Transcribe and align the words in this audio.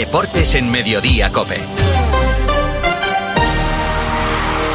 Deportes 0.00 0.54
en 0.54 0.70
Mediodía 0.70 1.30
Cope. 1.30 1.58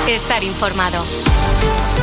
Estar 0.07 0.43
informado. 0.43 1.03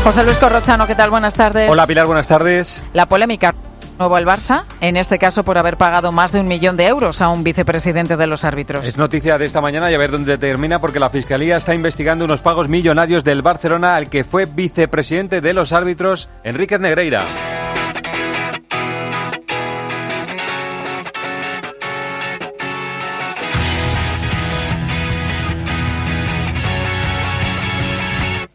José 0.03 0.25
Luis 0.25 0.37
Corrochano, 0.39 0.89
¿qué 0.89 0.97
tal? 0.97 1.11
Buenas 1.11 1.33
tardes. 1.33 1.71
Hola 1.71 1.87
Pilar, 1.87 2.07
buenas 2.07 2.27
tardes. 2.27 2.83
La 2.93 3.07
polémica 3.07 3.55
nuevo 4.01 4.17
al 4.17 4.27
Barça, 4.27 4.65
en 4.81 4.97
este 4.97 5.21
caso 5.21 5.45
por 5.45 5.57
haber 5.57 5.77
pagado 5.77 6.11
más 6.11 6.33
de 6.33 6.41
un 6.41 6.49
millón 6.49 6.77
de 6.77 6.89
euros 6.89 7.21
a 7.21 7.29
un 7.29 7.45
vicepresidente 7.45 8.17
de 8.17 8.27
los 8.27 8.43
árbitros. 8.43 8.85
Es 8.85 8.99
noticia 8.99 9.39
de 9.39 9.45
esta 9.45 9.61
mañana 9.61 9.89
y 9.89 9.95
a 9.95 9.99
ver 9.99 10.11
dónde 10.11 10.37
termina 10.37 10.81
porque 10.81 10.99
la 10.99 11.09
Fiscalía 11.09 11.57
está 11.57 11.77
investigando 11.77 12.25
unos 12.25 12.41
pagos 12.41 12.69
millonarios 12.69 13.23
del 13.23 13.43
Barcelona 13.43 13.95
al 13.95 14.11
que 14.11 14.25
fue 14.25 14.47
vicepresidente 14.47 15.41
de 15.41 15.53
los 15.53 15.73
árbitros, 15.73 16.29
Enrique 16.43 16.77
Negreira. 16.77 17.62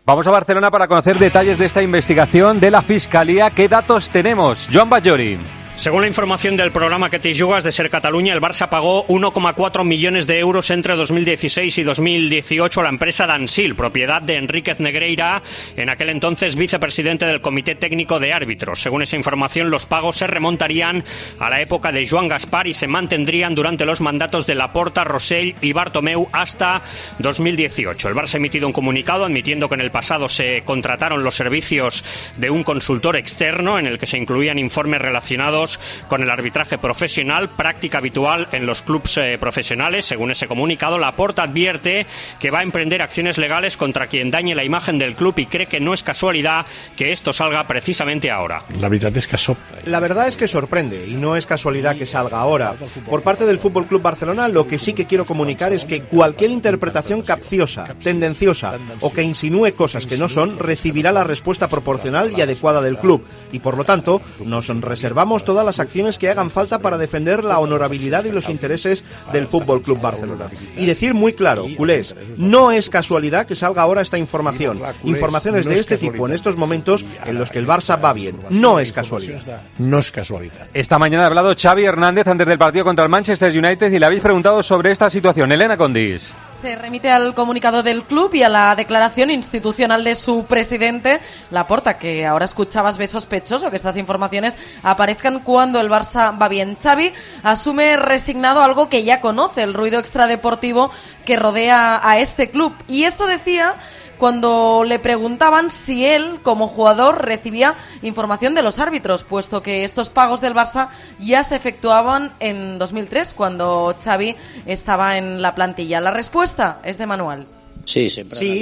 Vamos 0.07 0.25
a 0.25 0.31
Barcelona 0.31 0.71
para 0.71 0.87
conocer 0.87 1.19
detalles 1.19 1.59
de 1.59 1.65
esta 1.65 1.83
investigación 1.83 2.61
de 2.61 2.71
la 2.71 2.81
Fiscalía. 2.81 3.49
¿Qué 3.49 3.67
datos 3.67 4.09
tenemos? 4.09 4.69
Joan 4.71 4.89
Bajori. 4.89 5.37
Según 5.77 6.01
la 6.01 6.07
información 6.07 6.57
del 6.57 6.71
programa 6.71 7.11
que 7.11 7.19
te 7.19 7.37
jugas 7.37 7.63
de 7.63 7.71
Ser 7.71 7.91
Cataluña, 7.91 8.33
el 8.33 8.41
Barça 8.41 8.67
pagó 8.67 9.05
1,4 9.05 9.83
millones 9.83 10.25
de 10.25 10.39
euros 10.39 10.71
entre 10.71 10.95
2016 10.95 11.77
y 11.77 11.83
2018 11.83 12.79
a 12.79 12.83
la 12.83 12.89
empresa 12.89 13.27
Dansil, 13.27 13.75
propiedad 13.75 14.23
de 14.23 14.37
Enríquez 14.37 14.79
Negreira, 14.79 15.43
en 15.75 15.91
aquel 15.91 16.09
entonces 16.09 16.55
vicepresidente 16.55 17.27
del 17.27 17.41
Comité 17.41 17.75
Técnico 17.75 18.19
de 18.19 18.33
Árbitros. 18.33 18.81
Según 18.81 19.03
esa 19.03 19.17
información, 19.17 19.69
los 19.69 19.85
pagos 19.85 20.17
se 20.17 20.25
remontarían 20.25 21.03
a 21.37 21.51
la 21.51 21.61
época 21.61 21.91
de 21.91 22.07
Joan 22.07 22.27
Gaspar 22.27 22.65
y 22.65 22.73
se 22.73 22.87
mantendrían 22.87 23.53
durante 23.53 23.85
los 23.85 24.01
mandatos 24.01 24.47
de 24.47 24.55
Laporta, 24.55 25.03
Rosell 25.03 25.53
y 25.61 25.73
Bartomeu 25.73 26.27
hasta 26.31 26.81
2018. 27.19 28.09
El 28.09 28.15
Barça 28.15 28.33
ha 28.33 28.37
emitido 28.37 28.65
un 28.65 28.73
comunicado 28.73 29.25
admitiendo 29.25 29.69
que 29.69 29.75
en 29.75 29.81
el 29.81 29.91
pasado 29.91 30.27
se 30.27 30.63
contrataron 30.65 31.23
los 31.23 31.35
servicios 31.35 32.03
de 32.37 32.49
un 32.49 32.63
consultor 32.63 33.15
externo 33.15 33.77
en 33.77 33.85
el 33.85 33.99
que 33.99 34.07
se 34.07 34.17
incluían 34.17 34.57
informes 34.57 34.99
relacionados 34.99 35.66
con 36.07 36.21
el 36.21 36.29
arbitraje 36.29 36.77
profesional, 36.77 37.49
práctica 37.49 37.97
habitual 37.97 38.47
en 38.51 38.65
los 38.65 38.81
clubes 38.81 39.17
eh, 39.17 39.37
profesionales. 39.39 40.05
Según 40.05 40.31
ese 40.31 40.47
comunicado, 40.47 40.97
la 40.97 41.11
Porta 41.11 41.43
advierte 41.43 42.05
que 42.39 42.51
va 42.51 42.59
a 42.59 42.63
emprender 42.63 43.01
acciones 43.01 43.37
legales 43.37 43.77
contra 43.77 44.07
quien 44.07 44.31
dañe 44.31 44.55
la 44.55 44.63
imagen 44.63 44.97
del 44.97 45.15
club 45.15 45.33
y 45.37 45.45
cree 45.45 45.67
que 45.67 45.79
no 45.79 45.93
es 45.93 46.03
casualidad 46.03 46.65
que 46.95 47.11
esto 47.11 47.33
salga 47.33 47.65
precisamente 47.65 48.31
ahora. 48.31 48.63
La 48.79 48.89
verdad 48.89 49.15
es 49.15 49.27
que 49.27 49.37
La 49.85 49.99
verdad 49.99 50.27
es 50.27 50.37
que 50.37 50.47
sorprende 50.47 51.07
y 51.07 51.15
no 51.15 51.35
es 51.35 51.45
casualidad 51.45 51.95
que 51.95 52.05
salga 52.05 52.39
ahora. 52.39 52.75
Por 53.09 53.23
parte 53.23 53.45
del 53.45 53.59
Fútbol 53.59 53.85
Club 53.85 54.01
Barcelona, 54.01 54.47
lo 54.47 54.67
que 54.67 54.77
sí 54.77 54.93
que 54.93 55.05
quiero 55.05 55.25
comunicar 55.25 55.73
es 55.73 55.85
que 55.85 56.01
cualquier 56.01 56.51
interpretación 56.51 57.21
capciosa, 57.21 57.85
tendenciosa 58.03 58.77
o 59.01 59.11
que 59.11 59.23
insinúe 59.23 59.73
cosas 59.75 60.05
que 60.05 60.17
no 60.17 60.29
son 60.29 60.59
recibirá 60.59 61.11
la 61.11 61.23
respuesta 61.23 61.67
proporcional 61.67 62.33
y 62.35 62.41
adecuada 62.41 62.81
del 62.81 62.97
club 62.97 63.23
y 63.51 63.59
por 63.59 63.77
lo 63.77 63.83
tanto 63.83 64.21
nos 64.43 64.67
reservamos 64.81 65.43
todo 65.43 65.56
todas 65.57 65.65
las 65.65 65.79
acciones 65.79 66.19
que 66.19 66.29
hagan 66.29 66.51
falta 66.51 66.77
para 66.77 66.99
defender 66.99 67.43
la 67.43 67.57
honorabilidad 67.57 68.25
y 68.25 68.31
los 68.31 68.47
intereses 68.47 69.03
del 69.33 69.47
Fútbol 69.47 69.81
Club 69.81 69.99
Barcelona. 69.99 70.51
Y 70.75 70.85
decir 70.85 71.15
muy 71.15 71.33
claro, 71.33 71.65
culés, 71.75 72.13
no 72.37 72.71
es 72.71 72.91
casualidad 72.91 73.47
que 73.47 73.55
salga 73.55 73.81
ahora 73.81 74.03
esta 74.03 74.19
información. 74.19 74.79
Informaciones 75.03 75.65
de 75.65 75.79
este 75.79 75.97
tipo 75.97 76.27
en 76.27 76.33
estos 76.33 76.57
momentos 76.57 77.07
en 77.25 77.39
los 77.39 77.49
que 77.49 77.57
el 77.57 77.65
Barça 77.65 77.99
va 77.99 78.13
bien. 78.13 78.37
No 78.51 78.79
es 78.79 78.93
casualidad. 78.93 79.63
No 79.79 79.97
es 79.97 80.11
casualidad. 80.11 80.67
Esta 80.75 80.99
mañana 80.99 81.23
ha 81.23 81.25
hablado 81.25 81.55
Xavi 81.59 81.85
Hernández 81.85 82.27
antes 82.27 82.45
del 82.45 82.59
partido 82.59 82.85
contra 82.85 83.03
el 83.03 83.09
Manchester 83.09 83.51
United 83.51 83.91
y 83.91 83.97
le 83.97 84.05
habéis 84.05 84.21
preguntado 84.21 84.61
sobre 84.61 84.91
esta 84.91 85.09
situación. 85.09 85.51
Elena 85.51 85.75
Condis. 85.75 86.31
Se 86.61 86.75
remite 86.75 87.11
al 87.11 87.35
comunicado 87.35 87.83
del 87.83 88.03
club 88.03 88.33
y 88.33 88.41
a 88.41 88.49
la 88.49 88.75
declaración 88.75 89.29
institucional 89.29 90.03
de 90.03 90.15
su 90.15 90.45
presidente, 90.45 91.19
Laporta, 91.51 91.99
que 91.99 92.25
ahora 92.25 92.45
escuchabas 92.45 92.97
ve 92.97 93.05
sospechoso 93.05 93.69
que 93.69 93.75
estas 93.75 93.95
informaciones 93.95 94.57
aparezcan 94.81 95.39
cuando 95.39 95.79
el 95.79 95.87
Barça 95.87 96.35
va 96.41 96.47
bien. 96.47 96.75
Xavi 96.81 97.13
asume 97.43 97.95
resignado 97.97 98.63
algo 98.63 98.89
que 98.89 99.03
ya 99.03 99.21
conoce, 99.21 99.61
el 99.61 99.75
ruido 99.75 99.99
extradeportivo 99.99 100.89
que 101.25 101.35
rodea 101.35 102.01
a 102.03 102.17
este 102.17 102.49
club. 102.49 102.73
Y 102.87 103.03
esto 103.03 103.27
decía 103.27 103.75
cuando 104.17 104.83
le 104.85 104.99
preguntaban 104.99 105.69
si 105.69 106.05
él, 106.05 106.39
como 106.43 106.67
jugador, 106.67 107.25
recibía 107.25 107.75
información 108.01 108.55
de 108.55 108.63
los 108.63 108.79
árbitros, 108.79 109.23
puesto 109.23 109.61
que 109.61 109.83
estos 109.83 110.09
pagos 110.09 110.41
del 110.41 110.53
Barça 110.53 110.89
ya 111.19 111.43
se 111.43 111.55
efectuaban 111.55 112.31
en 112.39 112.77
2003, 112.77 113.33
cuando 113.33 113.95
Xavi 114.01 114.35
estaba 114.65 115.17
en 115.17 115.41
la 115.41 115.55
plantilla. 115.55 116.01
La 116.01 116.11
respuesta 116.11 116.79
es 116.83 116.97
de 116.97 117.07
Manuel. 117.07 117.56
Sí, 117.87 118.09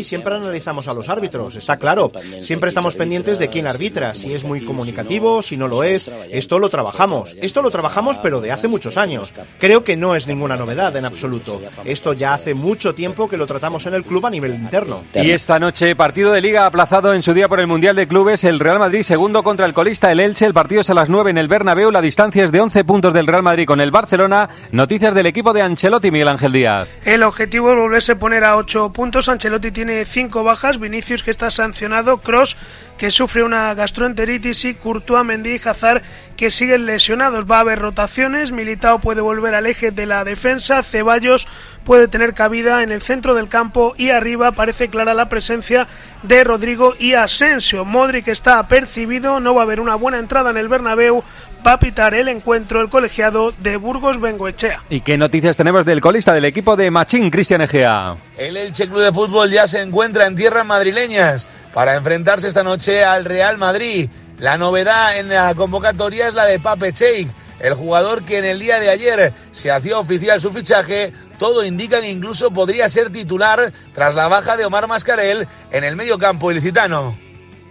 siempre, 0.04 0.36
analizamos 0.36 0.88
a 0.88 0.94
los 0.94 1.10
árbitros, 1.10 1.56
está 1.56 1.78
claro. 1.78 2.12
Siempre 2.42 2.70
estamos 2.70 2.96
pendientes 2.96 3.40
de 3.40 3.50
quién 3.50 3.66
arbitra, 3.66 4.14
si 4.14 4.32
es 4.34 4.44
muy 4.44 4.64
comunicativo, 4.64 5.42
si 5.42 5.58
no 5.58 5.68
lo 5.68 5.84
es. 5.84 6.12
Esto 6.30 6.60
lo 6.60 6.70
trabajamos. 6.70 7.36
Esto 7.42 7.64
lo 7.64 7.72
trabajamos, 7.72 8.20
pero 8.20 8.40
de 8.40 8.52
hace 8.52 8.68
muchos 8.68 8.98
años. 8.98 9.34
Creo 9.60 9.84
que 9.84 9.98
no 9.98 10.16
es 10.16 10.28
ninguna 10.28 10.56
novedad 10.56 10.96
en 10.96 11.06
absoluto. 11.06 11.60
Esto 11.84 12.14
ya 12.14 12.36
hace 12.36 12.54
mucho 12.54 12.94
tiempo 12.94 13.28
que 13.28 13.36
lo 13.36 13.48
tratamos 13.48 13.88
en 13.88 13.96
el 13.96 14.04
club 14.04 14.28
a 14.28 14.30
nivel 14.30 14.54
interno. 14.54 15.04
Y 15.16 15.32
esta 15.32 15.58
noche, 15.58 15.96
partido 15.96 16.32
de 16.32 16.42
liga 16.42 16.68
aplazado 16.68 17.12
en 17.14 17.24
su 17.24 17.34
día 17.34 17.50
por 17.50 17.60
el 17.60 17.68
Mundial 17.68 17.96
de 17.96 18.08
Clubes, 18.08 18.44
el 18.44 18.60
Real 18.60 18.78
Madrid 18.78 19.02
segundo 19.02 19.42
contra 19.42 19.66
el 19.66 19.74
colista 19.74 20.12
el 20.12 20.20
Elche. 20.20 20.46
El 20.46 20.54
partido 20.54 20.82
es 20.82 20.90
a 20.92 20.94
las 20.94 21.10
9 21.10 21.32
en 21.32 21.40
el 21.40 21.48
Bernabéu. 21.48 21.90
La 21.90 22.02
distancia 22.02 22.44
es 22.44 22.52
de 22.52 22.62
11 22.62 22.84
puntos 22.84 23.14
del 23.14 23.26
Real 23.26 23.42
Madrid 23.42 23.66
con 23.66 23.82
el 23.82 23.90
Barcelona. 23.90 24.50
Noticias 24.72 25.16
del 25.16 25.26
equipo 25.26 25.52
de 25.52 25.64
Ancelotti, 25.64 26.12
Miguel 26.12 26.28
Ángel 26.28 26.52
Díaz. 26.52 26.88
El 27.06 27.24
objetivo 27.24 27.72
es 27.72 27.80
volverse 27.80 28.12
a 28.12 28.20
poner 28.20 28.44
a 28.44 28.58
8 28.58 28.94
puntos 28.94 29.15
Ancelotti 29.16 29.72
tiene 29.72 30.04
cinco 30.04 30.44
bajas, 30.44 30.78
Vinicius 30.78 31.24
que 31.24 31.32
está 31.32 31.50
sancionado, 31.50 32.18
Cross 32.18 32.58
que 32.98 33.12
sufre 33.12 33.44
una 33.44 33.74
gastroenteritis 33.74 34.66
y 34.66 34.76
Courtois, 34.76 35.26
Mendy 35.26 35.56
y 35.56 35.62
Hazard 35.68 36.04
que 36.38 36.52
siguen 36.52 36.86
lesionados. 36.86 37.50
Va 37.50 37.58
a 37.58 37.62
haber 37.62 37.80
rotaciones, 37.80 38.52
Militao 38.52 39.00
puede 39.00 39.22
volver 39.22 39.56
al 39.56 39.66
eje 39.66 39.92
de 39.92 40.06
la 40.06 40.24
defensa, 40.24 40.84
Ceballos 40.84 41.48
puede 41.84 42.08
tener 42.08 42.34
cabida 42.34 42.84
en 42.84 42.92
el 42.92 43.02
centro 43.02 43.36
del 43.36 43.48
campo 43.48 43.94
y 43.98 44.10
arriba 44.10 44.52
parece 44.52 44.90
clara 44.90 45.14
la 45.14 45.30
presencia 45.30 45.88
de 46.24 46.44
Rodrigo 46.44 46.96
y 47.00 47.14
Asensio. 47.14 47.86
Modric 47.86 48.28
está 48.28 48.60
apercibido, 48.60 49.40
no 49.40 49.54
va 49.54 49.62
a 49.62 49.66
haber 49.66 49.80
una 49.80 49.96
buena 49.96 50.18
entrada 50.18 50.50
en 50.50 50.58
el 50.58 50.68
Bernabéu, 50.68 51.24
va 51.66 51.74
a 51.74 51.80
pitar 51.80 52.14
el 52.14 52.28
encuentro 52.28 52.82
el 52.82 52.90
colegiado 52.90 53.54
de 53.60 53.78
Burgos 53.78 54.20
Bengoechea. 54.20 54.82
¿Y 54.90 55.02
qué 55.02 55.18
noticias 55.18 55.56
tenemos 55.56 55.86
del 55.86 56.02
colista 56.02 56.34
del 56.34 56.46
equipo 56.46 56.76
de 56.76 56.92
Machín, 56.92 57.30
Cristian 57.30 57.62
Egea? 57.62 58.16
El 58.38 58.58
Elche 58.58 58.88
Club 58.88 59.02
de 59.02 59.12
Fútbol 59.12 59.52
ya 59.52 59.68
se 59.68 59.82
encuentra 59.82 60.26
en 60.26 60.36
tierras 60.36 60.66
madrileñas 60.66 61.48
para 61.76 61.96
enfrentarse 61.96 62.48
esta 62.48 62.64
noche 62.64 63.04
al 63.04 63.26
Real 63.26 63.58
Madrid. 63.58 64.10
La 64.40 64.58
novedad 64.58 65.20
en 65.20 65.28
la 65.28 65.54
convocatoria 65.56 66.30
es 66.30 66.34
la 66.34 66.46
de 66.46 66.58
Pape 66.58 66.94
Cheik, 66.94 67.28
el 67.60 67.74
jugador 67.74 68.24
que 68.24 68.40
en 68.40 68.46
el 68.46 68.60
día 68.60 68.80
de 68.80 68.90
ayer 68.90 69.34
se 69.52 69.72
hacía 69.72 70.00
oficial 70.00 70.40
su 70.40 70.54
fichaje. 70.54 71.12
Todo 71.38 71.66
indica 71.66 72.00
que 72.00 72.10
incluso 72.10 72.50
podría 72.52 72.88
ser 72.88 73.10
titular 73.10 73.74
tras 73.94 74.16
la 74.16 74.30
baja 74.30 74.56
de 74.56 74.64
Omar 74.64 74.88
Mascarel 74.88 75.50
en 75.70 75.84
el 75.84 75.98
medio 75.98 76.18
campo 76.18 76.50
ilicitano. 76.50 77.18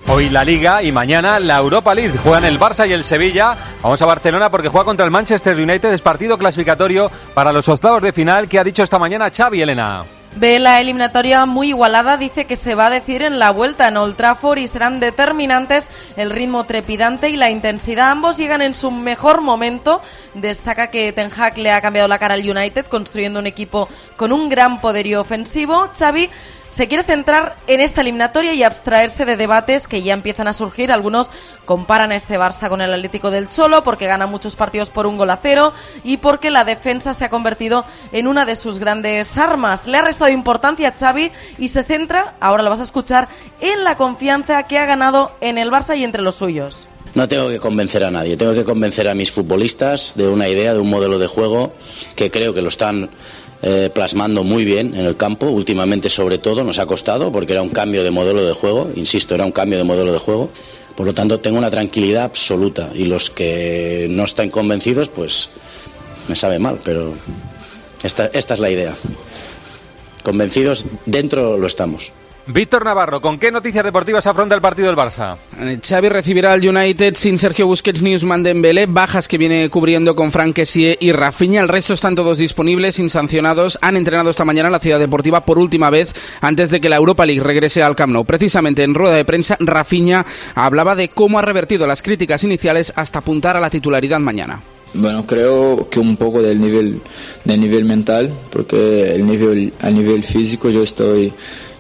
Hoy 0.07 0.29
la 0.29 0.45
Liga 0.45 0.83
y 0.83 0.93
mañana 0.93 1.41
la 1.41 1.57
Europa 1.57 1.95
League. 1.95 2.19
Juegan 2.23 2.45
el 2.45 2.61
Barça 2.61 2.87
y 2.87 2.93
el 2.93 3.05
Sevilla. 3.05 3.57
Vamos 3.83 4.03
a 4.03 4.07
Barcelona 4.07 4.51
porque 4.51 4.69
juega 4.69 4.85
contra 4.85 5.07
el 5.07 5.13
Manchester 5.13 5.57
United. 5.57 5.95
Es 5.95 6.03
partido 6.03 6.37
clasificatorio 6.37 7.11
para 7.33 7.53
los 7.53 7.71
octavos 7.71 8.03
de 8.03 8.13
final 8.13 8.51
que 8.51 8.59
ha 8.59 8.65
dicho 8.65 8.83
esta 8.83 8.99
mañana 8.99 9.31
Xavi 9.35 9.63
Elena. 9.63 10.05
Ve 10.37 10.59
la 10.59 10.81
eliminatoria 10.81 11.47
muy 11.47 11.69
igualada, 11.69 12.17
dice 12.17 12.45
que 12.45 12.57
se 12.57 12.75
va 12.75 12.89
a 12.89 12.91
decir 12.91 13.23
en 13.23 13.39
la 13.39 13.53
vuelta 13.53 13.87
en 13.87 13.97
Old 13.97 14.17
Trafford 14.17 14.59
y 14.59 14.67
serán 14.67 14.99
determinantes 14.99 15.93
el 16.17 16.31
ritmo 16.31 16.65
trepidante 16.65 17.31
y 17.31 17.37
la 17.37 17.51
intensidad. 17.51 18.11
Ambos 18.11 18.37
llegan 18.37 18.61
en 18.61 18.75
su 18.75 18.91
mejor 18.91 19.43
momento. 19.43 20.03
Destaca 20.35 20.89
que 20.89 21.13
Ten 21.13 21.31
Hag 21.31 21.57
le 21.59 21.71
ha 21.71 21.81
cambiado 21.81 22.09
la 22.09 22.19
cara 22.19 22.35
al 22.35 22.51
United 22.51 22.87
construyendo 22.87 23.39
un 23.39 23.47
equipo 23.47 23.89
con 24.17 24.33
un 24.33 24.49
gran 24.49 24.81
poderío 24.81 25.21
ofensivo. 25.21 25.89
Xavi 25.97 26.29
se 26.75 26.89
quiere 26.89 27.05
centrar 27.05 27.55
en 27.69 27.81
esta 27.81 28.01
eliminatoria 28.01 28.53
y 28.53 28.65
abstraerse 28.65 29.25
de 29.25 29.37
debates 29.37 29.87
que 29.87 30.03
ya 30.03 30.13
empiezan 30.13 30.49
a 30.49 30.53
surgir. 30.53 30.91
Algunos 30.91 31.31
comparan 31.67 32.11
a 32.11 32.17
este 32.17 32.37
Barça 32.37 32.69
con 32.69 32.81
el 32.81 32.93
Atlético 32.93 33.31
del 33.31 33.49
Cholo 33.49 33.85
porque 33.85 34.09
gana 34.09 34.27
muchos 34.27 34.57
partidos 34.57 34.91
por 34.91 35.07
un 35.07 35.17
gol 35.17 35.31
a 35.31 35.37
cero 35.37 35.73
y 36.03 36.17
porque 36.17 36.51
la 36.51 36.65
defensa 36.65 37.15
se 37.15 37.27
ha 37.27 37.31
convertido 37.31 37.85
en 38.11 38.27
una 38.27 38.45
de 38.45 38.57
sus 38.57 38.81
grandes 38.81 39.39
armas. 39.39 39.87
Le 39.87 39.99
ha 39.99 40.03
restado 40.03 40.33
importancia 40.33 40.89
a 40.89 40.99
Xavi 40.99 41.31
y 41.59 41.69
se 41.69 41.85
centra, 41.85 42.35
ahora 42.41 42.65
lo 42.65 42.71
vas 42.71 42.81
a 42.81 42.85
escuchar, 42.85 43.29
en 43.61 43.85
la 43.85 43.97
confianza 43.97 44.65
que 44.65 44.81
ha 44.81 44.85
ganado 44.85 45.31
en 45.41 45.59
el 45.59 45.71
Barça 45.71 45.97
y 45.97 46.03
entre 46.03 46.23
los 46.23 46.35
suyos. 46.35 46.89
No 47.15 47.29
tengo 47.29 47.49
que 47.49 47.61
convencer 47.61 48.03
a 48.03 48.11
nadie, 48.11 48.37
tengo 48.37 48.53
que 48.53 48.65
convencer 48.65 49.07
a 49.07 49.15
mis 49.15 49.31
futbolistas 49.31 50.15
de 50.17 50.27
una 50.27 50.49
idea, 50.49 50.75
de 50.75 50.81
un 50.81 50.91
modelo 50.91 51.21
de 51.21 51.29
juego 51.29 51.73
que 52.17 52.33
creo 52.33 52.53
que 52.53 52.63
lo 52.63 52.69
están 52.69 53.11
eh, 53.67 53.91
plasmando 53.93 54.45
muy 54.45 54.65
bien 54.67 54.95
en 54.95 55.07
el 55.07 55.17
campo, 55.17 55.47
últimamente 55.47 56.11
sobre 56.11 56.37
todo, 56.37 56.65
nos 56.65 56.79
ha 56.79 56.85
costado 56.85 57.33
porque 57.33 57.53
era 57.53 57.63
un 57.63 57.71
cambio 57.71 58.05
de 58.05 58.11
modelo 58.11 58.45
de 58.45 58.53
juego, 58.53 58.91
insisto, 58.95 59.35
era 59.35 59.47
un 59.47 59.53
cambio 59.53 59.79
de 59.79 59.85
modelo 59.85 60.13
de 60.13 60.19
juego, 60.19 60.51
por 60.95 61.07
lo 61.07 61.15
tanto 61.15 61.41
tengo 61.41 61.57
una 61.57 61.71
tranquilidad 61.71 62.25
absoluta 62.25 62.91
y 62.95 63.07
los 63.07 63.31
que 63.31 64.07
no 64.11 64.25
están 64.25 64.51
convencidos, 64.51 65.09
pues 65.09 65.49
me 66.29 66.37
sabe 66.37 66.59
mal, 66.59 66.79
pero 66.85 67.15
Esta, 68.05 68.27
esta 68.35 68.53
es 68.53 68.61
la 68.61 68.69
idea. 68.69 68.95
Convencidos, 70.23 70.87
dentro 71.07 71.57
lo 71.57 71.67
estamos. 71.67 72.13
Víctor 72.47 72.85
Navarro, 72.85 73.23
¿con 73.23 73.39
qué 73.39 73.51
noticias 73.51 73.83
deportivas 73.83 74.27
afronta 74.27 74.55
el 74.55 74.61
partido 74.61 74.89
del 74.89 74.97
Barça? 74.97 75.37
Eh, 75.59 75.79
Xavi 75.83 76.11
recibirá 76.11 76.53
al 76.53 76.67
United 76.67 77.15
sin 77.15 77.39
Sergio 77.39 77.67
Busquets 77.67 78.03
ni 78.03 78.15
Usman 78.15 78.43
Dembélé, 78.43 78.85
bajas 78.85 79.29
que 79.29 79.39
viene 79.39 79.71
cubriendo 79.71 80.15
con 80.15 80.31
Frank 80.31 80.55
Kessie 80.55 80.99
y 81.01 81.13
Rafinha. 81.13 81.63
El 81.63 81.69
resto 81.69 81.95
están 81.95 82.15
todos 82.15 82.37
disponibles, 82.37 82.99
insancionados. 82.99 83.79
Han 83.81 83.97
entrenado 83.97 84.29
esta 84.29 84.45
mañana 84.45 84.69
en 84.69 84.73
la 84.73 84.79
ciudad 84.79 84.99
deportiva 84.99 85.47
por 85.47 85.59
última 85.59 85.89
vez 85.89 86.15
antes 86.43 86.69
de 86.69 86.83
que 86.83 86.91
la 86.91 86.97
Europa 86.97 87.25
League 87.25 87.43
regrese 87.43 87.83
al 87.83 87.97
Camp 87.97 88.13
Nou. 88.13 88.27
Precisamente 88.27 88.83
en 88.83 88.93
rueda 88.93 89.17
de 89.17 89.25
prensa, 89.25 89.57
Rafinha 89.59 90.27
hablaba 90.55 90.95
de 90.95 91.09
cómo 91.09 91.39
ha 91.39 91.43
revertido 91.43 91.87
las 91.87 92.03
críticas 92.03 92.45
iniciales 92.45 92.93
hasta 92.95 93.21
apuntar 93.21 93.57
a 93.57 93.61
la 93.61 93.71
titularidad 93.71 94.21
mañana. 94.21 94.61
Bueno, 94.93 95.27
creo 95.27 95.89
que 95.91 95.99
un 95.99 96.17
poco 96.17 96.41
del 96.41 96.61
nivel, 96.61 97.01
del 97.45 97.61
nivel 97.61 97.85
mental, 97.85 98.33
porque 98.51 99.13
el 99.13 99.27
nivel, 99.27 99.73
a 99.81 99.91
nivel 99.91 100.23
físico 100.23 100.71
yo 100.71 100.85
estoy, 100.85 101.33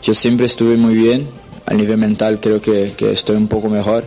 yo 0.05 0.15
siempre 0.15 0.47
estuve 0.47 0.77
muy 0.77 0.95
bien, 0.95 1.27
a 1.67 1.73
nivel 1.73 1.97
mental 1.97 2.39
creo 2.41 2.61
que, 2.61 2.93
que 2.97 3.11
estoy 3.11 3.37
un 3.37 3.49
poco 3.49 3.71
mejor, 3.71 4.05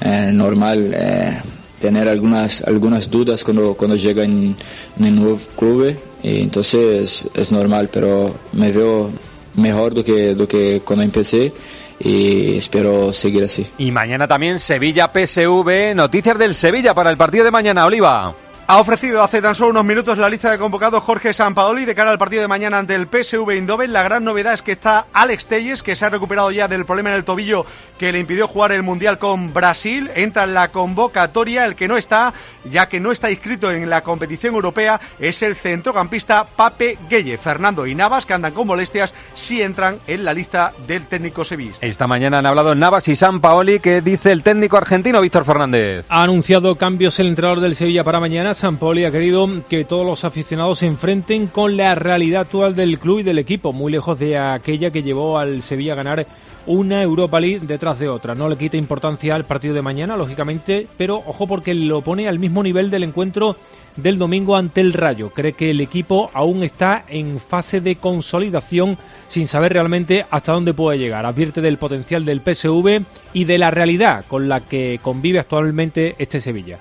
eh, 0.00 0.30
normal 0.32 0.92
eh, 0.94 1.40
tener 1.80 2.08
algunas, 2.08 2.62
algunas 2.62 3.10
dudas 3.10 3.42
cuando, 3.42 3.74
cuando 3.74 3.96
llega 3.96 4.22
en, 4.22 4.54
en 4.96 5.04
el 5.04 5.16
nuevo 5.16 5.38
club, 5.56 5.96
y 6.22 6.40
entonces 6.40 7.28
es 7.34 7.50
normal, 7.50 7.90
pero 7.92 8.32
me 8.52 8.70
veo 8.70 9.10
mejor 9.56 9.92
do 9.92 10.04
que, 10.04 10.34
do 10.36 10.46
que 10.46 10.82
cuando 10.84 11.02
empecé 11.02 11.52
y 11.98 12.56
espero 12.56 13.12
seguir 13.12 13.42
así. 13.42 13.66
Y 13.76 13.90
mañana 13.90 14.28
también 14.28 14.58
Sevilla-PSV, 14.58 15.94
noticias 15.96 16.38
del 16.38 16.54
Sevilla 16.54 16.94
para 16.94 17.10
el 17.10 17.16
partido 17.16 17.44
de 17.44 17.50
mañana, 17.50 17.84
Oliva. 17.84 18.34
Ha 18.70 18.78
ofrecido 18.78 19.24
hace 19.24 19.42
tan 19.42 19.56
solo 19.56 19.70
unos 19.70 19.84
minutos 19.84 20.16
la 20.16 20.28
lista 20.28 20.48
de 20.48 20.56
convocados 20.56 21.02
Jorge 21.02 21.34
Sampaoli 21.34 21.86
de 21.86 21.96
cara 21.96 22.12
al 22.12 22.18
partido 22.18 22.42
de 22.42 22.46
mañana 22.46 22.78
ante 22.78 22.94
el 22.94 23.08
PSV 23.08 23.50
Eindhoven. 23.50 23.92
La 23.92 24.04
gran 24.04 24.22
novedad 24.22 24.54
es 24.54 24.62
que 24.62 24.70
está 24.70 25.06
Alex 25.12 25.48
Telles, 25.48 25.82
que 25.82 25.96
se 25.96 26.04
ha 26.04 26.08
recuperado 26.08 26.52
ya 26.52 26.68
del 26.68 26.86
problema 26.86 27.10
en 27.10 27.16
el 27.16 27.24
tobillo 27.24 27.66
que 27.98 28.12
le 28.12 28.20
impidió 28.20 28.46
jugar 28.46 28.70
el 28.70 28.84
Mundial 28.84 29.18
con 29.18 29.52
Brasil. 29.52 30.08
Entra 30.14 30.44
en 30.44 30.54
la 30.54 30.68
convocatoria. 30.68 31.66
El 31.66 31.74
que 31.74 31.88
no 31.88 31.96
está, 31.96 32.32
ya 32.64 32.88
que 32.88 33.00
no 33.00 33.10
está 33.10 33.32
inscrito 33.32 33.72
en 33.72 33.90
la 33.90 34.04
competición 34.04 34.54
europea, 34.54 35.00
es 35.18 35.42
el 35.42 35.56
centrocampista 35.56 36.44
Pape 36.44 36.96
Gueye. 37.10 37.38
Fernando 37.38 37.88
y 37.88 37.96
Navas, 37.96 38.24
que 38.24 38.34
andan 38.34 38.52
con 38.52 38.68
molestias, 38.68 39.16
sí 39.34 39.60
entran 39.62 39.98
en 40.06 40.24
la 40.24 40.32
lista 40.32 40.72
del 40.86 41.06
técnico 41.06 41.44
sevillista. 41.44 41.84
Esta 41.84 42.06
mañana 42.06 42.38
han 42.38 42.46
hablado 42.46 42.76
Navas 42.76 43.08
y 43.08 43.16
Sampaoli, 43.16 43.80
que 43.80 44.00
dice 44.00 44.30
el 44.30 44.44
técnico 44.44 44.76
argentino 44.76 45.20
Víctor 45.20 45.44
Fernández. 45.44 46.06
Ha 46.08 46.22
anunciado 46.22 46.76
cambios 46.76 47.18
el 47.18 47.26
entrenador 47.26 47.60
del 47.60 47.74
Sevilla 47.74 48.04
para 48.04 48.20
mañana. 48.20 48.54
Sampoli 48.60 49.06
ha 49.06 49.10
querido 49.10 49.48
que 49.70 49.86
todos 49.86 50.04
los 50.04 50.22
aficionados 50.24 50.80
se 50.80 50.86
enfrenten 50.86 51.46
con 51.46 51.78
la 51.78 51.94
realidad 51.94 52.42
actual 52.42 52.74
del 52.74 52.98
club 52.98 53.20
y 53.20 53.22
del 53.22 53.38
equipo, 53.38 53.72
muy 53.72 53.90
lejos 53.90 54.18
de 54.18 54.36
aquella 54.36 54.90
que 54.90 55.02
llevó 55.02 55.38
al 55.38 55.62
Sevilla 55.62 55.94
a 55.94 55.96
ganar 55.96 56.26
una 56.66 57.02
Europa 57.02 57.40
League 57.40 57.66
detrás 57.66 57.98
de 57.98 58.10
otra. 58.10 58.34
No 58.34 58.50
le 58.50 58.58
quita 58.58 58.76
importancia 58.76 59.34
al 59.34 59.46
partido 59.46 59.72
de 59.72 59.80
mañana, 59.80 60.14
lógicamente, 60.14 60.86
pero 60.98 61.22
ojo 61.26 61.46
porque 61.46 61.72
lo 61.72 62.02
pone 62.02 62.28
al 62.28 62.38
mismo 62.38 62.62
nivel 62.62 62.90
del 62.90 63.04
encuentro 63.04 63.56
del 63.96 64.18
domingo 64.18 64.54
ante 64.54 64.82
el 64.82 64.92
Rayo. 64.92 65.30
Cree 65.30 65.54
que 65.54 65.70
el 65.70 65.80
equipo 65.80 66.30
aún 66.34 66.62
está 66.62 67.04
en 67.08 67.40
fase 67.40 67.80
de 67.80 67.96
consolidación 67.96 68.98
sin 69.26 69.48
saber 69.48 69.72
realmente 69.72 70.26
hasta 70.30 70.52
dónde 70.52 70.74
puede 70.74 70.98
llegar. 70.98 71.24
Advierte 71.24 71.62
del 71.62 71.78
potencial 71.78 72.26
del 72.26 72.42
PSV 72.42 73.06
y 73.32 73.44
de 73.44 73.56
la 73.56 73.70
realidad 73.70 74.26
con 74.28 74.50
la 74.50 74.60
que 74.60 75.00
convive 75.02 75.38
actualmente 75.38 76.14
este 76.18 76.42
Sevilla. 76.42 76.78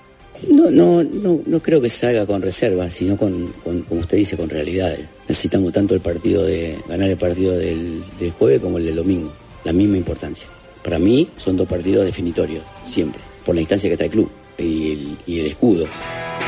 No, 0.47 0.71
no, 0.71 1.03
no, 1.03 1.41
no 1.45 1.59
creo 1.61 1.81
que 1.81 1.89
se 1.89 2.25
con 2.25 2.41
reservas, 2.41 2.93
sino 2.93 3.17
con, 3.17 3.53
con, 3.63 3.81
como 3.81 4.01
usted 4.01 4.17
dice, 4.17 4.37
con 4.37 4.49
realidades. 4.49 5.05
Necesitamos 5.27 5.73
tanto 5.73 5.95
el 5.95 6.01
partido 6.01 6.45
de 6.45 6.79
ganar 6.87 7.09
el 7.09 7.17
partido 7.17 7.57
del, 7.57 8.01
del 8.17 8.31
jueves 8.31 8.59
como 8.61 8.77
el 8.77 8.85
del 8.85 8.95
domingo, 8.95 9.33
la 9.63 9.73
misma 9.73 9.97
importancia. 9.97 10.49
Para 10.83 10.97
mí 10.97 11.29
son 11.37 11.57
dos 11.57 11.67
partidos 11.67 12.05
definitorios, 12.05 12.63
siempre, 12.83 13.21
por 13.45 13.53
la 13.53 13.61
instancia 13.61 13.89
que 13.89 13.93
está 13.93 14.05
el 14.05 14.11
club 14.11 14.31
y 14.57 14.91
el, 14.93 15.17
y 15.27 15.39
el 15.41 15.45
escudo. 15.47 15.87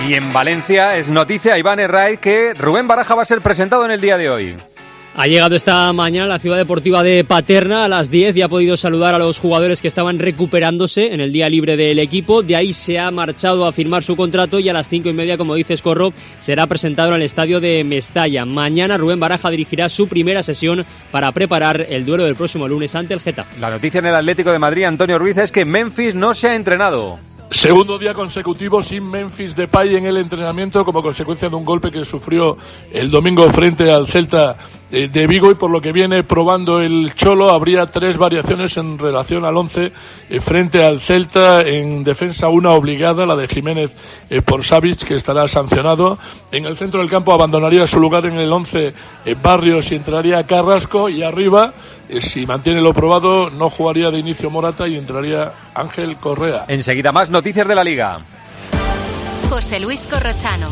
Y 0.07 0.13
en 0.13 0.31
Valencia 0.31 0.97
es 0.97 1.09
noticia 1.09 1.57
Iván 1.57 1.79
Herray 1.79 2.17
que 2.17 2.53
Rubén 2.53 2.87
Baraja 2.87 3.13
va 3.13 3.21
a 3.23 3.25
ser 3.25 3.41
presentado 3.41 3.85
en 3.85 3.91
el 3.91 4.01
día 4.01 4.17
de 4.17 4.29
hoy. 4.29 4.57
Ha 5.13 5.27
llegado 5.27 5.57
esta 5.57 5.91
mañana 5.91 6.25
a 6.25 6.29
la 6.29 6.39
ciudad 6.39 6.55
deportiva 6.55 7.03
de 7.03 7.25
Paterna 7.25 7.83
a 7.83 7.89
las 7.89 8.09
10 8.09 8.33
y 8.37 8.41
ha 8.43 8.47
podido 8.47 8.77
saludar 8.77 9.13
a 9.13 9.19
los 9.19 9.39
jugadores 9.39 9.81
que 9.81 9.89
estaban 9.89 10.19
recuperándose 10.19 11.13
en 11.13 11.19
el 11.19 11.33
día 11.33 11.49
libre 11.49 11.75
del 11.75 11.99
equipo. 11.99 12.43
De 12.43 12.55
ahí 12.55 12.71
se 12.71 12.97
ha 12.97 13.11
marchado 13.11 13.65
a 13.65 13.73
firmar 13.73 14.03
su 14.03 14.15
contrato 14.15 14.57
y 14.57 14.69
a 14.69 14.73
las 14.73 14.87
cinco 14.87 15.09
y 15.09 15.13
media, 15.13 15.37
como 15.37 15.55
dice 15.55 15.73
Escorro, 15.73 16.13
será 16.39 16.65
presentado 16.65 17.09
en 17.09 17.15
el 17.15 17.21
estadio 17.23 17.59
de 17.59 17.83
Mestalla. 17.83 18.45
Mañana 18.45 18.97
Rubén 18.97 19.19
Baraja 19.19 19.49
dirigirá 19.49 19.89
su 19.89 20.07
primera 20.07 20.43
sesión 20.43 20.85
para 21.11 21.33
preparar 21.33 21.87
el 21.89 22.05
duelo 22.05 22.23
del 22.23 22.37
próximo 22.37 22.69
lunes 22.69 22.95
ante 22.95 23.13
el 23.13 23.19
Getafe. 23.19 23.59
La 23.59 23.69
noticia 23.69 23.99
en 23.99 24.05
el 24.05 24.15
Atlético 24.15 24.53
de 24.53 24.59
Madrid, 24.59 24.85
Antonio 24.85 25.19
Ruiz, 25.19 25.37
es 25.37 25.51
que 25.51 25.65
Memphis 25.65 26.15
no 26.15 26.33
se 26.33 26.47
ha 26.47 26.55
entrenado. 26.55 27.19
Segundo 27.49 27.99
día 27.99 28.13
consecutivo 28.13 28.81
sin 28.81 29.11
Memphis 29.11 29.57
Depay 29.57 29.97
en 29.97 30.05
el 30.05 30.15
entrenamiento 30.15 30.85
como 30.85 31.03
consecuencia 31.03 31.49
de 31.49 31.55
un 31.57 31.65
golpe 31.65 31.91
que 31.91 32.05
sufrió 32.05 32.57
el 32.93 33.11
domingo 33.11 33.49
frente 33.49 33.91
al 33.91 34.07
Celta 34.07 34.55
de 34.91 35.27
Vigo 35.27 35.49
y 35.51 35.55
por 35.55 35.71
lo 35.71 35.81
que 35.81 35.91
viene 35.91 36.23
probando 36.23 36.81
el 36.81 37.13
Cholo 37.15 37.51
habría 37.51 37.85
tres 37.85 38.17
variaciones 38.17 38.77
en 38.77 38.99
relación 38.99 39.45
al 39.45 39.55
11 39.55 39.91
eh, 40.29 40.39
frente 40.39 40.83
al 40.83 40.99
Celta 40.99 41.61
en 41.61 42.03
defensa 42.03 42.49
una 42.49 42.71
obligada 42.71 43.25
la 43.25 43.35
de 43.35 43.47
Jiménez 43.47 43.95
eh, 44.29 44.41
por 44.41 44.63
Savic 44.63 45.03
que 45.03 45.15
estará 45.15 45.47
sancionado 45.47 46.19
en 46.51 46.65
el 46.65 46.77
centro 46.77 46.99
del 46.99 47.09
campo 47.09 47.33
abandonaría 47.33 47.87
su 47.87 47.99
lugar 47.99 48.25
en 48.25 48.35
el 48.35 48.51
11 48.51 48.93
Barrios 49.41 49.91
y 49.91 49.95
entraría 49.95 50.45
Carrasco 50.45 51.09
y 51.09 51.23
arriba 51.23 51.73
si 52.19 52.45
mantiene 52.45 52.81
lo 52.81 52.93
probado 52.93 53.49
no 53.49 53.69
jugaría 53.69 54.11
de 54.11 54.19
inicio 54.19 54.49
Morata 54.49 54.87
y 54.87 54.97
entraría 54.97 55.53
Ángel 55.73 56.17
Correa 56.17 56.65
Enseguida 56.67 57.11
más 57.11 57.29
noticias 57.29 57.67
de 57.67 57.75
la 57.75 57.83
liga 57.83 58.19
José 59.51 59.81
Luis 59.81 60.07
Corrochano. 60.07 60.69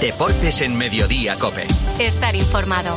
Deportes 0.00 0.62
en 0.62 0.74
Mediodía, 0.78 1.36
Cope. 1.38 1.66
Estar 1.98 2.34
informado. 2.34 2.96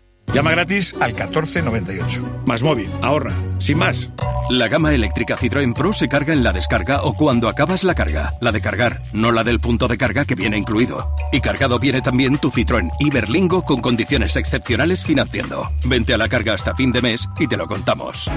Llama 0.33 0.51
gratis 0.51 0.95
al 0.99 1.11
1498. 1.11 2.43
Más 2.45 2.63
móvil, 2.63 2.89
ahorra, 3.01 3.33
sin 3.59 3.77
más. 3.77 4.11
La 4.49 4.67
gama 4.67 4.93
eléctrica 4.93 5.37
Citroën 5.37 5.73
Pro 5.73 5.93
se 5.93 6.07
carga 6.07 6.33
en 6.33 6.43
la 6.43 6.53
descarga 6.53 7.03
o 7.03 7.13
cuando 7.13 7.49
acabas 7.49 7.83
la 7.83 7.95
carga. 7.95 8.33
La 8.39 8.51
de 8.51 8.61
cargar, 8.61 9.01
no 9.13 9.31
la 9.31 9.43
del 9.43 9.59
punto 9.59 9.87
de 9.87 9.97
carga 9.97 10.25
que 10.25 10.35
viene 10.35 10.57
incluido. 10.57 11.13
Y 11.31 11.41
cargado 11.41 11.79
viene 11.79 12.01
también 12.01 12.37
tu 12.37 12.49
Citroën 12.49 12.91
Iberlingo 12.99 13.63
con 13.63 13.81
condiciones 13.81 14.35
excepcionales 14.37 15.03
financiando. 15.03 15.69
Vente 15.83 16.13
a 16.13 16.17
la 16.17 16.29
carga 16.29 16.53
hasta 16.53 16.75
fin 16.75 16.91
de 16.91 17.01
mes 17.01 17.27
y 17.39 17.47
te 17.47 17.57
lo 17.57 17.67
contamos. 17.67 18.29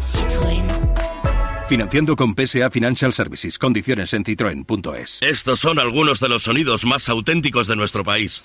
Citroën. 0.00 0.64
Financiando 1.68 2.16
con 2.16 2.34
PSA 2.34 2.70
Financial 2.70 3.12
Services. 3.12 3.58
Condiciones 3.58 4.14
en 4.14 4.24
citroen.es. 4.24 5.20
Estos 5.22 5.58
son 5.58 5.78
algunos 5.80 6.20
de 6.20 6.28
los 6.28 6.44
sonidos 6.44 6.84
más 6.86 7.08
auténticos 7.08 7.66
de 7.66 7.76
nuestro 7.76 8.04
país. 8.04 8.44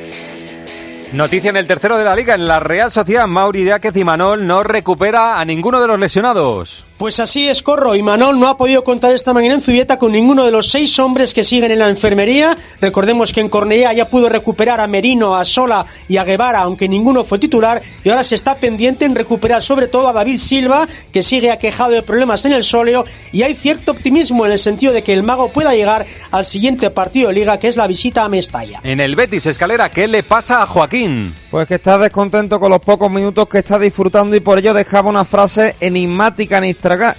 Noticia 1.13 1.49
en 1.49 1.57
el 1.57 1.67
tercero 1.67 1.97
de 1.97 2.05
la 2.05 2.15
liga, 2.15 2.35
en 2.35 2.47
la 2.47 2.61
Real 2.61 2.89
Sociedad, 2.89 3.27
Mauri 3.27 3.65
Diáquez 3.65 3.95
y 3.97 4.05
Manol 4.05 4.47
no 4.47 4.63
recupera 4.63 5.41
a 5.41 5.45
ninguno 5.45 5.81
de 5.81 5.87
los 5.87 5.99
lesionados. 5.99 6.85
Pues 7.01 7.19
así 7.19 7.47
es, 7.47 7.63
Corro. 7.63 7.95
Y 7.95 8.03
Manol 8.03 8.39
no 8.39 8.47
ha 8.47 8.57
podido 8.57 8.83
contar 8.83 9.11
esta 9.11 9.33
mañana 9.33 9.55
en 9.55 9.61
Zubieta 9.61 9.97
con 9.97 10.11
ninguno 10.11 10.45
de 10.45 10.51
los 10.51 10.69
seis 10.69 10.99
hombres 10.99 11.33
que 11.33 11.43
siguen 11.43 11.71
en 11.71 11.79
la 11.79 11.89
enfermería. 11.89 12.55
Recordemos 12.79 13.33
que 13.33 13.41
en 13.41 13.49
Cornellá 13.49 13.91
ya 13.91 14.07
pudo 14.07 14.29
recuperar 14.29 14.79
a 14.79 14.85
Merino, 14.85 15.35
a 15.35 15.43
Sola 15.43 15.87
y 16.07 16.17
a 16.17 16.23
Guevara, 16.23 16.59
aunque 16.59 16.87
ninguno 16.87 17.23
fue 17.23 17.39
titular. 17.39 17.81
Y 18.03 18.09
ahora 18.09 18.23
se 18.23 18.35
está 18.35 18.53
pendiente 18.57 19.05
en 19.05 19.15
recuperar 19.15 19.63
sobre 19.63 19.87
todo 19.87 20.09
a 20.09 20.13
David 20.13 20.37
Silva, 20.37 20.87
que 21.11 21.23
sigue 21.23 21.49
aquejado 21.49 21.89
de 21.89 22.03
problemas 22.03 22.45
en 22.45 22.53
el 22.53 22.61
sóleo. 22.61 23.03
Y 23.31 23.41
hay 23.41 23.55
cierto 23.55 23.93
optimismo 23.93 24.45
en 24.45 24.51
el 24.51 24.59
sentido 24.59 24.93
de 24.93 25.01
que 25.01 25.13
el 25.13 25.23
mago 25.23 25.51
pueda 25.51 25.73
llegar 25.73 26.05
al 26.29 26.45
siguiente 26.45 26.91
partido 26.91 27.29
de 27.29 27.33
liga, 27.33 27.57
que 27.57 27.67
es 27.67 27.77
la 27.77 27.87
visita 27.87 28.25
a 28.25 28.29
Mestalla. 28.29 28.79
En 28.83 28.99
el 28.99 29.15
Betis 29.15 29.47
Escalera, 29.47 29.89
¿qué 29.89 30.07
le 30.07 30.21
pasa 30.21 30.61
a 30.61 30.67
Joaquín? 30.67 31.33
Pues 31.51 31.67
que 31.67 31.75
está 31.75 31.97
descontento 31.97 32.61
con 32.61 32.71
los 32.71 32.79
pocos 32.79 33.11
minutos 33.11 33.45
que 33.49 33.57
está 33.57 33.77
disfrutando 33.77 34.37
y 34.37 34.39
por 34.39 34.57
ello 34.57 34.73
dejaba 34.73 35.09
una 35.09 35.25
frase 35.25 35.75
enigmática 35.81 36.59
en 36.59 36.63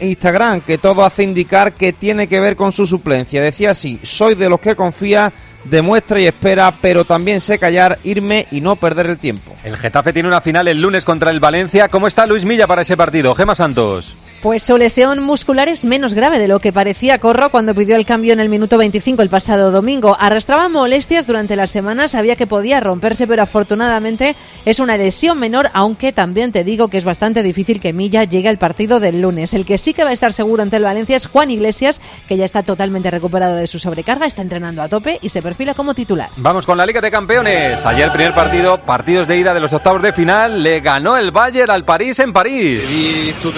Instagram 0.00 0.62
que 0.62 0.78
todo 0.78 1.04
hace 1.04 1.22
indicar 1.22 1.74
que 1.74 1.92
tiene 1.92 2.26
que 2.26 2.40
ver 2.40 2.56
con 2.56 2.72
su 2.72 2.86
suplencia. 2.86 3.42
Decía 3.42 3.72
así, 3.72 4.00
soy 4.02 4.34
de 4.34 4.48
los 4.48 4.58
que 4.58 4.74
confía, 4.74 5.34
demuestra 5.64 6.18
y 6.18 6.26
espera, 6.26 6.72
pero 6.80 7.04
también 7.04 7.42
sé 7.42 7.58
callar, 7.58 7.98
irme 8.04 8.46
y 8.50 8.62
no 8.62 8.76
perder 8.76 9.04
el 9.04 9.18
tiempo. 9.18 9.54
El 9.64 9.76
Getafe 9.76 10.14
tiene 10.14 10.30
una 10.30 10.40
final 10.40 10.66
el 10.66 10.80
lunes 10.80 11.04
contra 11.04 11.30
el 11.30 11.38
Valencia. 11.38 11.88
¿Cómo 11.88 12.06
está 12.06 12.24
Luis 12.24 12.46
Milla 12.46 12.66
para 12.66 12.80
ese 12.80 12.96
partido? 12.96 13.34
Gema 13.34 13.54
Santos. 13.54 14.16
Pues 14.42 14.64
su 14.64 14.76
lesión 14.76 15.22
muscular 15.22 15.68
es 15.68 15.84
menos 15.84 16.14
grave 16.14 16.40
de 16.40 16.48
lo 16.48 16.58
que 16.58 16.72
parecía 16.72 17.20
Corro 17.20 17.50
cuando 17.50 17.76
pidió 17.76 17.94
el 17.94 18.04
cambio 18.04 18.32
en 18.32 18.40
el 18.40 18.48
minuto 18.48 18.76
25 18.76 19.22
el 19.22 19.28
pasado 19.28 19.70
domingo. 19.70 20.16
Arrastraba 20.18 20.68
molestias 20.68 21.28
durante 21.28 21.54
la 21.54 21.68
semana, 21.68 22.08
sabía 22.08 22.34
que 22.34 22.48
podía 22.48 22.80
romperse, 22.80 23.28
pero 23.28 23.44
afortunadamente 23.44 24.34
es 24.64 24.80
una 24.80 24.96
lesión 24.96 25.38
menor, 25.38 25.70
aunque 25.74 26.12
también 26.12 26.50
te 26.50 26.64
digo 26.64 26.88
que 26.88 26.98
es 26.98 27.04
bastante 27.04 27.44
difícil 27.44 27.80
que 27.80 27.92
Milla 27.92 28.24
llegue 28.24 28.48
al 28.48 28.58
partido 28.58 28.98
del 28.98 29.20
lunes. 29.20 29.54
El 29.54 29.64
que 29.64 29.78
sí 29.78 29.94
que 29.94 30.02
va 30.02 30.10
a 30.10 30.12
estar 30.12 30.32
seguro 30.32 30.64
ante 30.64 30.78
el 30.78 30.82
Valencia 30.82 31.16
es 31.16 31.28
Juan 31.28 31.52
Iglesias, 31.52 32.00
que 32.26 32.36
ya 32.36 32.44
está 32.44 32.64
totalmente 32.64 33.12
recuperado 33.12 33.54
de 33.54 33.68
su 33.68 33.78
sobrecarga, 33.78 34.26
está 34.26 34.42
entrenando 34.42 34.82
a 34.82 34.88
tope 34.88 35.20
y 35.22 35.28
se 35.28 35.40
perfila 35.40 35.74
como 35.74 35.94
titular. 35.94 36.30
Vamos 36.36 36.66
con 36.66 36.76
la 36.76 36.84
Liga 36.84 37.00
de 37.00 37.12
Campeones. 37.12 37.86
Ayer 37.86 38.10
primer 38.10 38.34
partido, 38.34 38.82
partidos 38.82 39.28
de 39.28 39.38
ida 39.38 39.54
de 39.54 39.60
los 39.60 39.72
octavos 39.72 40.02
de 40.02 40.12
final, 40.12 40.64
le 40.64 40.80
ganó 40.80 41.16
el 41.16 41.30
Bayern 41.30 41.70
al 41.70 41.84
París 41.84 42.18
en 42.18 42.32
París. 42.32 42.90
Y 42.90 43.32
su 43.32 43.52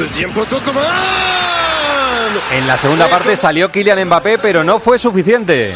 En 2.55 2.69
la 2.69 2.79
segunda 2.79 3.09
parte 3.09 3.37
salió 3.37 3.73
Kylian 3.73 4.07
Mbappé, 4.07 4.39
pero 4.39 4.63
no 4.63 4.79
fue 4.79 4.99
suficiente. 4.99 5.75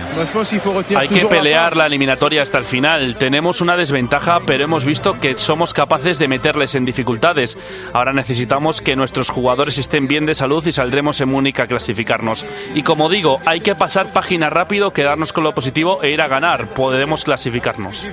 Hay 0.96 1.08
que 1.08 1.26
pelear 1.26 1.76
la 1.76 1.86
eliminatoria 1.86 2.42
hasta 2.42 2.58
el 2.58 2.64
final. 2.64 3.16
Tenemos 3.16 3.60
una 3.60 3.76
desventaja, 3.76 4.40
pero 4.46 4.62
hemos 4.64 4.84
visto 4.84 5.18
que 5.20 5.36
somos 5.36 5.74
capaces 5.74 6.20
de 6.20 6.28
meterles 6.28 6.76
en 6.76 6.84
dificultades. 6.84 7.58
Ahora 7.92 8.12
necesitamos 8.12 8.80
que 8.80 8.94
nuestros 8.94 9.28
jugadores 9.28 9.78
estén 9.78 10.06
bien 10.06 10.24
de 10.24 10.34
salud 10.34 10.64
y 10.66 10.72
saldremos 10.72 11.20
en 11.20 11.30
Múnich 11.30 11.58
a 11.58 11.66
clasificarnos. 11.66 12.46
Y 12.74 12.82
como 12.82 13.08
digo, 13.08 13.40
hay 13.44 13.60
que 13.60 13.74
pasar 13.74 14.12
página 14.12 14.48
rápido, 14.48 14.92
quedarnos 14.92 15.32
con 15.32 15.44
lo 15.44 15.52
positivo 15.52 16.02
e 16.02 16.10
ir 16.10 16.22
a 16.22 16.28
ganar. 16.28 16.68
Podemos 16.68 17.24
clasificarnos. 17.24 18.08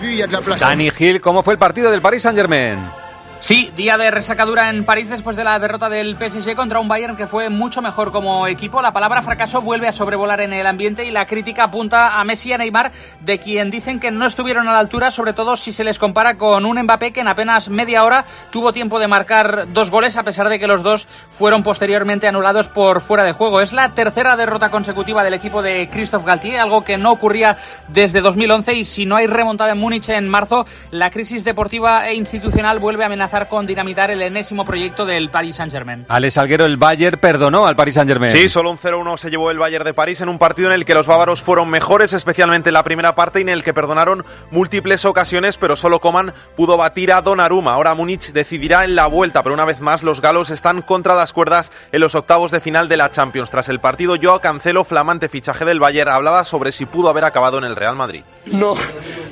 Dani 0.60 0.90
Gil, 0.90 1.22
¿cómo 1.22 1.44
fue 1.44 1.54
el 1.54 1.60
partido 1.60 1.92
del 1.92 2.02
Paris 2.02 2.24
Saint-Germain? 2.24 3.05
Sí, 3.46 3.72
día 3.78 3.96
de 3.96 4.10
resacadura 4.10 4.72
en 4.72 4.86
París 4.86 5.08
después 5.08 5.36
de 5.36 5.44
la 5.44 5.60
derrota 5.60 5.88
del 5.88 6.18
PSG 6.18 6.56
contra 6.56 6.80
un 6.80 6.88
Bayern 6.88 7.16
que 7.16 7.28
fue 7.28 7.52
mucho 7.52 7.80
mejor 7.84 8.12
como 8.12 8.48
equipo. 8.48 8.82
La 8.82 8.92
palabra 8.92 9.22
fracaso 9.22 9.62
vuelve 9.62 9.88
a 9.88 9.92
sobrevolar 9.92 10.42
en 10.42 10.52
el 10.52 10.66
ambiente 10.66 11.06
y 11.06 11.12
la 11.12 11.28
crítica 11.28 11.66
apunta 11.66 12.20
a 12.20 12.24
Messi 12.24 12.50
y 12.50 12.54
a 12.54 12.58
Neymar, 12.58 12.92
de 13.20 13.38
quien 13.38 13.70
dicen 13.70 14.00
que 14.00 14.10
no 14.10 14.26
estuvieron 14.26 14.68
a 14.68 14.74
la 14.74 14.80
altura, 14.80 15.12
sobre 15.12 15.34
todo 15.34 15.56
si 15.58 15.74
se 15.74 15.84
les 15.84 16.00
compara 16.00 16.38
con 16.40 16.66
un 16.66 16.82
Mbappé 16.82 17.14
que 17.14 17.20
en 17.20 17.28
apenas 17.28 17.70
media 17.70 18.04
hora 18.04 18.26
tuvo 18.50 18.74
tiempo 18.74 18.98
de 18.98 19.08
marcar 19.08 19.72
dos 19.72 19.92
goles, 19.92 20.18
a 20.18 20.24
pesar 20.24 20.50
de 20.50 20.58
que 20.58 20.66
los 20.66 20.82
dos 20.82 21.08
fueron 21.30 21.62
posteriormente 21.62 22.28
anulados 22.28 22.68
por 22.68 23.00
fuera 23.00 23.24
de 23.24 23.34
juego. 23.34 23.62
Es 23.62 23.74
la 23.74 23.94
tercera 23.94 24.36
derrota 24.36 24.72
consecutiva 24.72 25.24
del 25.24 25.36
equipo 25.36 25.62
de 25.62 25.88
Christophe 25.92 26.26
Galtier, 26.26 26.60
algo 26.60 26.84
que 26.84 26.98
no 26.98 27.12
ocurría 27.12 27.58
desde 27.90 28.22
2011 28.22 28.74
y 28.74 28.86
si 28.86 29.06
no 29.06 29.18
hay 29.18 29.28
remontada 29.28 29.74
en 29.74 29.78
Múnich 29.78 30.10
en 30.10 30.28
marzo, 30.28 30.66
la 30.90 31.12
crisis 31.12 31.44
deportiva 31.44 32.08
e 32.08 32.16
institucional 32.16 32.80
vuelve 32.80 33.04
a 33.04 33.06
amenazar 33.06 33.35
con 33.44 33.66
dinamitar 33.66 34.12
el 34.12 34.22
enésimo 34.22 34.64
proyecto 34.64 35.06
del 35.06 35.30
Paris 35.30 35.58
Saint-Germain. 35.58 36.06
Alex 36.08 36.38
Alguero, 36.38 36.66
el 36.66 36.78
Bayern 36.78 37.20
perdonó 37.20 37.68
al 37.68 37.76
Paris 37.76 37.96
Saint-Germain. 37.96 38.32
Sí, 38.32 38.48
solo 38.48 38.72
un 38.72 38.78
0-1 38.78 39.18
se 39.18 39.30
llevó 39.30 39.52
el 39.52 39.60
Bayern 39.60 39.84
de 39.84 39.94
París 39.94 40.22
en 40.22 40.30
un 40.30 40.40
partido 40.40 40.70
en 40.70 40.74
el 40.74 40.86
que 40.86 40.94
los 40.94 41.06
bávaros 41.06 41.44
fueron 41.44 41.70
mejores, 41.70 42.14
especialmente 42.14 42.70
en 42.70 42.74
la 42.74 42.84
primera 42.84 43.14
parte, 43.14 43.40
y 43.40 43.42
en 43.42 43.50
el 43.50 43.64
que 43.64 43.74
perdonaron 43.74 44.26
múltiples 44.52 45.04
ocasiones, 45.06 45.58
pero 45.58 45.76
solo 45.76 46.00
Coman 46.00 46.34
pudo 46.56 46.78
batir 46.78 47.12
a 47.12 47.22
Donnarumma. 47.22 47.74
Ahora 47.74 47.94
Múnich 47.94 48.32
decidirá 48.32 48.86
en 48.86 48.96
la 48.96 49.08
vuelta, 49.08 49.44
pero 49.44 49.54
una 49.54 49.66
vez 49.66 49.82
más 49.82 50.02
los 50.02 50.22
galos 50.22 50.50
están 50.50 50.82
contra 50.82 51.16
las 51.16 51.34
cuerdas 51.34 51.72
en 51.92 52.00
los 52.00 52.16
octavos 52.16 52.52
de 52.52 52.62
final 52.62 52.88
de 52.88 52.98
la 52.98 53.12
Champions. 53.12 53.52
Tras 53.52 53.70
el 53.70 53.80
partido, 53.80 54.16
Joao 54.22 54.40
Cancelo, 54.40 54.86
flamante 54.86 55.30
fichaje 55.30 55.66
del 55.66 55.80
Bayern, 55.80 56.12
hablaba 56.12 56.46
sobre 56.46 56.72
si 56.72 56.86
pudo 56.86 57.10
haber 57.10 57.26
acabado 57.26 57.58
en 57.58 57.66
el 57.66 57.76
Real 57.76 57.96
Madrid. 57.96 58.24
No, 58.46 58.76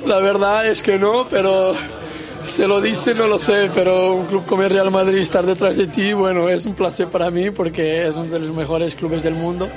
la 0.06 0.20
verdad 0.20 0.66
es 0.66 0.82
que 0.82 1.00
no, 1.00 1.28
pero 1.30 1.76
se 2.44 2.68
lo 2.68 2.82
dice, 2.82 3.16
no 3.16 3.28
lo 3.28 3.40
sé, 3.40 3.70
pero 3.74 4.14
un 4.14 4.26
club 4.26 4.46
como 4.46 4.64
el 4.64 4.70
Real 4.70 4.92
Madrid 4.92 5.18
estar 5.18 5.46
detrás 5.46 5.78
de 5.78 5.88
ti, 5.88 6.14
bueno, 6.14 6.50
es 6.50 6.66
un 6.66 6.76
placer 6.76 7.08
para 7.08 7.32
mí 7.32 7.50
porque 7.52 8.08
es 8.08 8.16
uno 8.16 8.30
de 8.30 8.40
los 8.40 8.56
mejores 8.56 8.96
clubes 8.96 9.24
del 9.24 9.36
mundo. 9.36 9.70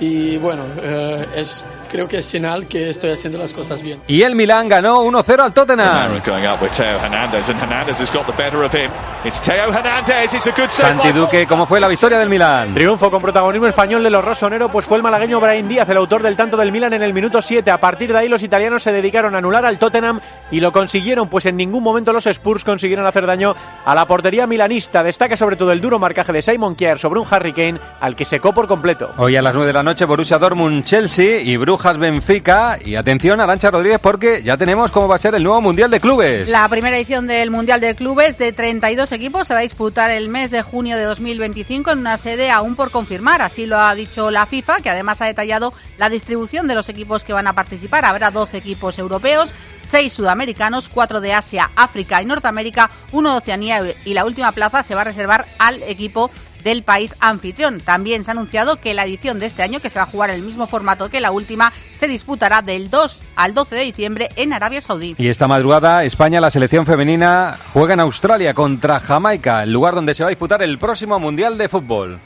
Y 0.00 0.36
bueno, 0.38 0.64
eh, 0.82 1.26
es 1.36 1.64
creo 1.90 2.06
que 2.06 2.18
es 2.18 2.26
señal 2.26 2.66
que 2.66 2.88
estoy 2.88 3.10
haciendo 3.10 3.38
las 3.38 3.52
cosas 3.52 3.82
bien. 3.82 4.00
Y 4.06 4.22
el 4.22 4.36
Milán 4.36 4.68
ganó 4.68 5.04
1-0 5.04 5.40
al 5.40 5.52
Tottenham. 5.52 5.88
Santi 10.68 11.12
Duque, 11.12 11.46
¿cómo 11.46 11.66
fue 11.66 11.80
la 11.80 11.88
victoria 11.88 12.18
del 12.18 12.28
Milán? 12.28 12.72
Triunfo 12.72 13.10
con 13.10 13.20
protagonismo 13.20 13.66
español 13.66 14.02
de 14.02 14.10
los 14.10 14.24
rossoneros, 14.24 14.70
pues 14.70 14.86
fue 14.86 14.96
el 14.96 15.02
malagueño 15.02 15.40
Brian 15.40 15.68
Díaz 15.68 15.88
el 15.88 15.96
autor 15.96 16.22
del 16.22 16.36
tanto 16.36 16.56
del 16.56 16.70
Milán 16.72 16.92
en 16.92 17.02
el 17.02 17.12
minuto 17.12 17.42
7. 17.42 17.70
A 17.70 17.78
partir 17.78 18.12
de 18.12 18.18
ahí 18.18 18.28
los 18.28 18.42
italianos 18.42 18.82
se 18.82 18.92
dedicaron 18.92 19.34
a 19.34 19.38
anular 19.38 19.66
al 19.66 19.78
Tottenham 19.78 20.20
y 20.50 20.60
lo 20.60 20.72
consiguieron, 20.72 21.28
pues 21.28 21.46
en 21.46 21.56
ningún 21.56 21.82
momento 21.82 22.12
los 22.12 22.26
Spurs 22.26 22.64
consiguieron 22.64 23.06
hacer 23.06 23.26
daño 23.26 23.54
a 23.84 23.94
la 23.94 24.06
portería 24.06 24.46
milanista. 24.46 25.02
Destaca 25.02 25.36
sobre 25.36 25.56
todo 25.56 25.72
el 25.72 25.80
duro 25.80 25.98
marcaje 25.98 26.32
de 26.32 26.42
Simon 26.42 26.76
Kier 26.76 26.98
sobre 26.98 27.18
un 27.18 27.26
Harry 27.28 27.52
Kane 27.52 27.80
al 28.00 28.14
que 28.14 28.24
secó 28.24 28.52
por 28.52 28.68
completo. 28.68 29.10
Hoy 29.16 29.36
a 29.36 29.42
las 29.42 29.54
9 29.54 29.66
de 29.66 29.72
la 29.72 29.82
noche 29.82 30.04
Borussia 30.04 30.38
Dortmund 30.38 30.84
Chelsea 30.84 31.40
y 31.40 31.56
Brujas 31.80 31.96
Benfica 31.96 32.78
y 32.84 32.94
atención 32.96 33.40
Arancha 33.40 33.70
Rodríguez 33.70 34.00
porque 34.02 34.42
ya 34.42 34.58
tenemos 34.58 34.90
cómo 34.90 35.08
va 35.08 35.14
a 35.14 35.18
ser 35.18 35.34
el 35.34 35.42
nuevo 35.42 35.62
Mundial 35.62 35.90
de 35.90 35.98
Clubes. 35.98 36.46
La 36.46 36.68
primera 36.68 36.94
edición 36.98 37.26
del 37.26 37.50
Mundial 37.50 37.80
de 37.80 37.94
Clubes 37.94 38.36
de 38.36 38.52
32 38.52 39.10
equipos 39.12 39.48
se 39.48 39.54
va 39.54 39.60
a 39.60 39.62
disputar 39.62 40.10
el 40.10 40.28
mes 40.28 40.50
de 40.50 40.60
junio 40.60 40.98
de 40.98 41.04
2025 41.04 41.92
en 41.92 42.00
una 42.00 42.18
sede 42.18 42.50
aún 42.50 42.76
por 42.76 42.90
confirmar, 42.90 43.40
así 43.40 43.64
lo 43.64 43.78
ha 43.78 43.94
dicho 43.94 44.30
la 44.30 44.44
FIFA, 44.44 44.82
que 44.82 44.90
además 44.90 45.22
ha 45.22 45.24
detallado 45.24 45.72
la 45.96 46.10
distribución 46.10 46.68
de 46.68 46.74
los 46.74 46.90
equipos 46.90 47.24
que 47.24 47.32
van 47.32 47.46
a 47.46 47.54
participar. 47.54 48.04
Habrá 48.04 48.30
12 48.30 48.58
equipos 48.58 48.98
europeos, 48.98 49.54
6 49.80 50.12
sudamericanos, 50.12 50.90
4 50.90 51.22
de 51.22 51.32
Asia, 51.32 51.70
África 51.76 52.20
y 52.20 52.26
Norteamérica, 52.26 52.90
uno 53.12 53.30
de 53.30 53.38
Oceanía 53.38 53.80
y 54.04 54.12
la 54.12 54.26
última 54.26 54.52
plaza 54.52 54.82
se 54.82 54.94
va 54.94 55.00
a 55.00 55.04
reservar 55.04 55.46
al 55.58 55.82
equipo 55.84 56.30
del 56.62 56.82
país 56.82 57.16
anfitrión. 57.20 57.80
También 57.80 58.24
se 58.24 58.30
ha 58.30 58.32
anunciado 58.32 58.76
que 58.76 58.94
la 58.94 59.04
edición 59.04 59.38
de 59.38 59.46
este 59.46 59.62
año, 59.62 59.80
que 59.80 59.90
se 59.90 59.98
va 59.98 60.04
a 60.04 60.08
jugar 60.08 60.30
en 60.30 60.36
el 60.36 60.42
mismo 60.42 60.66
formato 60.66 61.08
que 61.08 61.20
la 61.20 61.30
última, 61.30 61.72
se 61.94 62.08
disputará 62.08 62.62
del 62.62 62.90
2 62.90 63.20
al 63.36 63.54
12 63.54 63.74
de 63.74 63.82
diciembre 63.82 64.28
en 64.36 64.52
Arabia 64.52 64.80
Saudí. 64.80 65.14
Y 65.18 65.28
esta 65.28 65.48
madrugada, 65.48 66.04
España, 66.04 66.40
la 66.40 66.50
selección 66.50 66.86
femenina, 66.86 67.58
juega 67.72 67.94
en 67.94 68.00
Australia 68.00 68.54
contra 68.54 69.00
Jamaica, 69.00 69.62
el 69.62 69.72
lugar 69.72 69.94
donde 69.94 70.14
se 70.14 70.22
va 70.22 70.28
a 70.28 70.30
disputar 70.30 70.62
el 70.62 70.78
próximo 70.78 71.18
Mundial 71.18 71.58
de 71.58 71.68
Fútbol. 71.68 72.20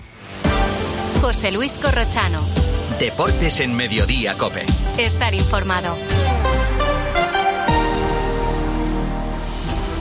José 1.20 1.52
Luis 1.52 1.78
Corrochano. 1.78 2.40
Deportes 2.98 3.60
en 3.60 3.74
Mediodía, 3.74 4.34
Cope. 4.34 4.66
Estar 4.98 5.34
informado. 5.34 5.96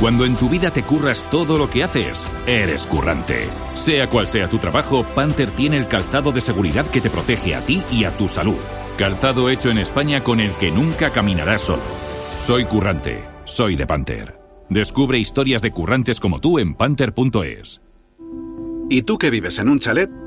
Cuando 0.03 0.25
en 0.25 0.35
tu 0.35 0.49
vida 0.49 0.69
te 0.69 0.83
curras 0.83 1.25
todo 1.31 1.57
lo 1.57 1.69
que 1.69 1.81
haces, 1.81 2.27
eres 2.45 2.85
currante. 2.85 3.47
Sea 3.73 4.09
cual 4.09 4.27
sea 4.27 4.49
tu 4.49 4.57
trabajo, 4.57 5.05
Panther 5.15 5.49
tiene 5.51 5.77
el 5.77 5.87
calzado 5.87 6.33
de 6.33 6.41
seguridad 6.41 6.85
que 6.87 6.99
te 6.99 7.09
protege 7.09 7.55
a 7.55 7.61
ti 7.61 7.81
y 7.89 8.03
a 8.03 8.11
tu 8.11 8.27
salud. 8.27 8.57
Calzado 8.97 9.49
hecho 9.49 9.69
en 9.69 9.77
España 9.77 10.21
con 10.21 10.41
el 10.41 10.51
que 10.55 10.71
nunca 10.71 11.11
caminarás 11.11 11.61
solo. 11.61 11.83
Soy 12.37 12.65
currante, 12.65 13.23
soy 13.45 13.77
de 13.77 13.87
Panther. 13.87 14.37
Descubre 14.67 15.19
historias 15.19 15.61
de 15.61 15.71
currantes 15.71 16.19
como 16.19 16.41
tú 16.41 16.59
en 16.59 16.75
panther.es. 16.75 17.79
¿Y 18.89 19.03
tú 19.03 19.17
que 19.17 19.29
vives 19.29 19.57
en 19.57 19.69
un 19.69 19.79
chalet? 19.79 20.09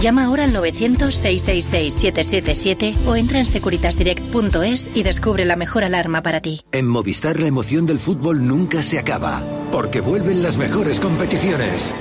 Llama 0.00 0.24
ahora 0.26 0.44
al 0.44 0.54
900-666-777 0.54 2.94
o 3.04 3.16
entra 3.16 3.40
en 3.40 3.46
securitasdirect.es 3.46 4.90
y 4.94 5.02
descubre 5.02 5.44
la 5.44 5.56
mejor 5.56 5.82
alarma 5.82 6.22
para 6.22 6.40
ti. 6.40 6.62
En 6.70 6.86
Movistar 6.86 7.40
la 7.40 7.48
emoción 7.48 7.84
del 7.84 7.98
fútbol 7.98 8.46
nunca 8.46 8.84
se 8.84 9.00
acaba, 9.00 9.42
porque 9.72 10.00
vuelven 10.00 10.40
las 10.40 10.56
mejores 10.56 11.00
competiciones. 11.00 11.92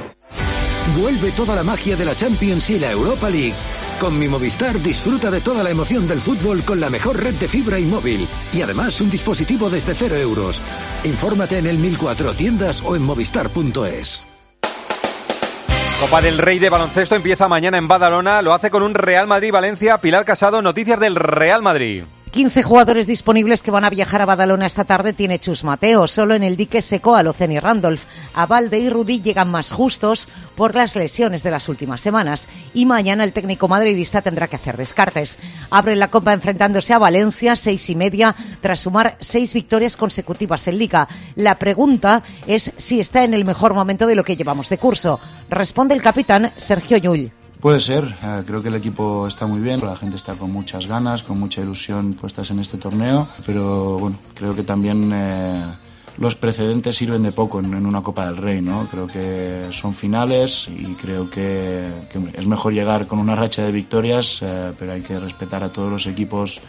Vuelve 0.96 1.32
toda 1.32 1.56
la 1.56 1.63
magia 1.63 1.96
de 1.96 2.06
la 2.06 2.16
Champions 2.16 2.70
y 2.70 2.77
la 2.77 2.92
Europa 2.92 3.32
League. 3.32 3.56
Con 4.00 4.20
mi 4.20 4.27
Movistar 4.27 4.80
disfruta 4.80 5.32
de 5.32 5.42
toda 5.42 5.63
la 5.63 5.72
emoción 5.72 6.08
del 6.08 6.20
fútbol 6.20 6.63
con 6.63 6.80
la 6.80 6.92
mejor 6.92 7.20
red 7.20 7.34
de 7.34 7.48
fibra 7.48 7.80
y 7.80 7.86
móvil. 7.86 8.27
Y 8.54 8.62
además 8.62 9.01
un 9.01 9.10
dispositivo 9.10 9.72
desde 9.72 9.96
cero 9.96 10.18
euros. 10.18 10.62
Infórmate 11.04 11.58
en 11.58 11.66
el 11.66 11.80
1004 11.80 12.36
tiendas 12.36 12.84
o 12.86 12.96
en 12.96 13.01
movistar.es. 13.01 14.26
Copa 16.00 16.22
del 16.22 16.38
Rey 16.38 16.60
de 16.60 16.70
baloncesto 16.70 17.16
empieza 17.16 17.48
mañana 17.48 17.80
en 17.80 17.88
Badalona. 17.88 18.44
Lo 18.44 18.54
hace 18.54 18.70
con 18.70 18.84
un 18.84 18.94
Real 18.94 19.25
Madrid-Valencia. 19.25 19.98
Pilar 19.98 20.25
Casado, 20.25 20.62
noticias 20.62 21.00
del 21.00 21.16
Real 21.16 21.63
Madrid. 21.63 22.04
15 22.32 22.62
jugadores 22.62 23.08
disponibles 23.08 23.63
que 23.63 23.72
van 23.72 23.86
a 23.86 23.89
viajar 23.89 24.22
a 24.22 24.25
Badalona 24.25 24.68
esta 24.68 24.84
tarde 24.84 25.13
tiene 25.13 25.39
Chus 25.39 25.63
Mateo. 25.63 26.08
Solo 26.08 26.36
en 26.36 26.44
el 26.44 26.56
dique 26.56 26.84
seco 26.84 27.16
a 27.16 27.24
Loceni 27.24 27.60
Randolph. 27.60 28.04
A 28.36 28.46
Valde 28.46 28.77
y 28.77 28.89
Rudy 28.92 29.22
llegan 29.22 29.50
más 29.50 29.72
justos 29.72 30.30
por 30.56 30.75
las 30.75 30.96
lesiones 30.96 31.42
de 31.42 31.50
las 31.50 31.68
últimas 31.68 32.01
semanas. 32.01 32.48
Y 32.75 32.86
mañana 32.86 33.24
el 33.24 33.34
técnico 33.34 33.68
madridista 33.68 34.22
tendrá 34.22 34.48
que 34.48 34.58
hacer 34.58 34.77
descartes. 34.77 35.39
Abre 35.72 35.96
la 35.96 36.10
Copa 36.10 36.32
enfrentándose 36.32 36.94
a 36.94 37.00
Valencia, 37.00 37.56
seis 37.56 37.89
y 37.89 37.96
media, 37.96 38.36
tras 38.62 38.82
sumar 38.82 39.18
seis 39.20 39.56
victorias 39.56 39.98
consecutivas 39.98 40.68
en 40.68 40.77
Liga. 40.77 41.08
La 41.36 41.58
pregunta 41.58 42.22
es 42.46 42.72
si 42.77 43.00
está 43.00 43.24
en 43.24 43.34
el 43.34 43.46
mejor 43.46 43.74
momento 43.74 44.06
de 44.06 44.16
lo 44.16 44.24
que 44.24 44.36
llevamos 44.36 44.70
de 44.70 44.77
curso. 44.77 45.20
Responde 45.50 45.96
el 45.96 46.01
capitán 46.01 46.51
Sergio 46.58 46.98
Llull. 46.98 47.32
Puede 47.60 47.82
ser, 47.82 48.04
eh, 48.22 48.44
creo 48.46 48.62
que 48.62 48.68
el 48.68 48.75
equipo 48.75 49.27
está 49.27 49.48
muy 49.48 49.60
bien, 49.60 49.80
la 49.82 49.96
gente 49.96 50.16
está 50.16 50.36
con 50.36 50.51
muchas 50.51 50.86
ganas, 50.86 51.24
con 51.24 51.39
mucha 51.39 51.62
ilusión 51.62 52.13
puestas 52.13 52.51
en 52.51 52.60
este 52.60 52.77
torneo, 52.77 53.27
pero 53.46 53.98
bueno, 53.98 54.20
creo 54.36 54.56
que 54.56 54.62
también 54.62 55.12
eh, 55.12 55.66
los 56.20 56.36
precedentes 56.36 56.96
sirven 56.96 57.24
de 57.24 57.32
poco 57.32 57.60
en, 57.60 57.74
una 57.86 58.04
Copa 58.04 58.27
del 58.27 58.38
Rey, 58.38 58.62
¿no? 58.62 58.88
Creo 58.92 59.08
que 59.08 59.70
son 59.72 59.96
finales 59.96 60.68
y 60.68 60.94
creo 60.94 61.32
que, 61.32 61.89
es 62.34 62.46
mejor 62.46 62.74
llegar 62.74 63.08
con 63.08 63.18
una 63.18 63.36
racha 63.36 63.63
de 63.63 63.72
victorias, 63.72 64.39
eh, 64.44 64.74
pero 64.77 64.94
hay 64.94 65.01
que 65.01 65.20
respetar 65.20 65.63
a 65.63 65.70
todos 65.70 65.92
los 65.92 66.06
equipos 66.06 66.62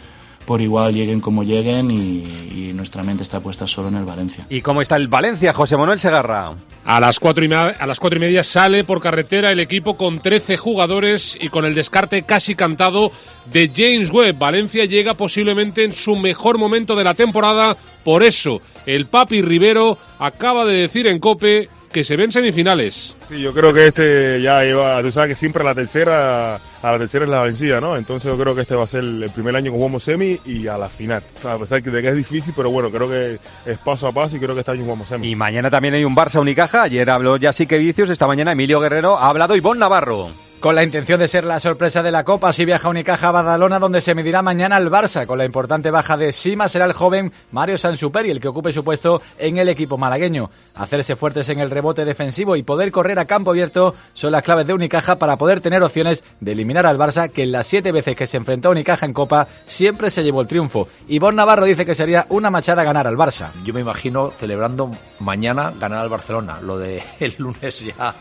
por 0.49 0.61
igual 0.61 0.95
lleguen 0.95 1.19
como 1.19 1.43
lleguen 1.43 1.91
y, 1.91 2.73
nuestra 2.73 3.03
mente 3.03 3.23
está 3.23 3.41
puesta 3.41 3.67
solo 3.67 3.89
en 3.89 3.97
el 3.97 4.05
Valencia. 4.05 4.45
¿Y 4.49 4.61
cómo 4.61 4.81
está 4.81 4.95
el 4.95 5.09
Valencia, 5.09 5.51
José 5.51 5.75
Manuel 5.75 5.99
Segarra? 5.99 6.53
A 6.85 6.99
las, 7.01 7.19
cuatro 7.19 7.43
y 7.43 7.49
media, 7.49 7.75
a 7.77 7.85
las 7.85 7.99
cuatro 7.99 8.17
y 8.17 8.21
media 8.21 8.41
sale 8.41 8.85
por 8.85 9.01
carretera 9.01 9.51
el 9.51 9.59
equipo 9.59 9.97
con 9.97 10.21
13 10.21 10.55
jugadores 10.55 11.37
y 11.39 11.49
con 11.49 11.65
el 11.65 11.75
descarte 11.75 12.23
casi 12.23 12.55
cantado 12.55 13.11
de 13.51 13.69
James 13.75 14.09
Webb. 14.09 14.39
Valencia 14.39 14.85
llega 14.85 15.13
posiblemente 15.13 15.83
en 15.83 15.91
su 15.91 16.15
mejor 16.15 16.57
momento 16.57 16.95
de 16.95 17.03
la 17.03 17.13
temporada. 17.13 17.75
Por 18.05 18.23
eso, 18.23 18.61
el 18.85 19.07
Papi 19.07 19.41
Rivero 19.41 19.97
acaba 20.19 20.65
de 20.65 20.77
decir 20.77 21.05
en 21.05 21.19
Cope 21.19 21.69
que 21.99 22.05
se 22.05 22.15
ven 22.15 22.31
semifinales. 22.31 23.13
Sí, 23.27 23.41
yo 23.41 23.53
creo 23.53 23.73
que 23.73 23.87
este 23.87 24.41
ya 24.41 24.65
iba, 24.65 25.01
tú 25.01 25.11
sabes 25.11 25.31
que 25.31 25.35
siempre 25.35 25.65
la 25.65 25.75
tercera, 25.75 26.55
a 26.55 26.91
la 26.91 26.97
tercera 26.97 27.25
es 27.25 27.29
la 27.29 27.41
vencida, 27.41 27.81
¿no? 27.81 27.97
Entonces 27.97 28.31
yo 28.31 28.37
creo 28.41 28.55
que 28.55 28.61
este 28.61 28.73
va 28.73 28.85
a 28.85 28.87
ser 28.87 29.03
el 29.03 29.29
primer 29.35 29.53
año 29.53 29.69
que 29.69 29.77
jugamos 29.77 30.05
semi 30.05 30.39
y 30.45 30.67
a 30.67 30.77
la 30.77 30.87
final. 30.87 31.21
a 31.43 31.57
pesar 31.57 31.83
de 31.83 32.01
que 32.01 32.07
es 32.07 32.15
difícil, 32.15 32.53
pero 32.55 32.71
bueno, 32.71 32.89
creo 32.89 33.09
que 33.09 33.37
es 33.65 33.77
paso 33.79 34.07
a 34.07 34.13
paso 34.13 34.37
y 34.37 34.39
creo 34.39 34.53
que 34.53 34.61
este 34.61 34.71
año 34.71 34.83
jugamos 34.83 35.09
semi. 35.09 35.29
Y 35.29 35.35
mañana 35.35 35.69
también 35.69 35.93
hay 35.93 36.05
un 36.05 36.15
Barça 36.15 36.39
Unicaja. 36.39 36.83
Ayer 36.83 37.09
habló 37.09 37.35
ya 37.35 37.51
sí 37.51 37.67
que 37.67 37.77
Vicios, 37.77 38.09
esta 38.09 38.27
mañana 38.27 38.53
Emilio 38.53 38.79
Guerrero 38.79 39.17
ha 39.17 39.27
hablado 39.27 39.57
Ivonne 39.57 39.81
Navarro. 39.81 40.29
Con 40.59 40.75
la 40.75 40.83
intención 40.83 41.21
de 41.21 41.29
ser 41.29 41.45
la 41.45 41.57
sorpresa 41.61 42.03
de 42.03 42.11
la 42.11 42.25
Copa, 42.25 42.51
si 42.51 42.65
viaja 42.65 42.89
Unicaja 42.89 43.29
a 43.29 43.31
Badalona, 43.31 43.79
donde 43.79 44.01
se 44.01 44.13
medirá 44.13 44.41
mañana 44.41 44.77
el 44.77 44.91
Barça. 44.91 45.25
Con 45.25 45.37
la 45.37 45.45
importante 45.45 45.89
baja 45.89 46.17
de 46.17 46.33
Sima 46.33 46.67
será 46.67 46.83
el 46.83 46.91
joven 46.91 47.31
Mario 47.53 47.77
Sansuperi 47.77 48.29
el 48.29 48.41
que 48.41 48.49
ocupe 48.49 48.73
su 48.73 48.83
puesto 48.83 49.21
en 49.37 49.57
el 49.57 49.69
equipo 49.69 49.97
malagueño. 49.97 50.51
Hacerse 50.75 51.15
fuertes 51.15 51.47
en 51.47 51.61
el 51.61 51.69
rebote 51.69 52.03
defensivo 52.03 52.57
y 52.57 52.63
poder 52.63 52.91
correr 52.91 53.19
a 53.19 53.25
campo 53.25 53.51
abierto 53.51 53.95
son 54.13 54.33
las 54.33 54.43
claves 54.43 54.67
de 54.67 54.73
Unicaja 54.73 55.15
para 55.15 55.37
poder 55.37 55.61
tener 55.61 55.81
opciones 55.81 56.25
de 56.41 56.51
eliminar 56.51 56.85
al 56.85 56.97
Barça, 56.97 57.29
que 57.31 57.43
en 57.43 57.53
las 57.53 57.65
siete 57.65 57.93
veces 57.93 58.17
que 58.17 58.27
se 58.27 58.35
enfrentó 58.35 58.67
a 58.67 58.71
Unicaja 58.71 59.05
en 59.05 59.13
Copa 59.13 59.47
siempre 59.65 60.09
se 60.09 60.23
llevó 60.23 60.41
el 60.41 60.47
triunfo. 60.47 60.89
Y 61.07 61.19
Bon 61.19 61.37
Navarro 61.37 61.63
dice 61.63 61.85
que 61.85 61.95
sería 61.95 62.25
una 62.27 62.51
machada 62.51 62.83
ganar 62.83 63.07
al 63.07 63.15
Barça. 63.15 63.51
Yo 63.63 63.73
me 63.73 63.79
imagino 63.79 64.29
celebrando 64.37 64.91
mañana 65.19 65.71
ganar 65.79 65.99
al 65.99 66.09
Barcelona. 66.09 66.59
Lo 66.61 66.77
de 66.77 67.01
el 67.21 67.35
lunes 67.37 67.79
ya 67.79 68.13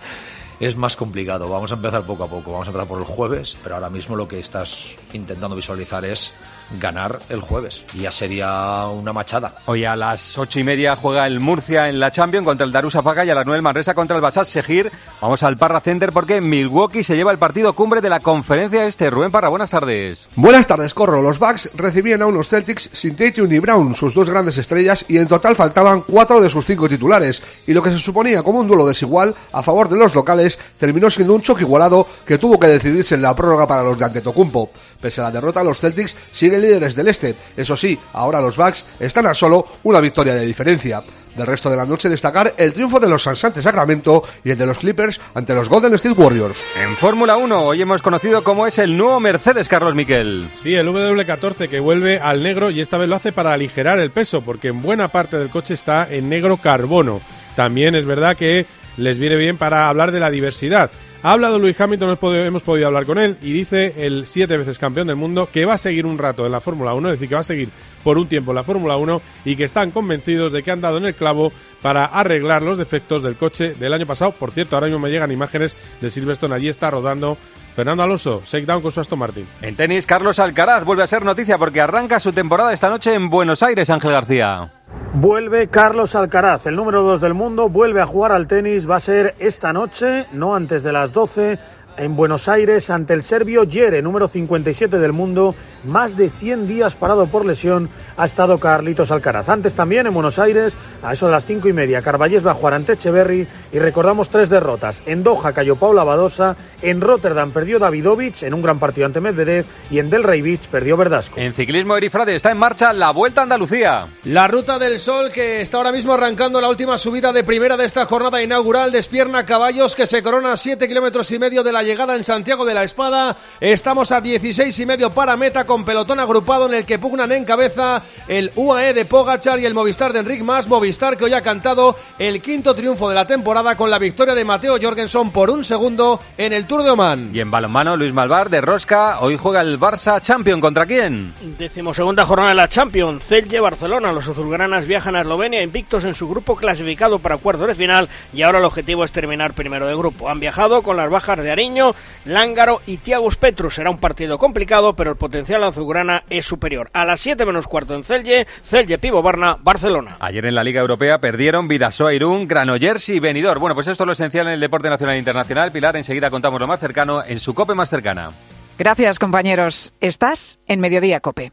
es 0.60 0.76
más 0.76 0.96
complicado. 0.96 1.48
Vamos 1.48 1.70
a 1.72 1.74
empezar 1.74 2.02
poco 2.02 2.24
a 2.24 2.28
poco. 2.28 2.52
Vamos 2.52 2.68
a 2.68 2.70
empezar 2.70 2.88
por 2.88 2.98
el 2.98 3.04
jueves, 3.04 3.56
pero 3.62 3.76
ahora 3.76 3.90
mismo 3.90 4.16
lo 4.16 4.26
que 4.26 4.38
estás 4.38 4.94
intentando 5.12 5.56
visualizar 5.56 6.04
es 6.04 6.32
ganar 6.80 7.18
el 7.28 7.40
jueves. 7.40 7.84
Y 7.94 8.02
ya 8.02 8.10
sería 8.10 8.86
una 8.86 9.12
machada. 9.12 9.54
Hoy 9.66 9.84
a 9.84 9.96
las 9.96 10.36
ocho 10.38 10.60
y 10.60 10.64
media 10.64 10.96
juega 10.96 11.26
el 11.26 11.40
Murcia 11.40 11.88
en 11.88 12.00
la 12.00 12.10
Champions 12.10 12.46
contra 12.46 12.66
el 12.66 12.72
Darussafaka 12.72 13.24
y 13.24 13.30
a 13.30 13.34
las 13.34 13.46
nueve 13.46 13.58
el 13.58 13.62
Manresa 13.62 13.94
contra 13.94 14.16
el 14.16 14.22
Basat 14.22 14.46
Segir. 14.46 14.90
Vamos 15.20 15.42
al 15.42 15.56
Parra 15.56 15.80
Center 15.80 16.12
porque 16.12 16.40
Milwaukee 16.40 17.04
se 17.04 17.16
lleva 17.16 17.32
el 17.32 17.38
partido 17.38 17.72
cumbre 17.72 18.00
de 18.00 18.10
la 18.10 18.20
conferencia 18.20 18.86
este. 18.86 19.10
Rubén 19.10 19.30
Parra, 19.30 19.48
buenas 19.48 19.70
tardes. 19.70 20.28
Buenas 20.36 20.66
tardes, 20.66 20.94
Corro. 20.94 21.22
Los 21.22 21.38
Bucks 21.38 21.70
recibían 21.74 22.22
a 22.22 22.26
unos 22.26 22.48
Celtics 22.48 22.90
sin 22.92 23.16
Tatum 23.16 23.50
y 23.52 23.58
Brown, 23.58 23.94
sus 23.94 24.14
dos 24.14 24.30
grandes 24.30 24.58
estrellas, 24.58 25.04
y 25.08 25.18
en 25.18 25.26
total 25.26 25.56
faltaban 25.56 26.02
cuatro 26.02 26.40
de 26.40 26.50
sus 26.50 26.64
cinco 26.64 26.88
titulares. 26.88 27.42
Y 27.66 27.72
lo 27.72 27.82
que 27.82 27.90
se 27.90 27.98
suponía 27.98 28.42
como 28.42 28.60
un 28.60 28.68
duelo 28.68 28.86
desigual 28.86 29.34
a 29.52 29.62
favor 29.62 29.88
de 29.88 29.96
los 29.96 30.14
locales 30.14 30.58
terminó 30.76 31.10
siendo 31.10 31.34
un 31.34 31.42
choque 31.42 31.62
igualado 31.62 32.06
que 32.26 32.38
tuvo 32.38 32.58
que 32.58 32.66
decidirse 32.66 33.14
en 33.14 33.22
la 33.22 33.34
prórroga 33.34 33.66
para 33.66 33.82
los 33.82 33.98
de 33.98 34.04
Antetokounmpo. 34.04 34.70
Pese 35.00 35.20
a 35.20 35.24
la 35.24 35.30
derrota, 35.30 35.62
los 35.62 35.78
Celtics 35.78 36.16
siguen 36.32 36.60
líderes 36.60 36.94
del 36.96 37.08
este. 37.08 37.34
Eso 37.56 37.76
sí, 37.76 37.98
ahora 38.12 38.40
los 38.40 38.56
Bucks 38.56 38.84
están 38.98 39.26
a 39.26 39.34
solo 39.34 39.66
una 39.84 40.00
victoria 40.00 40.34
de 40.34 40.46
diferencia. 40.46 41.02
Del 41.36 41.46
resto 41.46 41.70
de 41.70 41.76
la 41.76 41.86
noche 41.86 42.08
destacar 42.08 42.54
el 42.56 42.72
triunfo 42.72 42.98
de 42.98 43.08
los 43.08 43.22
Sansantes 43.22 43.62
Sacramento 43.62 44.24
y 44.42 44.50
el 44.50 44.58
de 44.58 44.66
los 44.66 44.78
Clippers 44.78 45.20
ante 45.34 45.54
los 45.54 45.68
Golden 45.68 45.94
State 45.94 46.20
Warriors. 46.20 46.58
En 46.82 46.96
Fórmula 46.96 47.36
1 47.36 47.62
hoy 47.62 47.80
hemos 47.80 48.02
conocido 48.02 48.42
cómo 48.42 48.66
es 48.66 48.78
el 48.80 48.96
nuevo 48.96 49.20
Mercedes 49.20 49.68
Carlos 49.68 49.94
Miquel. 49.94 50.50
Sí, 50.56 50.74
el 50.74 50.88
W14 50.88 51.68
que 51.68 51.78
vuelve 51.78 52.18
al 52.18 52.42
negro 52.42 52.70
y 52.70 52.80
esta 52.80 52.98
vez 52.98 53.08
lo 53.08 53.14
hace 53.14 53.30
para 53.30 53.52
aligerar 53.52 54.00
el 54.00 54.10
peso 54.10 54.42
porque 54.42 54.68
en 54.68 54.82
buena 54.82 55.08
parte 55.08 55.38
del 55.38 55.50
coche 55.50 55.74
está 55.74 56.08
en 56.10 56.28
negro 56.28 56.56
carbono. 56.56 57.20
También 57.54 57.94
es 57.94 58.04
verdad 58.04 58.36
que 58.36 58.66
les 58.96 59.18
viene 59.18 59.36
bien 59.36 59.58
para 59.58 59.88
hablar 59.88 60.10
de 60.10 60.20
la 60.20 60.30
diversidad. 60.30 60.90
Ha 61.20 61.32
hablado 61.32 61.58
Luis 61.58 61.78
Hamilton, 61.80 62.16
hemos 62.32 62.62
podido 62.62 62.86
hablar 62.86 63.04
con 63.04 63.18
él 63.18 63.38
y 63.42 63.52
dice 63.52 63.92
el 64.06 64.26
siete 64.28 64.56
veces 64.56 64.78
campeón 64.78 65.08
del 65.08 65.16
mundo 65.16 65.48
que 65.52 65.64
va 65.64 65.74
a 65.74 65.78
seguir 65.78 66.06
un 66.06 66.16
rato 66.16 66.46
en 66.46 66.52
la 66.52 66.60
Fórmula 66.60 66.94
1, 66.94 67.08
es 67.08 67.14
decir, 67.14 67.28
que 67.28 67.34
va 67.34 67.40
a 67.40 67.44
seguir 67.44 67.70
por 68.04 68.18
un 68.18 68.28
tiempo 68.28 68.52
en 68.52 68.56
la 68.56 68.62
Fórmula 68.62 68.96
1 68.96 69.20
y 69.44 69.56
que 69.56 69.64
están 69.64 69.90
convencidos 69.90 70.52
de 70.52 70.62
que 70.62 70.70
han 70.70 70.80
dado 70.80 70.98
en 70.98 71.06
el 71.06 71.16
clavo 71.16 71.50
para 71.82 72.04
arreglar 72.04 72.62
los 72.62 72.78
defectos 72.78 73.24
del 73.24 73.34
coche 73.34 73.74
del 73.74 73.94
año 73.94 74.06
pasado. 74.06 74.30
Por 74.30 74.52
cierto, 74.52 74.76
ahora 74.76 74.86
mismo 74.86 75.00
me 75.00 75.10
llegan 75.10 75.32
imágenes 75.32 75.76
de 76.00 76.08
Silverstone, 76.08 76.54
allí 76.54 76.68
está 76.68 76.88
rodando 76.88 77.36
Fernando 77.74 78.04
Alonso, 78.04 78.42
down 78.64 78.80
con 78.80 78.92
su 78.92 79.00
Aston 79.00 79.18
Martin. 79.18 79.46
En 79.60 79.74
tenis, 79.74 80.06
Carlos 80.06 80.38
Alcaraz 80.38 80.84
vuelve 80.84 81.02
a 81.02 81.08
ser 81.08 81.24
noticia 81.24 81.58
porque 81.58 81.80
arranca 81.80 82.20
su 82.20 82.32
temporada 82.32 82.72
esta 82.72 82.88
noche 82.88 83.14
en 83.14 83.28
Buenos 83.28 83.64
Aires, 83.64 83.90
Ángel 83.90 84.12
García. 84.12 84.70
Vuelve 85.14 85.68
Carlos 85.68 86.14
Alcaraz, 86.14 86.66
el 86.66 86.76
número 86.76 87.02
2 87.02 87.20
del 87.20 87.34
mundo, 87.34 87.68
vuelve 87.68 88.00
a 88.00 88.06
jugar 88.06 88.32
al 88.32 88.46
tenis, 88.46 88.88
va 88.88 88.96
a 88.96 89.00
ser 89.00 89.34
esta 89.38 89.72
noche, 89.72 90.26
no 90.32 90.54
antes 90.54 90.82
de 90.82 90.92
las 90.92 91.12
12, 91.12 91.58
en 91.96 92.14
Buenos 92.14 92.48
Aires 92.48 92.90
ante 92.90 93.14
el 93.14 93.22
serbio 93.22 93.68
Jere, 93.68 94.02
número 94.02 94.28
57 94.28 94.98
del 94.98 95.12
mundo, 95.12 95.54
más 95.84 96.16
de 96.16 96.30
100 96.30 96.66
días 96.66 96.94
parado 96.94 97.26
por 97.26 97.44
lesión, 97.44 97.88
ha 98.16 98.26
estado 98.26 98.58
Carlitos 98.58 99.10
Alcaraz. 99.10 99.48
Antes 99.48 99.74
también 99.74 100.06
en 100.06 100.14
Buenos 100.14 100.38
Aires, 100.38 100.76
a 101.02 101.12
eso 101.12 101.26
de 101.26 101.32
las 101.32 101.44
5 101.44 101.68
y 101.68 101.72
media, 101.72 102.02
Carballés 102.02 102.46
va 102.46 102.52
a 102.52 102.54
jugar 102.54 102.74
ante 102.74 102.94
Echeverry 102.94 103.46
y 103.72 103.78
recordamos 103.78 104.28
tres 104.28 104.48
derrotas. 104.48 105.02
En 105.06 105.22
Doha 105.22 105.52
cayó 105.52 105.76
Paula 105.76 106.04
Badosa, 106.04 106.56
en 106.82 107.00
Rotterdam 107.00 107.50
perdió 107.50 107.78
Davidovich 107.78 108.42
en 108.42 108.54
un 108.54 108.62
gran 108.62 108.78
partido 108.78 109.06
ante 109.06 109.20
Medvedev 109.20 109.66
y 109.90 109.98
en 109.98 110.10
Delray 110.10 110.42
Beach 110.42 110.68
perdió 110.68 110.96
Verdasco. 110.96 111.38
En 111.38 111.54
ciclismo, 111.54 111.96
Erifrade 111.96 112.34
está 112.34 112.50
en 112.50 112.58
marcha 112.58 112.92
la 112.92 113.10
Vuelta 113.10 113.42
a 113.42 113.44
Andalucía. 113.44 114.08
La 114.24 114.48
Ruta 114.48 114.78
del 114.78 114.98
Sol 114.98 115.30
que 115.32 115.60
está 115.60 115.76
ahora 115.76 115.92
mismo 115.92 116.14
arrancando 116.14 116.60
la 116.60 116.68
última 116.68 116.98
subida 116.98 117.32
de 117.32 117.44
primera 117.44 117.76
de 117.76 117.84
esta 117.84 118.04
jornada 118.04 118.42
inaugural, 118.42 118.92
despierna 118.92 119.46
caballos 119.46 119.94
que 119.94 120.06
se 120.06 120.22
corona 120.22 120.52
a 120.52 120.56
7 120.56 120.88
kilómetros 120.88 121.30
y 121.30 121.38
medio 121.38 121.62
de 121.62 121.72
la 121.72 121.82
llegada 121.82 122.16
en 122.16 122.24
Santiago 122.24 122.64
de 122.64 122.74
la 122.74 122.84
Espada. 122.84 123.36
Estamos 123.60 124.12
a 124.12 124.20
16 124.20 124.78
y 124.78 124.86
medio 124.86 125.10
para 125.10 125.36
meta 125.36 125.64
con 125.68 125.84
pelotón 125.84 126.18
agrupado 126.18 126.66
en 126.66 126.74
el 126.74 126.86
que 126.86 126.98
pugnan 126.98 127.30
en 127.30 127.44
cabeza 127.44 128.02
el 128.26 128.50
UAE 128.56 128.94
de 128.94 129.04
Pogachar 129.04 129.60
y 129.60 129.66
el 129.66 129.74
Movistar 129.74 130.14
de 130.14 130.20
Enric 130.20 130.42
Mas. 130.42 130.66
Movistar 130.66 131.16
que 131.18 131.26
hoy 131.26 131.34
ha 131.34 131.42
cantado 131.42 131.94
el 132.18 132.40
quinto 132.40 132.74
triunfo 132.74 133.08
de 133.08 133.14
la 133.14 133.26
temporada 133.26 133.76
con 133.76 133.90
la 133.90 133.98
victoria 133.98 134.34
de 134.34 134.46
Mateo 134.46 134.78
Jorgensen 134.80 135.30
por 135.30 135.50
un 135.50 135.62
segundo 135.62 136.20
en 136.38 136.54
el 136.54 136.66
Tour 136.66 136.82
de 136.82 136.90
Oman. 136.90 137.30
Y 137.34 137.40
en 137.40 137.50
balonmano, 137.50 137.98
Luis 137.98 138.14
Malvar 138.14 138.48
de 138.48 138.62
Rosca. 138.62 139.20
Hoy 139.20 139.36
juega 139.36 139.60
el 139.60 139.78
Barça 139.78 140.20
Champion. 140.22 140.58
¿Contra 140.58 140.86
quién? 140.86 141.34
Decimosegunda 141.58 142.24
jornada 142.24 142.48
de 142.48 142.54
la 142.54 142.68
Champions. 142.68 143.22
Celje 143.22 143.60
Barcelona. 143.60 144.10
Los 144.10 144.26
azulgranas 144.26 144.86
viajan 144.86 145.16
a 145.16 145.20
Eslovenia 145.20 145.62
invictos 145.62 146.06
en 146.06 146.14
su 146.14 146.30
grupo 146.30 146.56
clasificado 146.56 147.18
para 147.18 147.36
cuartos 147.36 147.68
de 147.68 147.74
final 147.74 148.08
y 148.32 148.40
ahora 148.40 148.58
el 148.58 148.64
objetivo 148.64 149.04
es 149.04 149.12
terminar 149.12 149.52
primero 149.52 149.86
de 149.86 149.94
grupo. 149.94 150.30
Han 150.30 150.40
viajado 150.40 150.82
con 150.82 150.96
las 150.96 151.10
bajas 151.10 151.36
de 151.36 151.50
Ariño, 151.50 151.94
Lángaro 152.24 152.80
y 152.86 152.96
Tiagus 152.96 153.36
Petrus. 153.36 153.74
Será 153.74 153.90
un 153.90 153.98
partido 153.98 154.38
complicado, 154.38 154.94
pero 154.94 155.10
el 155.10 155.16
potencial 155.16 155.57
azulgrana 155.66 156.24
es 156.30 156.46
superior. 156.46 156.90
A 156.92 157.04
las 157.04 157.20
7 157.20 157.44
menos 157.44 157.66
cuarto 157.66 157.94
en 157.94 158.04
Celje, 158.04 158.46
Celje 158.64 158.98
Pivo 158.98 159.22
Barna, 159.22 159.56
Barcelona. 159.60 160.16
Ayer 160.20 160.46
en 160.46 160.54
la 160.54 160.64
Liga 160.64 160.80
Europea 160.80 161.18
perdieron 161.18 161.68
Vidasoa 161.68 162.14
Irún, 162.14 162.46
Granollers 162.46 163.08
y 163.08 163.20
Benidorm. 163.20 163.60
Bueno, 163.60 163.74
pues 163.74 163.88
esto 163.88 164.04
es 164.04 164.06
lo 164.06 164.12
esencial 164.12 164.46
en 164.46 164.54
el 164.54 164.60
deporte 164.60 164.88
nacional 164.88 165.16
e 165.16 165.18
internacional. 165.18 165.72
Pilar, 165.72 165.96
enseguida 165.96 166.30
contamos 166.30 166.60
lo 166.60 166.66
más 166.66 166.80
cercano 166.80 167.22
en 167.24 167.40
su 167.40 167.54
COPE 167.54 167.74
más 167.74 167.90
cercana. 167.90 168.30
Gracias, 168.78 169.18
compañeros. 169.18 169.94
Estás 170.00 170.60
en 170.66 170.80
Mediodía 170.80 171.20
Cope. 171.20 171.52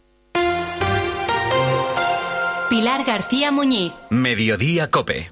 Pilar 2.70 3.04
García 3.04 3.52
Muñiz. 3.52 3.94
Mediodía 4.10 4.90
Cope. 4.90 5.32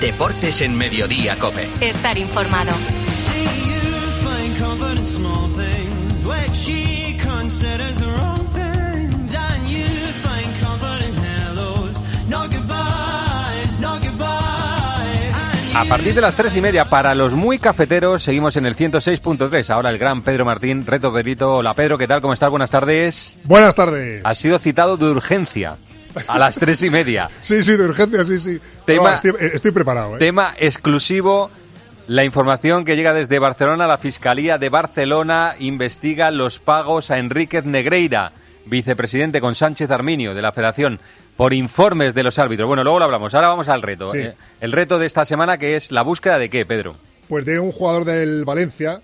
Deportes 0.00 0.60
en 0.60 0.76
Mediodía 0.76 1.36
Cope. 1.36 1.66
Estar 1.80 2.18
informado. 2.18 2.72
A 15.76 15.84
partir 15.84 16.14
de 16.14 16.20
las 16.20 16.34
tres 16.34 16.56
y 16.56 16.60
media, 16.60 16.86
para 16.86 17.14
los 17.14 17.34
muy 17.34 17.58
cafeteros, 17.58 18.22
seguimos 18.22 18.56
en 18.56 18.66
el 18.66 18.74
106.3. 18.74 19.70
Ahora 19.70 19.90
el 19.90 19.98
gran 19.98 20.22
Pedro 20.22 20.44
Martín, 20.44 20.84
Reto 20.86 21.12
Perito. 21.12 21.56
Hola 21.56 21.74
Pedro, 21.74 21.96
¿qué 21.96 22.08
tal? 22.08 22.20
¿Cómo 22.20 22.32
estás? 22.32 22.50
Buenas 22.50 22.70
tardes. 22.70 23.34
Buenas 23.44 23.74
tardes. 23.74 24.22
Ha 24.24 24.34
sido 24.34 24.58
citado 24.58 24.96
de 24.96 25.04
urgencia 25.04 25.76
a 26.26 26.38
las 26.38 26.58
tres 26.58 26.82
y 26.82 26.90
media. 26.90 27.30
sí, 27.40 27.62
sí, 27.62 27.76
de 27.76 27.84
urgencia, 27.84 28.24
sí, 28.24 28.38
sí. 28.38 28.58
Tema- 28.84 29.10
No, 29.10 29.14
estoy, 29.16 29.30
eh, 29.40 29.50
estoy 29.54 29.70
preparado, 29.70 30.16
¿eh? 30.16 30.18
Tema 30.18 30.54
exclusivo. 30.58 31.50
La 32.08 32.22
información 32.24 32.84
que 32.84 32.94
llega 32.94 33.12
desde 33.12 33.38
Barcelona, 33.40 33.86
la 33.88 33.98
Fiscalía 33.98 34.58
de 34.58 34.68
Barcelona 34.68 35.56
investiga 35.58 36.30
los 36.30 36.60
pagos 36.60 37.10
a 37.10 37.18
Enríquez 37.18 37.64
Negreira, 37.64 38.30
vicepresidente 38.66 39.40
con 39.40 39.54
Sánchez 39.56 39.90
Arminio 39.90 40.32
de 40.34 40.42
la 40.42 40.52
Federación, 40.52 41.00
por 41.36 41.52
informes 41.52 42.14
de 42.14 42.22
los 42.22 42.38
árbitros. 42.38 42.68
Bueno, 42.68 42.84
luego 42.84 43.00
lo 43.00 43.04
hablamos. 43.06 43.34
Ahora 43.34 43.48
vamos 43.48 43.68
al 43.68 43.82
reto. 43.82 44.10
Sí. 44.10 44.18
Eh, 44.18 44.32
El 44.60 44.72
reto 44.72 44.98
de 45.00 45.06
esta 45.06 45.24
semana 45.24 45.58
que 45.58 45.74
es 45.76 45.90
la 45.92 46.02
búsqueda 46.02 46.38
de 46.38 46.48
qué, 46.48 46.64
Pedro. 46.64 46.96
Pues 47.28 47.44
de 47.44 47.58
un 47.58 47.72
jugador 47.72 48.04
del 48.04 48.44
Valencia 48.44 49.00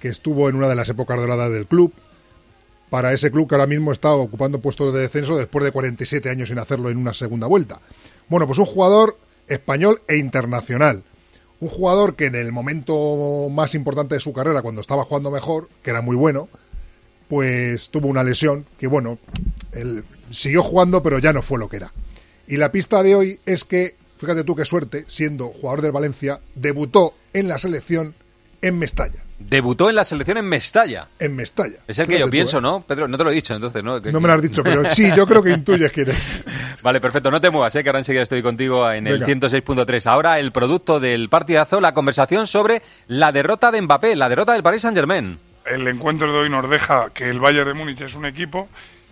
que 0.00 0.08
estuvo 0.08 0.48
en 0.48 0.56
una 0.56 0.66
de 0.68 0.74
las 0.74 0.88
épocas 0.88 1.16
doradas 1.20 1.50
del 1.52 1.66
club. 1.66 1.94
Para 2.92 3.14
ese 3.14 3.30
club 3.30 3.48
que 3.48 3.54
ahora 3.54 3.66
mismo 3.66 3.90
está 3.90 4.12
ocupando 4.12 4.60
puestos 4.60 4.92
de 4.92 5.00
descenso 5.00 5.34
después 5.34 5.64
de 5.64 5.72
47 5.72 6.28
años 6.28 6.50
sin 6.50 6.58
hacerlo 6.58 6.90
en 6.90 6.98
una 6.98 7.14
segunda 7.14 7.46
vuelta. 7.46 7.80
Bueno, 8.28 8.46
pues 8.46 8.58
un 8.58 8.66
jugador 8.66 9.16
español 9.48 10.02
e 10.08 10.18
internacional. 10.18 11.02
Un 11.60 11.70
jugador 11.70 12.16
que 12.16 12.26
en 12.26 12.34
el 12.34 12.52
momento 12.52 13.48
más 13.50 13.74
importante 13.74 14.16
de 14.16 14.20
su 14.20 14.34
carrera, 14.34 14.60
cuando 14.60 14.82
estaba 14.82 15.06
jugando 15.06 15.30
mejor, 15.30 15.70
que 15.82 15.88
era 15.88 16.02
muy 16.02 16.16
bueno, 16.16 16.50
pues 17.30 17.88
tuvo 17.88 18.08
una 18.08 18.22
lesión 18.22 18.66
que, 18.78 18.88
bueno, 18.88 19.18
él 19.72 20.04
siguió 20.28 20.62
jugando, 20.62 21.02
pero 21.02 21.18
ya 21.18 21.32
no 21.32 21.40
fue 21.40 21.58
lo 21.58 21.70
que 21.70 21.76
era. 21.76 21.94
Y 22.46 22.58
la 22.58 22.72
pista 22.72 23.02
de 23.02 23.14
hoy 23.14 23.40
es 23.46 23.64
que, 23.64 23.96
fíjate 24.18 24.44
tú 24.44 24.54
qué 24.54 24.66
suerte, 24.66 25.06
siendo 25.08 25.48
jugador 25.48 25.80
del 25.80 25.92
Valencia, 25.92 26.40
debutó 26.56 27.14
en 27.32 27.48
la 27.48 27.56
selección 27.56 28.14
en 28.60 28.78
Mestalla. 28.78 29.24
Debutó 29.48 29.88
en 29.88 29.96
la 29.96 30.04
selección 30.04 30.38
en 30.38 30.46
Mestalla. 30.46 31.08
En 31.18 31.36
Mestalla. 31.36 31.78
Es 31.86 31.98
el 31.98 32.06
que 32.06 32.18
yo 32.18 32.26
tú, 32.26 32.30
pienso, 32.30 32.58
¿eh? 32.58 32.62
¿no? 32.62 32.80
Pedro, 32.82 33.08
no 33.08 33.18
te 33.18 33.24
lo 33.24 33.30
he 33.30 33.34
dicho 33.34 33.54
entonces, 33.54 33.82
¿no? 33.82 34.00
No 34.00 34.20
me 34.20 34.28
lo 34.28 34.34
has 34.34 34.42
dicho, 34.42 34.62
pero 34.62 34.88
sí, 34.90 35.10
yo 35.14 35.26
creo 35.26 35.42
que 35.42 35.50
intuyes 35.50 35.92
quién 35.92 36.10
es. 36.10 36.44
Vale, 36.82 37.00
perfecto. 37.00 37.30
No 37.30 37.40
te 37.40 37.50
muevas, 37.50 37.74
¿eh? 37.76 37.82
que 37.82 37.88
ahora 37.88 38.00
enseguida 38.00 38.22
estoy 38.22 38.42
contigo 38.42 38.90
en 38.90 39.06
el 39.06 39.18
Venga. 39.18 39.48
106.3. 39.48 40.06
Ahora 40.06 40.38
el 40.38 40.52
producto 40.52 41.00
del 41.00 41.28
partidazo, 41.28 41.80
la 41.80 41.94
conversación 41.94 42.46
sobre 42.46 42.82
la 43.08 43.32
derrota 43.32 43.70
de 43.70 43.82
Mbappé, 43.82 44.16
la 44.16 44.28
derrota 44.28 44.52
del 44.52 44.62
Paris 44.62 44.82
Saint-Germain. 44.82 45.38
El 45.64 45.86
encuentro 45.86 46.32
de 46.32 46.38
hoy 46.38 46.50
nos 46.50 46.68
deja 46.68 47.10
que 47.14 47.28
el 47.28 47.38
Bayern 47.38 47.68
de 47.68 47.74
Múnich 47.74 48.00
es 48.00 48.14
un 48.14 48.26
equipo, 48.26 48.68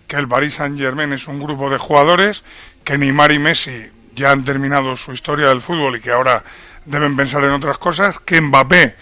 que 0.06 0.16
el 0.16 0.26
Paris 0.26 0.54
Saint-Germain 0.54 1.12
es 1.12 1.28
un 1.28 1.40
grupo 1.40 1.70
de 1.70 1.78
jugadores, 1.78 2.42
que 2.82 2.98
Neymar 2.98 3.30
y 3.32 3.38
Messi 3.38 3.86
ya 4.16 4.32
han 4.32 4.44
terminado 4.44 4.96
su 4.96 5.12
historia 5.12 5.48
del 5.48 5.60
fútbol 5.60 5.96
y 5.96 6.00
que 6.00 6.10
ahora 6.10 6.42
deben 6.84 7.16
pensar 7.16 7.44
en 7.44 7.50
otras 7.50 7.78
cosas, 7.78 8.18
que 8.20 8.40
Mbappé 8.40 8.94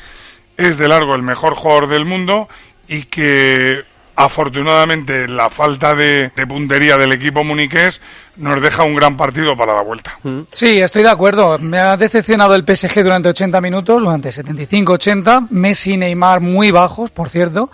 es 0.59 0.77
de 0.77 0.89
largo 0.89 1.15
el 1.15 1.23
mejor 1.23 1.55
jugador 1.55 1.89
del 1.89 2.05
mundo 2.05 2.49
y 2.89 3.05
que 3.05 3.85
afortunadamente 4.17 5.29
la 5.29 5.49
falta 5.49 5.95
de, 5.95 6.33
puntería 6.49 6.97
del 6.97 7.13
equipo 7.13 7.45
muniqués 7.45 8.01
nos 8.37 8.61
deja 8.61 8.83
un 8.83 8.97
gran 8.97 9.17
partido 9.17 9.57
para 9.57 9.75
la 9.75 9.83
vuelta. 9.83 10.19
Sí, 10.53 10.81
estoy 10.81 11.05
de 11.05 11.11
acuerdo. 11.11 11.59
Me 11.59 11.79
ha 11.79 11.97
decepcionado 11.97 12.57
el 12.57 12.65
PSG 12.65 13.05
durante 13.05 13.29
80 13.29 13.61
minutos, 13.61 14.03
durante 14.03 14.31
75-80. 14.31 15.47
Messi 15.51 15.93
y 15.93 15.97
Neymar 15.97 16.41
muy 16.41 16.73
bajos, 16.73 17.11
por 17.11 17.29
cierto. 17.29 17.71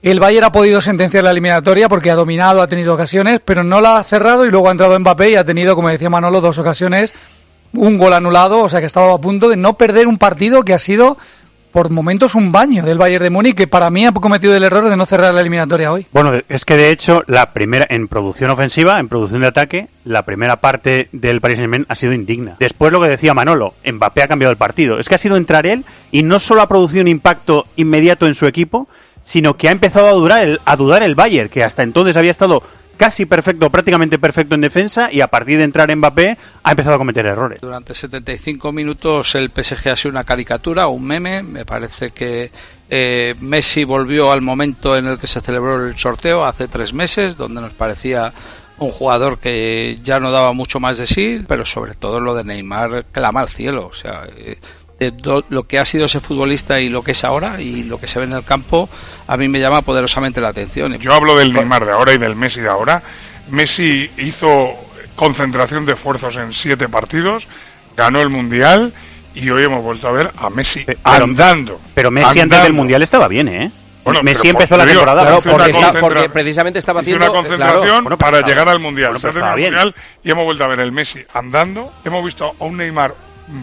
El 0.00 0.20
Bayern 0.20 0.44
ha 0.44 0.52
podido 0.52 0.80
sentenciar 0.80 1.24
la 1.24 1.32
eliminatoria 1.32 1.88
porque 1.88 2.12
ha 2.12 2.14
dominado, 2.14 2.62
ha 2.62 2.68
tenido 2.68 2.94
ocasiones, 2.94 3.40
pero 3.44 3.64
no 3.64 3.80
la 3.80 3.96
ha 3.96 4.04
cerrado 4.04 4.46
y 4.46 4.50
luego 4.50 4.68
ha 4.68 4.72
entrado 4.72 4.98
Mbappé 4.98 5.30
y 5.30 5.36
ha 5.36 5.44
tenido, 5.44 5.74
como 5.74 5.88
decía 5.88 6.08
Manolo, 6.08 6.40
dos 6.40 6.58
ocasiones, 6.58 7.12
un 7.72 7.98
gol 7.98 8.12
anulado, 8.12 8.60
o 8.60 8.68
sea 8.68 8.78
que 8.78 8.86
estaba 8.86 9.12
a 9.12 9.18
punto 9.18 9.48
de 9.48 9.56
no 9.56 9.76
perder 9.76 10.06
un 10.06 10.18
partido 10.18 10.62
que 10.62 10.74
ha 10.74 10.78
sido 10.78 11.18
por 11.78 11.90
momentos 11.90 12.34
un 12.34 12.50
baño 12.50 12.84
del 12.84 12.98
Bayern 12.98 13.22
de 13.22 13.30
Múnich, 13.30 13.54
que 13.54 13.68
para 13.68 13.88
mí 13.88 14.04
ha 14.04 14.10
cometido 14.10 14.52
el 14.52 14.64
error 14.64 14.90
de 14.90 14.96
no 14.96 15.06
cerrar 15.06 15.32
la 15.32 15.42
eliminatoria 15.42 15.92
hoy. 15.92 16.08
Bueno, 16.10 16.32
es 16.48 16.64
que 16.64 16.76
de 16.76 16.90
hecho 16.90 17.22
la 17.28 17.52
primera 17.52 17.86
en 17.88 18.08
producción 18.08 18.50
ofensiva, 18.50 18.98
en 18.98 19.08
producción 19.08 19.42
de 19.42 19.46
ataque, 19.46 19.86
la 20.04 20.22
primera 20.22 20.56
parte 20.56 21.08
del 21.12 21.40
Paris 21.40 21.58
Saint-Germain 21.58 21.86
ha 21.88 21.94
sido 21.94 22.14
indigna. 22.14 22.56
Después 22.58 22.90
lo 22.90 23.00
que 23.00 23.06
decía 23.06 23.32
Manolo, 23.32 23.74
Mbappé 23.84 24.24
ha 24.24 24.26
cambiado 24.26 24.50
el 24.50 24.56
partido. 24.56 24.98
Es 24.98 25.08
que 25.08 25.14
ha 25.14 25.18
sido 25.18 25.36
entrar 25.36 25.66
él 25.66 25.84
y 26.10 26.24
no 26.24 26.40
solo 26.40 26.62
ha 26.62 26.68
producido 26.68 27.02
un 27.02 27.06
impacto 27.06 27.64
inmediato 27.76 28.26
en 28.26 28.34
su 28.34 28.48
equipo, 28.48 28.88
sino 29.22 29.56
que 29.56 29.68
ha 29.68 29.70
empezado 29.70 30.08
a 30.08 30.14
dudar 30.14 30.42
el, 30.42 30.60
a 30.64 30.74
dudar 30.74 31.04
el 31.04 31.14
Bayern, 31.14 31.48
que 31.48 31.62
hasta 31.62 31.84
entonces 31.84 32.16
había 32.16 32.32
estado 32.32 32.60
casi 32.98 33.24
perfecto, 33.24 33.70
prácticamente 33.70 34.18
perfecto 34.18 34.54
en 34.54 34.60
defensa 34.60 35.10
y 35.10 35.22
a 35.22 35.28
partir 35.28 35.56
de 35.56 35.64
entrar 35.64 35.94
Mbappé 35.94 36.36
ha 36.62 36.70
empezado 36.70 36.96
a 36.96 36.98
cometer 36.98 37.24
errores. 37.24 37.60
Durante 37.62 37.94
75 37.94 38.72
minutos 38.72 39.34
el 39.34 39.50
PSG 39.50 39.88
ha 39.88 39.96
sido 39.96 40.10
una 40.10 40.24
caricatura, 40.24 40.88
un 40.88 41.06
meme. 41.06 41.42
Me 41.42 41.64
parece 41.64 42.10
que 42.10 42.50
eh, 42.90 43.34
Messi 43.40 43.84
volvió 43.84 44.32
al 44.32 44.42
momento 44.42 44.96
en 44.96 45.06
el 45.06 45.18
que 45.18 45.26
se 45.26 45.40
celebró 45.40 45.86
el 45.86 45.96
sorteo 45.96 46.44
hace 46.44 46.68
tres 46.68 46.92
meses, 46.92 47.36
donde 47.36 47.62
nos 47.62 47.72
parecía 47.72 48.34
un 48.78 48.90
jugador 48.90 49.38
que 49.38 49.98
ya 50.02 50.20
no 50.20 50.30
daba 50.30 50.52
mucho 50.52 50.80
más 50.80 50.98
de 50.98 51.06
sí, 51.06 51.44
pero 51.46 51.64
sobre 51.64 51.94
todo 51.94 52.20
lo 52.20 52.34
de 52.34 52.44
Neymar 52.44 53.06
clama 53.12 53.40
al 53.40 53.48
cielo. 53.48 53.86
O 53.86 53.94
sea, 53.94 54.26
eh, 54.36 54.58
de 54.98 55.12
lo 55.48 55.62
que 55.64 55.78
ha 55.78 55.84
sido 55.84 56.06
ese 56.06 56.20
futbolista 56.20 56.80
y 56.80 56.88
lo 56.88 57.02
que 57.02 57.12
es 57.12 57.22
ahora 57.24 57.60
y 57.60 57.84
lo 57.84 57.98
que 57.98 58.06
se 58.08 58.18
ve 58.18 58.24
en 58.26 58.32
el 58.32 58.44
campo, 58.44 58.88
a 59.26 59.36
mí 59.36 59.48
me 59.48 59.60
llama 59.60 59.82
poderosamente 59.82 60.40
la 60.40 60.48
atención. 60.48 60.96
Yo 60.98 61.12
hablo 61.14 61.36
del 61.36 61.52
Neymar 61.52 61.84
de 61.86 61.92
ahora 61.92 62.12
y 62.14 62.18
del 62.18 62.34
Messi 62.34 62.60
de 62.60 62.68
ahora. 62.68 63.02
Messi 63.50 64.10
hizo 64.18 64.70
concentración 65.16 65.84
de 65.86 65.92
esfuerzos 65.92 66.36
en 66.36 66.52
siete 66.52 66.88
partidos, 66.88 67.46
ganó 67.96 68.20
el 68.20 68.28
Mundial 68.28 68.92
y 69.34 69.48
hoy 69.50 69.64
hemos 69.64 69.82
vuelto 69.82 70.08
a 70.08 70.12
ver 70.12 70.30
a 70.36 70.50
Messi 70.50 70.84
andando. 71.04 71.80
Pero 71.94 72.10
Messi 72.10 72.26
antes 72.28 72.42
andando. 72.42 72.64
del 72.64 72.72
Mundial 72.72 73.02
estaba 73.02 73.28
bien, 73.28 73.48
¿eh? 73.48 73.70
Bueno, 74.04 74.22
Messi 74.22 74.42
pero 74.48 74.52
empezó 74.52 74.76
la 74.76 74.84
posterior, 74.84 75.04
temporada. 75.04 75.40
claro, 75.42 75.58
porque 75.58 75.70
está- 75.70 76.00
porque 76.00 76.28
precisamente 76.30 76.78
estaba 76.78 77.00
haciendo- 77.00 77.24
una 77.26 77.32
concentración 77.32 77.80
claro. 77.82 77.92
Bueno, 77.92 78.04
pero 78.04 78.16
para 78.18 78.36
estaba- 78.38 78.48
llegar 78.48 78.68
al 78.68 78.78
Mundial. 78.78 79.10
Bueno, 79.12 79.20
pero 79.20 79.32
Se 79.32 79.38
ha 79.38 79.40
estaba 79.40 79.54
terminado 79.54 79.78
el 79.84 79.92
bien. 79.92 79.94
Mundial 79.94 80.22
y 80.24 80.30
hemos 80.30 80.44
vuelto 80.44 80.64
a 80.64 80.68
ver 80.68 80.80
el 80.80 80.92
Messi 80.92 81.20
andando. 81.34 81.92
Hemos 82.04 82.24
visto 82.24 82.54
a 82.58 82.64
un 82.64 82.76
Neymar 82.78 83.14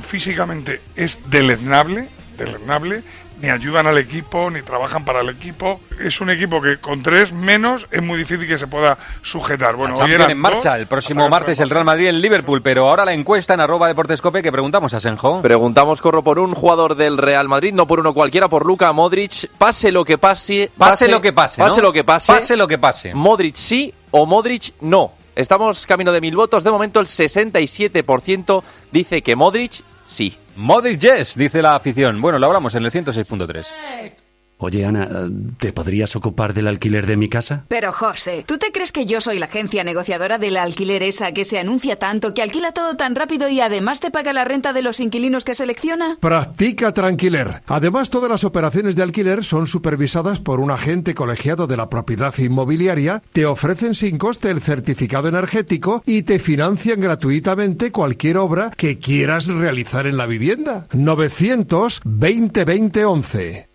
físicamente 0.05 0.81
es 0.95 1.19
deleznable, 1.29 2.07
deleznable, 2.37 3.03
ni 3.41 3.49
ayudan 3.49 3.85
al 3.87 3.97
equipo, 3.97 4.49
ni 4.49 4.61
trabajan 4.61 5.03
para 5.03 5.21
el 5.21 5.29
equipo. 5.29 5.81
Es 5.99 6.21
un 6.21 6.29
equipo 6.29 6.61
que 6.61 6.77
con 6.77 7.01
tres 7.01 7.31
menos 7.33 7.87
es 7.91 8.01
muy 8.01 8.17
difícil 8.17 8.47
que 8.47 8.57
se 8.57 8.67
pueda 8.67 8.97
sujetar. 9.21 9.75
Bueno, 9.75 9.95
hoy 9.99 10.13
en 10.13 10.37
marcha 10.37 10.71
dos, 10.71 10.79
el 10.79 10.87
próximo 10.87 11.27
martes 11.29 11.59
el 11.59 11.69
Real 11.69 11.85
Madrid 11.85 12.07
en 12.07 12.21
Liverpool, 12.21 12.61
pero 12.61 12.87
ahora 12.87 13.05
la 13.05 13.13
encuesta 13.13 13.53
en 13.53 13.59
arroba 13.59 13.87
deportescope 13.87 14.41
que 14.41 14.51
preguntamos 14.51 14.93
a 14.93 14.99
Senjo. 14.99 15.41
Preguntamos, 15.41 16.01
corro, 16.01 16.23
por 16.23 16.39
un 16.39 16.55
jugador 16.55 16.95
del 16.95 17.17
Real 17.17 17.47
Madrid, 17.47 17.73
no 17.73 17.87
por 17.87 17.99
uno 17.99 18.13
cualquiera, 18.13 18.47
por 18.47 18.65
Luka 18.65 18.91
Modric. 18.93 19.49
Pase 19.57 19.91
lo 19.91 20.05
que 20.05 20.17
pase. 20.17 20.71
Pase 20.77 21.07
lo 21.07 21.21
que 21.21 21.33
pase, 21.33 21.61
Pase 21.61 21.77
¿no? 21.77 21.87
lo 21.87 21.93
que 21.93 22.03
pase. 22.03 22.33
Pase 22.33 22.55
lo 22.55 22.67
que 22.67 22.77
pase. 22.77 23.13
Modric 23.13 23.55
sí 23.55 23.93
o 24.11 24.25
Modric 24.25 24.73
no. 24.81 25.11
Estamos 25.35 25.85
camino 25.85 26.11
de 26.11 26.21
mil 26.21 26.35
votos. 26.35 26.63
De 26.63 26.71
momento, 26.71 26.99
el 26.99 27.07
67% 27.07 28.63
dice 28.91 29.21
que 29.21 29.35
Modric 29.35 29.83
sí. 30.05 30.37
Modric 30.55 30.99
yes, 30.99 31.35
dice 31.35 31.61
la 31.61 31.75
afición. 31.75 32.21
Bueno, 32.21 32.39
lo 32.39 32.47
hablamos 32.47 32.73
en 32.75 32.85
el 32.85 32.91
106.3. 32.91 34.24
Oye, 34.65 34.83
Ana, 34.83 35.07
¿te 35.59 35.71
podrías 35.71 36.15
ocupar 36.15 36.55
del 36.55 36.67
alquiler 36.67 37.05
de 37.05 37.17
mi 37.17 37.29
casa? 37.29 37.65
Pero 37.67 37.91
José, 37.91 38.45
¿tú 38.47 38.57
te 38.57 38.71
crees 38.71 38.91
que 38.91 39.05
yo 39.05 39.21
soy 39.21 39.37
la 39.37 39.45
agencia 39.45 39.83
negociadora 39.83 40.39
del 40.39 40.57
alquiler 40.57 41.03
esa 41.03 41.33
que 41.33 41.45
se 41.45 41.59
anuncia 41.59 41.99
tanto, 41.99 42.33
que 42.33 42.41
alquila 42.41 42.71
todo 42.71 42.95
tan 42.95 43.13
rápido 43.13 43.47
y 43.47 43.61
además 43.61 43.99
te 43.99 44.09
paga 44.09 44.33
la 44.33 44.43
renta 44.43 44.73
de 44.73 44.81
los 44.81 44.99
inquilinos 44.99 45.45
que 45.45 45.53
selecciona? 45.53 46.17
Practica 46.19 46.91
Tranquiler. 46.93 47.61
Además, 47.67 48.09
todas 48.09 48.31
las 48.31 48.43
operaciones 48.43 48.95
de 48.95 49.03
alquiler 49.03 49.43
son 49.43 49.67
supervisadas 49.67 50.39
por 50.39 50.59
un 50.59 50.71
agente 50.71 51.13
colegiado 51.13 51.67
de 51.67 51.77
la 51.77 51.87
propiedad 51.87 52.33
inmobiliaria, 52.35 53.21
te 53.33 53.45
ofrecen 53.45 53.93
sin 53.93 54.17
coste 54.17 54.49
el 54.49 54.61
certificado 54.61 55.27
energético 55.27 56.01
y 56.07 56.23
te 56.23 56.39
financian 56.39 56.99
gratuitamente 56.99 57.91
cualquier 57.91 58.37
obra 58.37 58.71
que 58.75 58.97
quieras 58.97 59.45
realizar 59.45 60.07
en 60.07 60.17
la 60.17 60.25
vivienda. 60.25 60.87
900 60.91 62.01
20 62.03 62.65
20 62.65 63.05
11. 63.05 63.74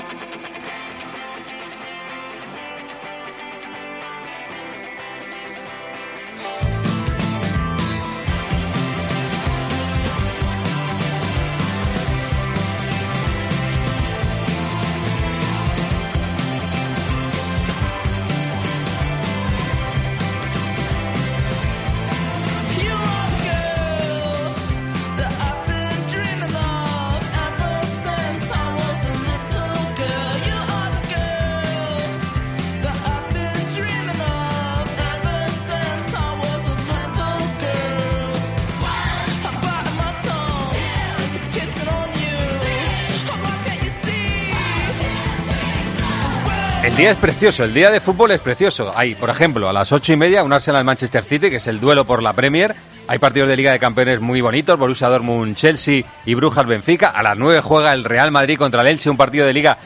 El 46.91 46.97
día 46.97 47.11
es 47.11 47.17
precioso, 47.17 47.63
el 47.63 47.73
día 47.73 47.89
de 47.89 47.99
fútbol 47.99 48.31
es 48.31 48.41
precioso. 48.41 48.91
Hay, 48.95 49.15
por 49.15 49.29
ejemplo, 49.29 49.67
a 49.67 49.73
las 49.73 49.91
ocho 49.91 50.13
y 50.13 50.17
media 50.17 50.43
un 50.43 50.53
Arsenal-Manchester 50.53 51.23
City, 51.23 51.49
que 51.49 51.55
es 51.55 51.65
el 51.67 51.79
duelo 51.79 52.05
por 52.05 52.21
la 52.21 52.33
Premier. 52.33 52.75
Hay 53.07 53.17
partidos 53.17 53.49
de 53.49 53.55
Liga 53.55 53.71
de 53.71 53.79
Campeones 53.79 54.19
muy 54.19 54.41
bonitos, 54.41 54.77
Borussia 54.77 55.07
Dortmund-Chelsea 55.07 56.03
y 56.25 56.33
Brujas-Benfica. 56.35 57.07
A 57.07 57.23
las 57.23 57.37
nueve 57.37 57.61
juega 57.61 57.93
el 57.93 58.03
Real 58.03 58.29
Madrid 58.31 58.57
contra 58.57 58.81
el 58.81 58.87
Elche, 58.87 59.09
un 59.09 59.17
partido 59.17 59.47
de 59.47 59.53
Liga 59.53 59.77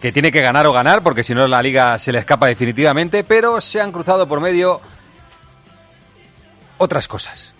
que 0.00 0.12
tiene 0.12 0.30
que 0.30 0.40
ganar 0.40 0.66
o 0.66 0.72
ganar, 0.72 1.02
porque 1.02 1.24
si 1.24 1.34
no 1.34 1.46
la 1.46 1.60
Liga 1.60 1.98
se 1.98 2.12
le 2.12 2.20
escapa 2.20 2.46
definitivamente. 2.46 3.24
Pero 3.24 3.60
se 3.60 3.80
han 3.80 3.92
cruzado 3.92 4.26
por 4.26 4.40
medio 4.40 4.80
otras 6.78 7.08
cosas. 7.08 7.53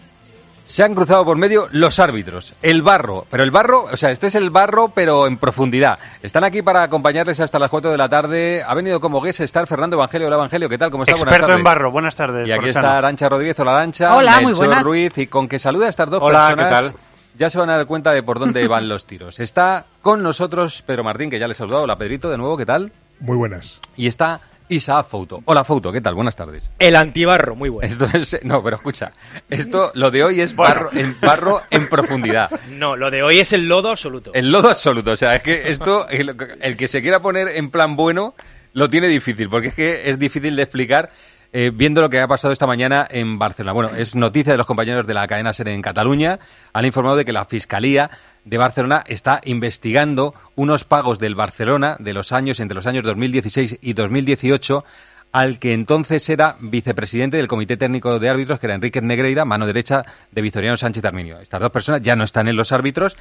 Se 0.66 0.82
han 0.82 0.94
cruzado 0.94 1.26
por 1.26 1.36
medio 1.36 1.68
los 1.72 1.98
árbitros, 1.98 2.54
el 2.62 2.80
barro, 2.80 3.26
pero 3.30 3.42
el 3.42 3.50
barro, 3.50 3.84
o 3.84 3.96
sea, 3.98 4.10
este 4.10 4.28
es 4.28 4.34
el 4.34 4.48
barro, 4.48 4.88
pero 4.88 5.26
en 5.26 5.36
profundidad. 5.36 5.98
Están 6.22 6.42
aquí 6.42 6.62
para 6.62 6.82
acompañarles 6.82 7.38
hasta 7.40 7.58
las 7.58 7.68
4 7.68 7.90
de 7.90 7.98
la 7.98 8.08
tarde. 8.08 8.62
Ha 8.66 8.72
venido 8.72 8.98
como 8.98 9.20
guest 9.20 9.40
estar 9.40 9.66
Fernando 9.66 9.96
Evangelio. 9.96 10.26
Hola, 10.28 10.36
Evangelio, 10.36 10.70
¿qué 10.70 10.78
tal? 10.78 10.90
¿Cómo 10.90 11.04
está? 11.04 11.12
Buenas 11.16 11.26
Experto 11.26 11.46
tardes. 11.48 11.58
en 11.58 11.64
barro, 11.64 11.90
buenas 11.90 12.16
tardes. 12.16 12.48
Y 12.48 12.52
aquí 12.52 12.70
está 12.70 12.96
Arancha 12.96 13.28
Rodríguez, 13.28 13.58
hola 13.60 13.76
Arancha. 13.76 14.16
Hola, 14.16 14.40
muy 14.40 14.54
buenas. 14.54 14.82
Ruiz, 14.82 15.18
y 15.18 15.26
con 15.26 15.48
que 15.48 15.58
saluda 15.58 15.86
a 15.86 15.90
estas 15.90 16.08
dos 16.08 16.22
Hola, 16.22 16.46
personas, 16.48 16.66
¿qué 16.66 16.88
tal? 16.90 16.94
ya 17.36 17.50
se 17.50 17.58
van 17.58 17.68
a 17.68 17.76
dar 17.76 17.86
cuenta 17.86 18.12
de 18.12 18.22
por 18.22 18.38
dónde 18.38 18.66
van 18.68 18.88
los 18.88 19.04
tiros. 19.04 19.40
Está 19.40 19.84
con 20.00 20.22
nosotros 20.22 20.82
Pedro 20.86 21.04
Martín, 21.04 21.28
que 21.28 21.38
ya 21.38 21.46
le 21.46 21.52
he 21.52 21.56
saludado. 21.56 21.82
Hola, 21.84 21.96
Pedrito, 21.96 22.30
de 22.30 22.38
nuevo, 22.38 22.56
¿qué 22.56 22.64
tal? 22.64 22.90
Muy 23.20 23.36
buenas. 23.36 23.82
Y 23.98 24.06
está 24.06 24.40
Isaac 24.68 25.06
Fouto. 25.08 25.42
Hola, 25.44 25.64
Fouto, 25.64 25.92
¿qué 25.92 26.00
tal? 26.00 26.14
Buenas 26.14 26.36
tardes. 26.36 26.70
El 26.78 26.96
antibarro, 26.96 27.54
muy 27.54 27.68
bueno. 27.68 27.88
Esto 27.88 28.08
es, 28.12 28.38
no, 28.42 28.62
pero 28.62 28.76
escucha, 28.76 29.12
esto, 29.50 29.92
lo 29.94 30.10
de 30.10 30.24
hoy 30.24 30.40
es 30.40 30.56
barro, 30.56 30.90
en, 30.92 31.16
barro 31.20 31.62
en 31.70 31.88
profundidad. 31.88 32.50
No, 32.74 32.96
lo 32.96 33.10
de 33.10 33.22
hoy 33.22 33.38
es 33.38 33.52
el 33.52 33.68
lodo 33.68 33.90
absoluto. 33.90 34.32
El 34.34 34.50
lodo 34.50 34.70
absoluto, 34.70 35.12
o 35.12 35.16
sea, 35.16 35.36
es 35.36 35.42
que 35.42 35.70
esto, 35.70 36.08
el, 36.08 36.34
el 36.60 36.76
que 36.76 36.88
se 36.88 37.02
quiera 37.02 37.20
poner 37.20 37.48
en 37.48 37.70
plan 37.70 37.94
bueno, 37.94 38.34
lo 38.72 38.88
tiene 38.88 39.06
difícil, 39.06 39.48
porque 39.48 39.68
es 39.68 39.74
que 39.74 40.10
es 40.10 40.18
difícil 40.18 40.56
de 40.56 40.62
explicar 40.62 41.10
eh, 41.56 41.70
viendo 41.72 42.00
lo 42.00 42.10
que 42.10 42.18
ha 42.18 42.26
pasado 42.26 42.52
esta 42.52 42.66
mañana 42.66 43.06
en 43.08 43.38
Barcelona. 43.38 43.72
Bueno, 43.72 43.90
es 43.96 44.16
noticia 44.16 44.52
de 44.52 44.56
los 44.56 44.66
compañeros 44.66 45.06
de 45.06 45.14
la 45.14 45.24
cadena 45.28 45.52
SER 45.52 45.68
en 45.68 45.82
Cataluña. 45.82 46.40
Han 46.72 46.84
informado 46.84 47.14
de 47.14 47.24
que 47.24 47.32
la 47.32 47.44
Fiscalía 47.44 48.10
de 48.44 48.58
Barcelona 48.58 49.04
está 49.06 49.40
investigando 49.44 50.34
unos 50.56 50.82
pagos 50.82 51.20
del 51.20 51.36
Barcelona 51.36 51.96
de 52.00 52.12
los 52.12 52.32
años 52.32 52.58
entre 52.58 52.74
los 52.74 52.88
años 52.88 53.04
2016 53.04 53.78
y 53.80 53.92
2018 53.92 54.84
al 55.30 55.60
que 55.60 55.74
entonces 55.74 56.28
era 56.28 56.56
vicepresidente 56.58 57.36
del 57.36 57.46
Comité 57.46 57.76
Técnico 57.76 58.18
de 58.18 58.28
Árbitros, 58.28 58.58
que 58.58 58.66
era 58.66 58.74
Enrique 58.74 59.00
Negreira, 59.00 59.44
mano 59.44 59.64
derecha 59.64 60.04
de 60.32 60.42
Victoriano 60.42 60.76
Sánchez 60.76 61.04
Arminio. 61.04 61.38
Estas 61.38 61.60
dos 61.60 61.70
personas 61.70 62.02
ya 62.02 62.16
no 62.16 62.24
están 62.24 62.48
en 62.48 62.56
los 62.56 62.72
árbitros 62.72 63.16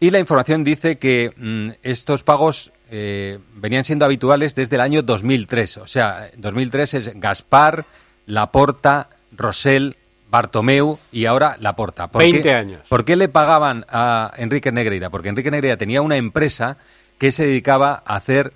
y 0.00 0.10
la 0.10 0.18
información 0.18 0.64
dice 0.64 0.98
que 0.98 1.32
mm, 1.36 1.68
estos 1.84 2.24
pagos 2.24 2.72
eh, 2.90 3.38
venían 3.54 3.84
siendo 3.84 4.04
habituales 4.04 4.54
desde 4.54 4.76
el 4.76 4.80
año 4.82 5.02
2003. 5.02 5.78
O 5.78 5.86
sea, 5.86 6.30
2003 6.36 6.94
es 6.94 7.20
Gaspar, 7.20 7.84
Laporta, 8.26 9.08
Rosell, 9.36 9.96
Bartomeu 10.28 10.98
y 11.12 11.26
ahora 11.26 11.56
Laporta. 11.60 12.08
¿Por 12.08 12.22
20 12.22 12.42
qué- 12.42 12.52
años. 12.52 12.80
¿Por 12.88 13.04
qué 13.04 13.16
le 13.16 13.28
pagaban 13.28 13.84
a 13.88 14.32
Enrique 14.36 14.72
Negreira? 14.72 15.10
Porque 15.10 15.28
Enrique 15.28 15.50
Negreira 15.50 15.76
tenía 15.76 16.02
una 16.02 16.16
empresa 16.16 16.76
que 17.18 17.32
se 17.32 17.46
dedicaba 17.46 18.02
a 18.04 18.16
hacer 18.16 18.52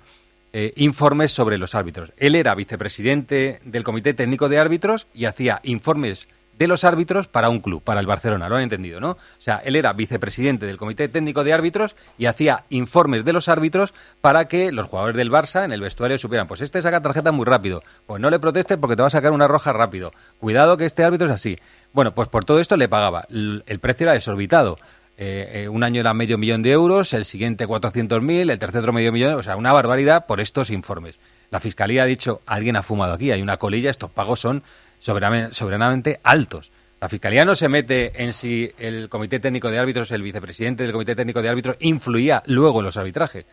eh, 0.53 0.73
informes 0.75 1.31
sobre 1.31 1.57
los 1.57 1.73
árbitros. 1.75 2.11
Él 2.17 2.35
era 2.35 2.53
vicepresidente 2.55 3.61
del 3.63 3.83
Comité 3.85 4.13
Técnico 4.13 4.49
de 4.49 4.59
Árbitros 4.59 5.07
y 5.13 5.25
hacía 5.25 5.61
informes 5.63 6.27
de 6.61 6.67
los 6.67 6.83
árbitros 6.83 7.27
para 7.27 7.49
un 7.49 7.59
club, 7.59 7.81
para 7.81 7.99
el 7.99 8.05
Barcelona, 8.05 8.47
lo 8.47 8.55
han 8.55 8.61
entendido, 8.61 8.99
¿no? 8.99 9.13
O 9.13 9.17
sea, 9.39 9.63
él 9.65 9.75
era 9.75 9.93
vicepresidente 9.93 10.67
del 10.67 10.77
Comité 10.77 11.09
Técnico 11.09 11.43
de 11.43 11.53
Árbitros 11.53 11.95
y 12.19 12.27
hacía 12.27 12.65
informes 12.69 13.25
de 13.25 13.33
los 13.33 13.49
árbitros 13.49 13.95
para 14.21 14.47
que 14.47 14.71
los 14.71 14.85
jugadores 14.85 15.17
del 15.17 15.31
Barça 15.31 15.65
en 15.65 15.71
el 15.71 15.81
vestuario 15.81 16.19
supieran, 16.19 16.47
pues 16.47 16.61
este 16.61 16.79
saca 16.83 17.01
tarjeta 17.01 17.31
muy 17.31 17.45
rápido, 17.45 17.81
pues 18.05 18.21
no 18.21 18.29
le 18.29 18.37
protestes 18.37 18.77
porque 18.77 18.95
te 18.95 19.01
va 19.01 19.07
a 19.07 19.09
sacar 19.09 19.31
una 19.31 19.47
roja 19.47 19.73
rápido, 19.73 20.13
cuidado 20.39 20.77
que 20.77 20.85
este 20.85 21.03
árbitro 21.03 21.25
es 21.25 21.33
así. 21.33 21.57
Bueno, 21.93 22.13
pues 22.13 22.27
por 22.27 22.45
todo 22.45 22.59
esto 22.59 22.77
le 22.77 22.87
pagaba. 22.87 23.25
El 23.31 23.79
precio 23.81 24.05
era 24.05 24.13
desorbitado. 24.13 24.77
Eh, 25.17 25.63
eh, 25.63 25.67
un 25.67 25.83
año 25.83 25.99
era 25.99 26.13
medio 26.13 26.37
millón 26.37 26.61
de 26.61 26.71
euros, 26.71 27.13
el 27.13 27.25
siguiente 27.25 27.67
400.000, 27.67 28.51
el 28.51 28.59
tercer 28.59 28.81
otro 28.81 28.93
medio 28.93 29.11
millón, 29.11 29.33
o 29.33 29.43
sea, 29.43 29.55
una 29.55 29.73
barbaridad 29.73 30.27
por 30.27 30.39
estos 30.39 30.69
informes. 30.69 31.19
La 31.49 31.59
Fiscalía 31.59 32.03
ha 32.03 32.05
dicho, 32.05 32.41
alguien 32.45 32.75
ha 32.75 32.83
fumado 32.83 33.13
aquí, 33.13 33.31
hay 33.31 33.41
una 33.41 33.57
colilla, 33.57 33.89
estos 33.89 34.11
pagos 34.11 34.39
son 34.39 34.63
soberanamente 35.01 36.19
altos. 36.23 36.71
La 37.01 37.09
Fiscalía 37.09 37.43
no 37.45 37.55
se 37.55 37.67
mete 37.67 38.23
en 38.23 38.31
si 38.31 38.71
el 38.77 39.09
Comité 39.09 39.39
Técnico 39.39 39.71
de 39.71 39.79
Árbitros, 39.79 40.11
el 40.11 40.21
vicepresidente 40.21 40.83
del 40.83 40.91
Comité 40.91 41.15
Técnico 41.15 41.41
de 41.41 41.49
Árbitros, 41.49 41.77
influía 41.79 42.43
luego 42.45 42.79
en 42.79 42.85
los 42.85 42.95
arbitrajes. 42.95 43.45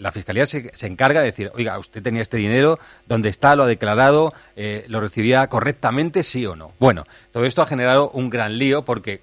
La 0.00 0.10
Fiscalía 0.10 0.46
se, 0.46 0.74
se 0.74 0.86
encarga 0.86 1.20
de 1.20 1.26
decir, 1.26 1.52
oiga, 1.54 1.78
usted 1.78 2.02
tenía 2.02 2.22
este 2.22 2.38
dinero, 2.38 2.80
¿dónde 3.06 3.28
está? 3.28 3.54
¿Lo 3.54 3.64
ha 3.64 3.66
declarado? 3.66 4.32
Eh, 4.56 4.86
¿Lo 4.88 5.00
recibía 5.00 5.46
correctamente? 5.48 6.22
¿Sí 6.22 6.46
o 6.46 6.56
no? 6.56 6.72
Bueno, 6.80 7.04
todo 7.30 7.44
esto 7.44 7.62
ha 7.62 7.66
generado 7.66 8.10
un 8.10 8.30
gran 8.30 8.58
lío 8.58 8.84
porque 8.84 9.20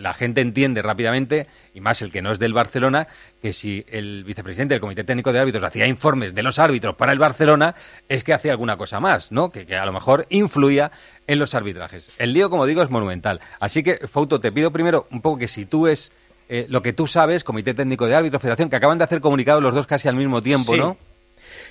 la 0.00 0.14
gente 0.14 0.40
entiende 0.40 0.82
rápidamente, 0.82 1.46
y 1.74 1.80
más 1.80 2.02
el 2.02 2.10
que 2.10 2.22
no 2.22 2.32
es 2.32 2.38
del 2.38 2.52
Barcelona, 2.52 3.06
que 3.42 3.52
si 3.52 3.84
el 3.90 4.24
vicepresidente 4.24 4.74
del 4.74 4.80
Comité 4.80 5.04
Técnico 5.04 5.32
de 5.32 5.38
Árbitros 5.40 5.62
hacía 5.64 5.86
informes 5.86 6.34
de 6.34 6.42
los 6.42 6.58
árbitros 6.58 6.96
para 6.96 7.12
el 7.12 7.18
Barcelona, 7.18 7.74
es 8.08 8.24
que 8.24 8.32
hacía 8.32 8.52
alguna 8.52 8.76
cosa 8.76 8.98
más, 9.00 9.30
¿no? 9.30 9.50
Que, 9.50 9.66
que 9.66 9.76
a 9.76 9.84
lo 9.86 9.92
mejor 9.92 10.26
influía 10.30 10.90
en 11.26 11.38
los 11.38 11.54
arbitrajes. 11.54 12.10
El 12.18 12.32
lío, 12.32 12.50
como 12.50 12.66
digo, 12.66 12.82
es 12.82 12.90
monumental. 12.90 13.40
Así 13.60 13.82
que, 13.82 13.96
Fauto, 14.08 14.40
te 14.40 14.50
pido 14.52 14.70
primero 14.70 15.06
un 15.10 15.20
poco 15.20 15.38
que 15.38 15.48
sitúes 15.48 16.10
eh, 16.48 16.66
lo 16.68 16.82
que 16.82 16.92
tú 16.92 17.06
sabes, 17.06 17.44
Comité 17.44 17.74
Técnico 17.74 18.06
de 18.06 18.16
Árbitros, 18.16 18.42
Federación, 18.42 18.70
que 18.70 18.76
acaban 18.76 18.98
de 18.98 19.04
hacer 19.04 19.20
comunicados 19.20 19.62
los 19.62 19.72
dos 19.74 19.86
casi 19.86 20.08
al 20.08 20.16
mismo 20.16 20.42
tiempo, 20.42 20.72
Sí. 20.72 20.78
¿no? 20.78 20.96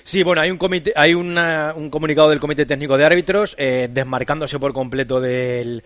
Sí, 0.04 0.22
bueno, 0.22 0.40
hay 0.42 0.50
un 0.50 0.58
comité, 0.58 0.92
hay 0.96 1.14
una- 1.14 1.72
un 1.76 1.90
comunicado 1.90 2.30
del 2.30 2.40
Comité 2.40 2.66
Técnico 2.66 2.96
de 2.96 3.04
Árbitros 3.04 3.54
eh, 3.58 3.88
desmarcándose 3.92 4.58
por 4.58 4.72
completo 4.72 5.20
del 5.20 5.82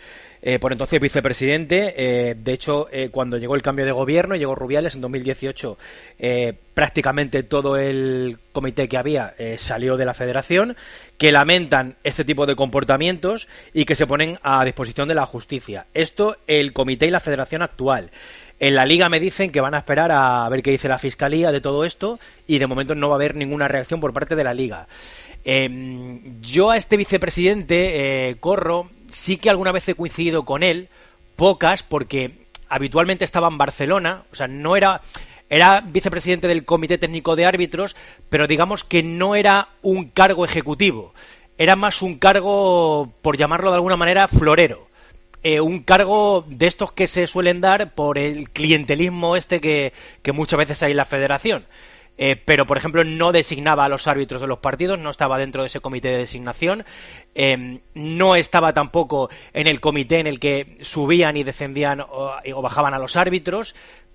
eh, 0.46 0.58
por 0.58 0.72
entonces 0.72 1.00
vicepresidente. 1.00 1.94
Eh, 1.96 2.34
de 2.34 2.52
hecho, 2.52 2.88
eh, 2.92 3.08
cuando 3.10 3.38
llegó 3.38 3.54
el 3.54 3.62
cambio 3.62 3.86
de 3.86 3.92
gobierno, 3.92 4.36
llegó 4.36 4.54
Rubiales 4.54 4.94
en 4.94 5.00
2018, 5.00 5.78
eh, 6.18 6.52
prácticamente 6.74 7.42
todo 7.42 7.76
el 7.76 8.36
comité 8.52 8.86
que 8.86 8.98
había 8.98 9.34
salió 9.56 9.96
de 9.96 10.04
la 10.04 10.12
Federación, 10.12 10.76
que 11.16 11.32
lamentan 11.32 11.94
este 12.04 12.24
tipo 12.26 12.44
de 12.44 12.56
comportamientos 12.56 13.48
y 13.72 13.86
que 13.86 13.94
se 13.94 14.06
ponen 14.06 14.38
a 14.42 14.62
disposición 14.66 15.08
de 15.08 15.14
la 15.14 15.24
justicia. 15.24 15.86
Esto 15.94 16.36
el 16.46 16.72
comité 16.74 17.06
y 17.06 17.10
la 17.10 17.20
Federación 17.20 17.62
actual. 17.62 18.10
En 18.64 18.74
la 18.74 18.86
liga 18.86 19.10
me 19.10 19.20
dicen 19.20 19.52
que 19.52 19.60
van 19.60 19.74
a 19.74 19.80
esperar 19.80 20.10
a 20.10 20.48
ver 20.48 20.62
qué 20.62 20.70
dice 20.70 20.88
la 20.88 20.98
fiscalía 20.98 21.52
de 21.52 21.60
todo 21.60 21.84
esto 21.84 22.18
y 22.46 22.56
de 22.56 22.66
momento 22.66 22.94
no 22.94 23.10
va 23.10 23.16
a 23.16 23.18
haber 23.18 23.34
ninguna 23.34 23.68
reacción 23.68 24.00
por 24.00 24.14
parte 24.14 24.36
de 24.36 24.42
la 24.42 24.54
liga. 24.54 24.86
Eh, 25.44 26.18
yo 26.40 26.70
a 26.70 26.78
este 26.78 26.96
vicepresidente, 26.96 28.30
eh, 28.30 28.36
Corro, 28.40 28.88
sí 29.12 29.36
que 29.36 29.50
alguna 29.50 29.70
vez 29.70 29.86
he 29.86 29.94
coincidido 29.94 30.46
con 30.46 30.62
él, 30.62 30.88
pocas, 31.36 31.82
porque 31.82 32.30
habitualmente 32.70 33.26
estaba 33.26 33.48
en 33.48 33.58
Barcelona, 33.58 34.22
o 34.32 34.34
sea, 34.34 34.48
no 34.48 34.76
era... 34.76 35.02
Era 35.50 35.82
vicepresidente 35.82 36.48
del 36.48 36.64
Comité 36.64 36.96
Técnico 36.96 37.36
de 37.36 37.44
Árbitros, 37.44 37.94
pero 38.30 38.46
digamos 38.46 38.82
que 38.82 39.02
no 39.02 39.34
era 39.34 39.68
un 39.82 40.04
cargo 40.04 40.46
ejecutivo. 40.46 41.12
Era 41.58 41.76
más 41.76 42.00
un 42.00 42.16
cargo, 42.16 43.12
por 43.20 43.36
llamarlo 43.36 43.70
de 43.70 43.76
alguna 43.76 43.96
manera, 43.98 44.26
florero 44.26 44.88
eh, 45.44 45.60
un 45.60 45.80
cargo 45.80 46.44
de 46.48 46.66
estos 46.66 46.90
que 46.92 47.06
se 47.06 47.26
suelen 47.26 47.60
dar 47.60 47.94
por 47.94 48.18
el 48.18 48.50
clientelismo 48.50 49.36
este 49.36 49.60
que, 49.60 49.92
que 50.22 50.32
muchas 50.32 50.58
veces 50.58 50.82
hay 50.82 50.92
en 50.92 50.96
la 50.96 51.04
federación. 51.04 51.66
Eh, 52.16 52.36
pero, 52.42 52.66
por 52.66 52.76
ejemplo, 52.76 53.04
no 53.04 53.30
designaba 53.30 53.84
a 53.84 53.88
los 53.88 54.06
árbitros 54.06 54.40
de 54.40 54.46
los 54.46 54.60
partidos, 54.60 54.98
no 54.98 55.10
estaba 55.10 55.38
dentro 55.38 55.62
de 55.62 55.66
ese 55.66 55.80
comité 55.80 56.08
de 56.08 56.18
designación, 56.18 56.84
eh, 57.34 57.80
no 57.92 58.36
estaba 58.36 58.72
tampoco 58.72 59.28
en 59.52 59.66
el 59.66 59.80
comité 59.80 60.18
en 60.20 60.28
el 60.28 60.40
que 60.40 60.78
subían 60.80 61.36
y 61.36 61.42
descendían 61.42 62.00
o 62.00 62.62
bajaban 62.62 62.94
a 62.94 62.98
los 62.98 63.16
árbitros, 63.16 63.74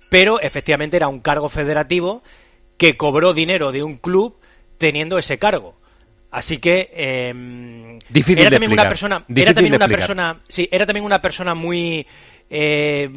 pero 0.09 0.39
efectivamente 0.39 0.97
era 0.97 1.09
un 1.09 1.19
cargo 1.19 1.49
federativo 1.49 2.23
que 2.77 2.97
cobró 2.97 3.33
dinero 3.33 3.71
de 3.71 3.83
un 3.83 3.97
club 3.97 4.35
teniendo 4.77 5.17
ese 5.19 5.37
cargo. 5.37 5.75
Así 6.31 6.59
que 6.59 6.89
eh, 6.93 7.99
Difícil 8.09 8.39
era 8.39 8.49
de 8.51 8.55
también 8.57 8.71
una 8.73 8.83
persona, 8.89 9.17
Difícil 9.27 9.41
era 9.41 9.53
también 9.55 9.73
una 9.75 9.85
persona, 9.97 10.39
sí, 10.47 10.69
era 10.71 10.85
también 10.85 11.05
una 11.05 11.21
persona 11.21 11.55
muy 11.55 12.05
eh, 12.51 13.09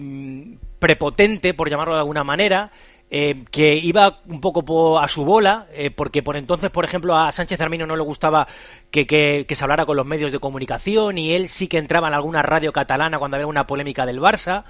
prepotente, 0.78 1.54
por 1.54 1.68
llamarlo 1.70 1.94
de 1.94 2.00
alguna 2.00 2.24
manera, 2.24 2.70
eh, 3.10 3.44
que 3.50 3.74
iba 3.76 4.20
un 4.26 4.40
poco 4.40 4.64
po- 4.64 4.98
a 4.98 5.06
su 5.08 5.24
bola, 5.24 5.66
eh, 5.74 5.90
porque 5.90 6.22
por 6.22 6.36
entonces, 6.36 6.70
por 6.70 6.84
ejemplo, 6.84 7.16
a 7.16 7.30
Sánchez 7.32 7.60
Armino 7.60 7.86
no 7.86 7.96
le 7.96 8.02
gustaba 8.02 8.48
que, 8.90 9.06
que- 9.06 9.44
que 9.46 9.54
se 9.54 9.64
hablara 9.64 9.84
con 9.84 9.96
los 9.98 10.06
medios 10.06 10.32
de 10.32 10.38
comunicación 10.38 11.18
y 11.18 11.32
él 11.34 11.48
sí 11.50 11.68
que 11.68 11.76
entraba 11.78 12.08
en 12.08 12.14
alguna 12.14 12.40
radio 12.42 12.72
catalana 12.72 13.18
cuando 13.18 13.36
había 13.36 13.46
una 13.46 13.66
polémica 13.66 14.06
del 14.06 14.20
Barça. 14.20 14.64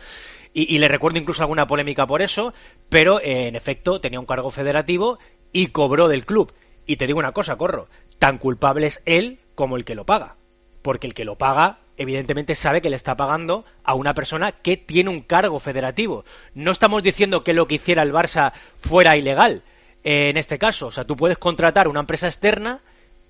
Y, 0.55 0.75
y 0.75 0.79
le 0.81 0.89
recuerdo 0.89 1.19
incluso 1.19 1.43
alguna 1.43 1.67
polémica 1.67 2.07
por 2.07 2.21
eso, 2.21 2.53
pero 2.91 3.21
eh, 3.21 3.47
en 3.47 3.57
efecto 3.57 4.01
tenía 4.01 4.21
un 4.21 4.27
cargo 4.27 4.51
federativo 4.51 5.19
y 5.53 5.69
cobró 5.69 6.09
del 6.09 6.27
club. 6.27 6.53
Y 6.85 6.97
te 6.97 7.07
digo 7.07 7.21
una 7.21 7.33
cosa, 7.33 7.57
Corro, 7.57 7.87
tan 8.23 8.39
culpable 8.39 8.87
es 8.87 9.03
él 9.05 9.39
como 9.57 9.77
el 9.77 9.85
que 9.85 9.97
lo 9.97 10.05
paga. 10.05 10.37
Porque 10.81 11.09
el 11.09 11.13
que 11.15 11.25
lo 11.25 11.35
paga, 11.35 11.79
evidentemente, 11.97 12.55
sabe 12.55 12.81
que 12.81 12.89
le 12.89 12.95
está 12.95 13.17
pagando 13.17 13.65
a 13.83 13.95
una 13.95 14.15
persona 14.15 14.53
que 14.53 14.77
tiene 14.77 15.11
un 15.11 15.23
cargo 15.23 15.59
federativo. 15.59 16.25
No 16.55 16.71
estamos 16.71 17.03
diciendo 17.03 17.43
que 17.43 17.53
lo 17.53 17.67
que 17.67 17.75
hiciera 17.75 18.03
el 18.05 18.13
Barça 18.13 18.53
fuera 18.81 19.17
ilegal. 19.17 19.63
eh, 20.05 20.29
en 20.31 20.37
este 20.37 20.59
caso, 20.59 20.89
o 20.89 20.91
sea, 20.93 21.05
tú 21.05 21.17
puedes 21.17 21.39
contratar 21.39 21.87
una 21.89 22.01
empresa 22.01 22.27
externa 22.29 22.81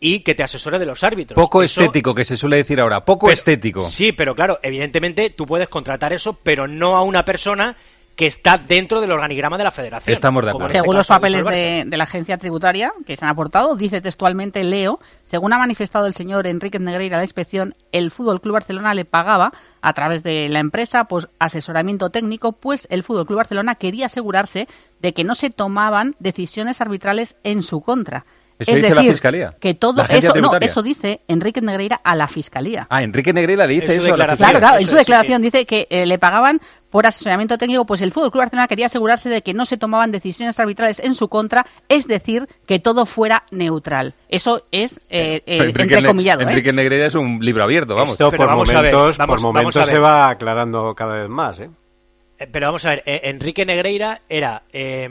y 0.00 0.20
que 0.20 0.34
te 0.34 0.42
asesore 0.42 0.78
de 0.78 0.86
los 0.86 1.02
árbitros. 1.04 1.36
Poco 1.36 1.62
Eso- 1.62 1.80
estético, 1.82 2.14
que 2.14 2.24
se 2.24 2.36
suele 2.36 2.56
decir 2.56 2.80
ahora. 2.80 3.04
Poco 3.04 3.26
pero- 3.26 3.34
estético. 3.34 3.84
Sí, 3.84 4.12
pero 4.12 4.34
claro, 4.34 4.58
evidentemente 4.62 5.30
tú 5.30 5.44
puedes 5.46 5.68
contratar 5.68 6.12
eso, 6.14 6.32
pero 6.42 6.66
no 6.68 6.96
a 6.96 7.02
una 7.02 7.24
persona 7.26 7.76
que 8.16 8.26
está 8.26 8.58
dentro 8.58 9.00
del 9.00 9.10
organigrama 9.10 9.56
de 9.56 9.64
la 9.64 9.70
federación. 9.70 10.12
Estamos 10.12 10.44
de 10.44 10.50
acuerdo. 10.50 10.66
este 10.66 10.78
Según 10.80 10.96
los 10.96 11.06
papeles 11.06 11.44
de, 11.44 11.84
de 11.86 11.96
la 11.96 12.04
agencia 12.04 12.36
tributaria 12.36 12.92
que 13.06 13.16
se 13.16 13.24
han 13.24 13.30
aportado, 13.30 13.74
dice 13.74 14.00
textualmente 14.00 14.62
Leo, 14.64 15.00
según 15.24 15.52
ha 15.52 15.58
manifestado 15.58 16.06
el 16.06 16.14
señor 16.14 16.46
Enrique 16.46 16.78
Negreira 16.78 17.16
a 17.16 17.20
la 17.20 17.24
inspección, 17.24 17.74
el 17.90 18.10
Fútbol 18.10 18.40
Club 18.40 18.54
Barcelona 18.54 18.94
le 18.94 19.04
pagaba 19.04 19.52
a 19.80 19.92
través 19.94 20.22
de 20.22 20.48
la 20.50 20.58
empresa 20.58 21.04
pues 21.04 21.28
asesoramiento 21.38 22.10
técnico, 22.10 22.52
pues 22.52 22.86
el 22.90 23.02
Fútbol 23.02 23.26
Club 23.26 23.38
Barcelona 23.38 23.74
quería 23.76 24.06
asegurarse 24.06 24.68
de 25.00 25.12
que 25.14 25.24
no 25.24 25.34
se 25.34 25.50
tomaban 25.50 26.14
decisiones 26.18 26.80
arbitrales 26.80 27.36
en 27.44 27.62
su 27.62 27.80
contra. 27.80 28.24
Eso 28.58 28.72
es 28.72 28.76
dice 28.76 28.90
la 28.94 29.00
decir, 29.00 29.12
Fiscalía. 29.14 29.54
que 29.58 29.74
todo 29.74 30.04
La 30.06 30.14
eso, 30.14 30.34
no, 30.36 30.50
eso 30.60 30.82
dice 30.82 31.20
Enrique 31.26 31.60
Negreira 31.60 32.00
a 32.04 32.14
la 32.14 32.28
Fiscalía. 32.28 32.86
Ah, 32.90 33.02
Enrique 33.02 33.32
Negreira 33.32 33.66
le 33.66 33.72
dice 33.72 33.96
eso. 33.96 34.04
a 34.04 34.08
la 34.08 34.08
declaración. 34.08 34.36
Fiscalía. 34.36 34.60
Claro, 34.60 34.60
claro, 34.60 34.80
en 34.80 34.84
su 34.86 34.92
sí, 34.92 34.98
declaración 34.98 35.42
dice 35.42 35.66
que 35.66 35.86
eh, 35.90 36.06
le 36.06 36.18
pagaban 36.18 36.60
por 36.92 37.06
asesoramiento 37.06 37.58
técnico, 37.58 37.84
pues 37.86 38.02
el 38.02 38.12
Fútbol 38.12 38.30
Club 38.30 38.42
Barcelona 38.42 38.68
quería 38.68 38.86
asegurarse 38.86 39.28
de 39.28 39.42
que 39.42 39.54
no 39.54 39.66
se 39.66 39.76
tomaban 39.78 40.12
decisiones 40.12 40.60
arbitrales 40.60 41.00
en 41.00 41.14
su 41.16 41.26
contra, 41.28 41.66
es 41.88 42.06
decir, 42.06 42.46
que 42.66 42.78
todo 42.78 43.06
fuera 43.06 43.42
neutral. 43.50 44.14
Eso 44.28 44.62
es 44.70 45.00
eh, 45.10 45.42
eh, 45.46 45.56
Enrique 45.58 45.94
¿eh? 45.94 46.36
Enrique 46.38 46.72
Negreira 46.72 47.06
es 47.06 47.14
un 47.16 47.38
libro 47.44 47.64
abierto, 47.64 47.94
vamos. 47.96 48.12
Esto 48.12 48.30
por 48.30 48.46
vamos 48.46 48.68
a 48.68 48.82
ver, 48.82 48.92
momentos, 48.92 49.16
vamos- 49.18 49.32
por 49.42 49.42
vamos 49.42 49.42
momentos 49.42 49.76
a 49.82 49.86
ver. 49.86 49.94
se 49.94 50.00
va 50.00 50.28
aclarando 50.28 50.94
cada 50.94 51.14
vez 51.14 51.28
más, 51.28 51.58
¿eh? 51.60 51.70
Eh, 52.38 52.46
Pero 52.52 52.66
vamos 52.66 52.84
a 52.84 52.90
ver, 52.90 53.02
Enrique 53.06 53.64
Negreira 53.64 54.20
era 54.28 54.62
eh, 54.72 55.08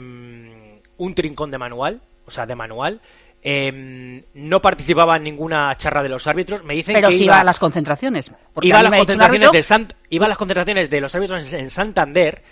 un 0.98 1.14
trincón 1.14 1.50
de 1.50 1.58
manual, 1.58 2.00
o 2.26 2.30
sea, 2.30 2.46
de 2.46 2.54
manual. 2.54 3.00
Eh, 3.42 4.22
no 4.34 4.62
participaba 4.62 5.16
en 5.16 5.24
ninguna 5.24 5.74
charla 5.76 6.02
de 6.02 6.08
los 6.08 6.26
árbitros. 6.26 6.62
Me 6.64 6.74
dicen 6.74 6.94
Pero 6.94 7.08
que 7.08 7.16
sí 7.18 7.24
iba, 7.24 7.34
iba 7.34 7.40
a 7.40 7.44
las 7.44 7.58
concentraciones. 7.58 8.30
Iba 8.62 8.78
a 8.78 8.82
las 8.84 8.92
concentraciones 8.98 9.48
árbitro- 9.48 9.52
de 9.52 9.62
iba 10.10 10.26
a 10.26 10.28
las 10.28 10.38
concentraciones 10.38 10.90
de 10.90 11.00
los 11.00 11.14
árbitros 11.14 11.52
en, 11.52 11.60
en 11.60 11.70
Santander 11.70 12.42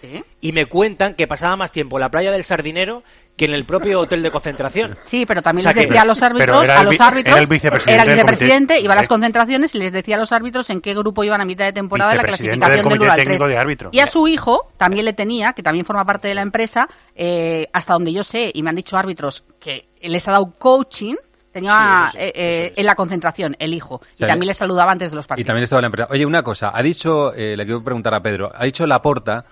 y 0.41 0.53
me 0.53 0.67
cuentan 0.67 1.15
que 1.15 1.27
pasaba 1.27 1.57
más 1.57 1.73
tiempo 1.73 1.97
en 1.99 2.01
la 2.01 2.11
playa 2.11 2.33
del 2.33 2.43
Sardinero 2.45 3.03
que 3.41 3.47
en 3.47 3.55
el 3.55 3.65
propio 3.65 4.01
hotel 4.01 4.23
de 4.23 4.31
concentración. 4.31 4.99
Sí, 5.03 5.25
pero 5.25 5.41
también 5.41 5.67
O 5.67 5.71
sea 5.71 5.75
les 5.75 5.85
que- 5.85 5.89
decía 5.89 6.03
a 6.03 6.05
los 6.05 6.23
árbitros, 6.23 6.47
Pero 6.47 6.63
era 6.63 6.77
a 6.77 6.81
el 6.83 6.87
los 6.89 7.01
árbitros, 7.01 7.33
era 7.35 7.41
el 7.43 7.47
vicepresidente 7.49 7.93
era 7.95 8.03
el 8.03 8.09
vicepresidente, 8.19 8.75
comité. 8.75 8.85
iba 8.85 8.93
a 8.93 8.97
las 8.97 9.05
Eh. 9.07 9.09
concentraciones 9.09 9.75
y 9.75 9.79
les 9.79 9.93
decía 9.93 10.17
a 10.17 10.19
los 10.19 10.31
árbitros 10.33 10.69
en 10.69 10.81
qué 10.83 10.93
grupo 10.95 11.25
iban 11.25 11.41
a 11.41 11.45
mitad 11.47 11.65
de 11.65 11.73
temporada 11.73 12.11
de 12.11 12.17
la 12.19 12.23
clasificación 12.25 12.61
del 12.61 12.71
del 12.77 12.83
Comité 12.85 13.05
Ural 13.05 13.17
Técnico 13.17 13.45
3. 13.47 13.79
de. 13.79 13.89
Y 13.93 14.01
a 14.01 14.07
su 14.07 14.29
hijo 14.29 14.71
también 14.77 15.05
le 15.07 15.13
tenía, 15.15 15.55
que 15.55 15.63
también 15.63 15.87
forma 15.87 16.05
parte 16.05 16.29
de 16.29 16.35
la 16.35 16.43
empresa, 16.43 16.87
eh, 17.17 17.67
hasta 17.73 17.95
donde 17.95 18.13
yo 18.13 18.23
sé, 18.25 18.51
y 18.55 18.63
me 18.63 18.71
han 18.71 18.77
dicho 18.77 18.97
árbitros 18.99 19.43
que 19.59 19.87
les 20.03 20.29
ha 20.29 20.33
dado 20.33 20.53
coaching, 20.59 21.15
tenía 21.53 22.11
Sí, 22.13 22.19
eso 22.19 22.19
sí, 22.19 22.19
eh, 22.19 22.33
eh, 22.35 22.73
en 22.77 22.85
la 22.87 22.95
concentración 22.95 23.57
el 23.59 23.73
hijo, 23.75 24.03
y 24.15 24.19
sea, 24.19 24.29
también 24.29 24.49
les 24.49 24.57
saludaba 24.59 24.93
antes 24.93 25.11
de 25.13 25.17
los 25.17 25.25
Y 25.25 25.29
partidos. 25.29 25.47
también 25.47 25.65
estaba 25.65 25.81
la 25.81 25.87
empresa. 25.87 26.09
Oye, 26.11 26.27
una 26.27 26.43
cosa, 26.43 26.73
ha 26.75 26.83
dicho, 26.83 27.33
eh, 27.35 27.57
le 27.57 27.65
quiero 27.65 27.83
preguntar 27.83 28.13
a 28.15 28.21
Pedro, 28.23 28.53
ha 28.55 28.65
dicho 28.67 28.87
Laporta, 28.87 29.47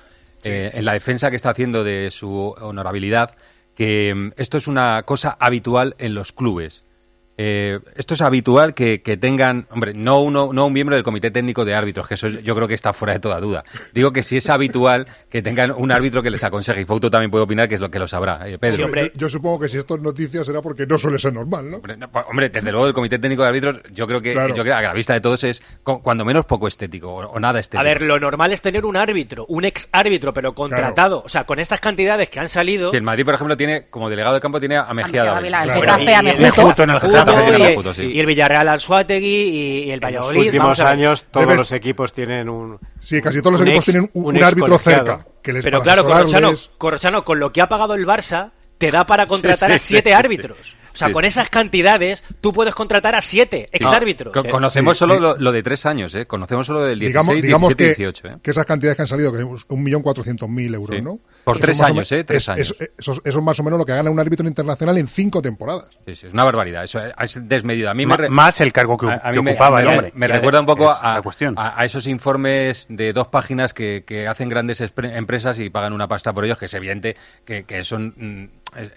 eh, 0.45 0.71
en 0.75 0.85
la 0.85 0.93
defensa 0.93 1.31
que 1.31 1.37
está 1.37 1.51
haciendo 1.51 1.83
de 1.83 2.13
su 2.13 2.55
honorabilidad, 2.61 3.35
que 3.79 4.13
mm, 4.15 4.33
esto 4.37 4.59
es 4.59 4.67
una 4.67 5.05
cosa 5.05 5.37
habitual 5.39 5.95
en 5.99 6.15
los 6.15 6.33
clubes. 6.33 6.83
Eh, 7.41 7.79
esto 7.95 8.15
es 8.15 8.21
habitual 8.21 8.75
que, 8.75 9.01
que 9.01 9.17
tengan, 9.17 9.67
hombre, 9.71 9.95
no 9.95 10.19
uno, 10.19 10.51
no 10.53 10.67
un 10.67 10.73
miembro 10.73 10.97
del 10.97 11.05
comité 11.05 11.31
técnico 11.31 11.65
de 11.65 11.73
árbitros, 11.73 12.09
que 12.09 12.15
eso 12.15 12.27
yo 12.29 12.55
creo 12.57 12.67
que 12.67 12.75
está 12.75 12.93
fuera 12.93 13.13
de 13.15 13.21
toda 13.21 13.39
duda. 13.39 13.63
Digo 13.95 14.13
que 14.13 14.25
si 14.25 14.37
es 14.37 14.51
habitual 14.51 15.07
que 15.31 15.41
tengan 15.41 15.71
un 15.71 15.93
árbitro 15.93 16.21
que 16.21 16.31
les 16.31 16.43
aconseje. 16.43 16.81
Y 16.81 16.85
Fouto 16.85 17.11
también 17.11 17.31
puede 17.31 17.45
opinar 17.45 17.69
que 17.69 17.77
es 17.77 17.81
lo 17.81 17.91
que 17.93 18.01
lo 18.01 18.09
sabrá. 18.09 18.49
Eh, 18.49 18.59
Pedro. 18.59 18.89
Yo, 18.93 19.09
yo 19.15 19.29
supongo 19.29 19.61
que 19.61 19.69
si 19.69 19.79
esto 19.79 19.95
es 19.95 20.03
noticia 20.03 20.43
será 20.43 20.61
porque 20.61 20.85
no 20.85 20.99
suele 20.99 21.19
ser 21.21 21.33
normal, 21.33 21.71
¿no? 21.71 21.81
Hombre, 22.29 22.49
desde 22.49 22.73
luego 22.73 22.89
el 22.89 22.93
comité 22.93 23.21
técnico 23.21 23.43
de 23.43 23.49
árbitros, 23.49 23.77
yo 23.93 24.07
creo 24.09 24.21
que, 24.21 24.33
Claro. 24.33 24.55
yo 24.55 24.63
creo 24.65 24.75
a 24.75 24.83
la 24.83 24.93
vista 24.93 25.13
de 25.15 25.21
todos 25.21 25.45
es 25.45 25.63
cu- 25.85 26.03
cuando 26.03 26.25
menos 26.25 26.45
poco 26.45 26.67
estético 26.67 27.09
o, 27.15 27.27
o 27.31 27.39
nada 27.39 27.61
estético. 27.61 27.81
A 27.81 27.85
ver, 27.85 28.03
lo 28.03 28.19
normal 28.19 28.53
es 28.53 28.61
tener 28.63 28.85
un 28.85 28.97
árbitro, 28.97 29.47
un 29.49 29.65
ex 29.65 29.89
árbitro, 29.93 30.35
pero 30.35 30.55
contratado. 30.55 31.23
O 31.25 31.29
sea, 31.29 31.45
con 31.45 31.61
estas 31.61 31.79
cantidades 31.81 32.29
que 32.31 32.41
han 32.41 32.49
salido. 32.49 32.91
Si 32.91 32.97
el 32.97 33.03
Madrid, 33.05 33.25
por 33.25 33.35
ejemplo, 33.35 33.57
tiene 33.57 33.87
como 33.91 34.11
delegado 34.11 34.35
de 34.35 34.41
campo 34.41 34.59
tiene 34.59 34.77
a 34.77 34.93
Mejía 34.93 35.23
Mejía 35.23 35.25
Dávila. 35.25 35.63
El 35.65 35.71
Getafe, 35.71 36.03
y- 36.05 36.09
a 36.09 36.23
y- 36.23 37.28
Y 37.33 37.35
el 37.35 37.45
Getafe, 37.45 37.51
Mejuto 37.51 37.51
tiene 37.51 37.57
a 37.57 37.59
y- 37.59 37.71
Mejuto, 37.71 37.95
sí. 37.95 38.03
y 38.05 38.21
el 38.21 38.27
Villarreal 38.27 38.69
Anzuategui 38.69 39.27
y, 39.27 39.59
y 39.59 39.83
el 39.85 39.89
En 39.91 39.93
los 39.95 40.01
Valladolid. 40.03 40.41
últimos 40.47 40.81
años 40.81 41.25
todos 41.31 41.47
Debes- 41.47 41.57
los 41.59 41.73
equipos 41.73 42.13
tienen 42.13 42.49
un... 42.49 42.79
Sí, 43.01 43.21
casi 43.23 43.39
todos 43.41 43.53
los 43.53 43.61
equipos 43.63 43.79
ex- 43.79 43.85
tienen 43.93 44.11
un, 44.15 44.25
un 44.25 44.37
un 44.37 44.43
árbitro 44.43 44.79
cerca. 44.79 45.25
Que 45.43 45.53
les 45.53 45.65
Pero 45.65 45.81
claro, 45.83 46.05
Corrochano. 46.05 46.53
Corrochano, 46.79 47.25
con 47.25 47.39
lo 47.41 47.53
que 47.53 47.61
ha 47.61 47.69
pagado 47.69 47.95
el 47.95 48.07
Barça, 48.07 48.51
te 48.79 48.91
da 48.91 49.07
para 49.07 49.27
contratar 49.27 49.71
sí, 49.71 49.75
a 49.77 49.79
sí, 49.79 49.87
siete 49.89 50.11
sí, 50.11 50.15
sí. 50.17 50.19
árbitros. 50.25 50.59
O 50.93 50.97
sea, 50.99 51.09
Sí, 51.09 51.13
con 51.15 51.25
esas 51.25 51.49
cantidades, 51.49 52.25
tú 52.41 52.53
puedes 52.53 52.75
contratar 52.75 53.15
a 53.15 53.21
siete 53.21 53.69
ex 53.71 53.87
árbitros. 53.87 54.35
Co- 54.35 54.43
conocemos 54.49 54.99
solo 54.99 55.21
lo, 55.21 55.37
lo 55.37 55.53
de 55.53 55.63
tres 55.63 55.87
años, 55.87 56.13
¿eh? 56.17 56.27
Conocemos 56.27 56.67
solo 56.67 56.83
del 56.83 56.99
16, 56.99 57.09
digamos, 57.09 57.43
digamos 57.43 57.69
17, 57.77 57.95
que, 57.95 58.03
18, 58.03 58.29
¿eh? 58.29 58.41
que 58.43 58.51
esas 58.51 58.67
cantidades 58.67 58.97
que 58.97 59.03
han 59.03 59.07
salido, 59.09 59.31
que 59.33 59.39
es 59.39 59.45
1.400.000 59.45 60.75
euros, 60.75 60.97
Sí. 60.97 61.03
¿no? 61.03 61.21
Por 61.49 61.57
Eso 61.59 61.65
tres 61.67 61.81
años, 61.83 62.13
¿eh? 62.13 62.25
Tres 62.25 62.43
es- 62.45 62.49
años. 62.49 62.77
es- 62.79 62.91
Eso, 62.99 63.13
eso 63.25 63.39
es 63.39 63.45
más 63.45 63.59
o 63.59 63.63
menos 63.63 63.79
lo 63.79 63.87
que 63.87 63.93
gana 63.95 64.11
un 64.11 64.19
árbitro 64.21 64.47
internacional 64.47 64.99
en 64.99 65.09
cinco 65.09 65.41
temporadas. 65.41 65.87
Sí, 66.07 66.15
sí, 66.17 66.27
es 66.27 66.33
una 66.33 66.45
barbaridad. 66.45 66.85
Eso 66.85 67.01
es- 67.01 67.15
es 67.37 67.49
desmedido. 67.49 67.91
A 67.91 67.95
mí 67.95 68.05
Ma- 68.07 68.17
me 68.17 68.23
re- 68.25 68.29
más 68.31 68.61
el 68.61 68.73
cargo 68.73 68.97
que, 68.97 69.07
a- 69.07 69.21
a 69.25 69.31
que 69.33 69.39
mí 69.39 69.43
me- 69.45 69.51
ocupaba 69.53 69.77
me, 69.77 69.83
el 69.83 69.89
hombre. 69.89 70.13
Me 70.15 70.29
recuerda 70.29 70.61
un 70.61 70.67
poco 70.67 70.91
es 70.91 70.99
a, 71.01 71.15
la 71.15 71.23
cuestión. 71.23 71.55
a- 71.57 71.81
a 71.81 71.85
esos 71.85 72.07
informes 72.07 72.87
de 72.91 73.13
dos 73.13 73.29
páginas 73.29 73.73
que, 73.75 74.05
que 74.07 74.27
hacen 74.29 74.49
grandes 74.49 74.81
empresas 74.81 75.59
y 75.59 75.71
pagan 75.71 75.93
una 75.93 76.07
pasta 76.09 76.33
por 76.33 76.45
ellos, 76.45 76.59
que 76.59 76.67
es 76.67 76.75
evidente 76.75 77.17
que, 77.45 77.65
que 77.65 77.83
son 77.85 78.15
mm, 78.17 78.45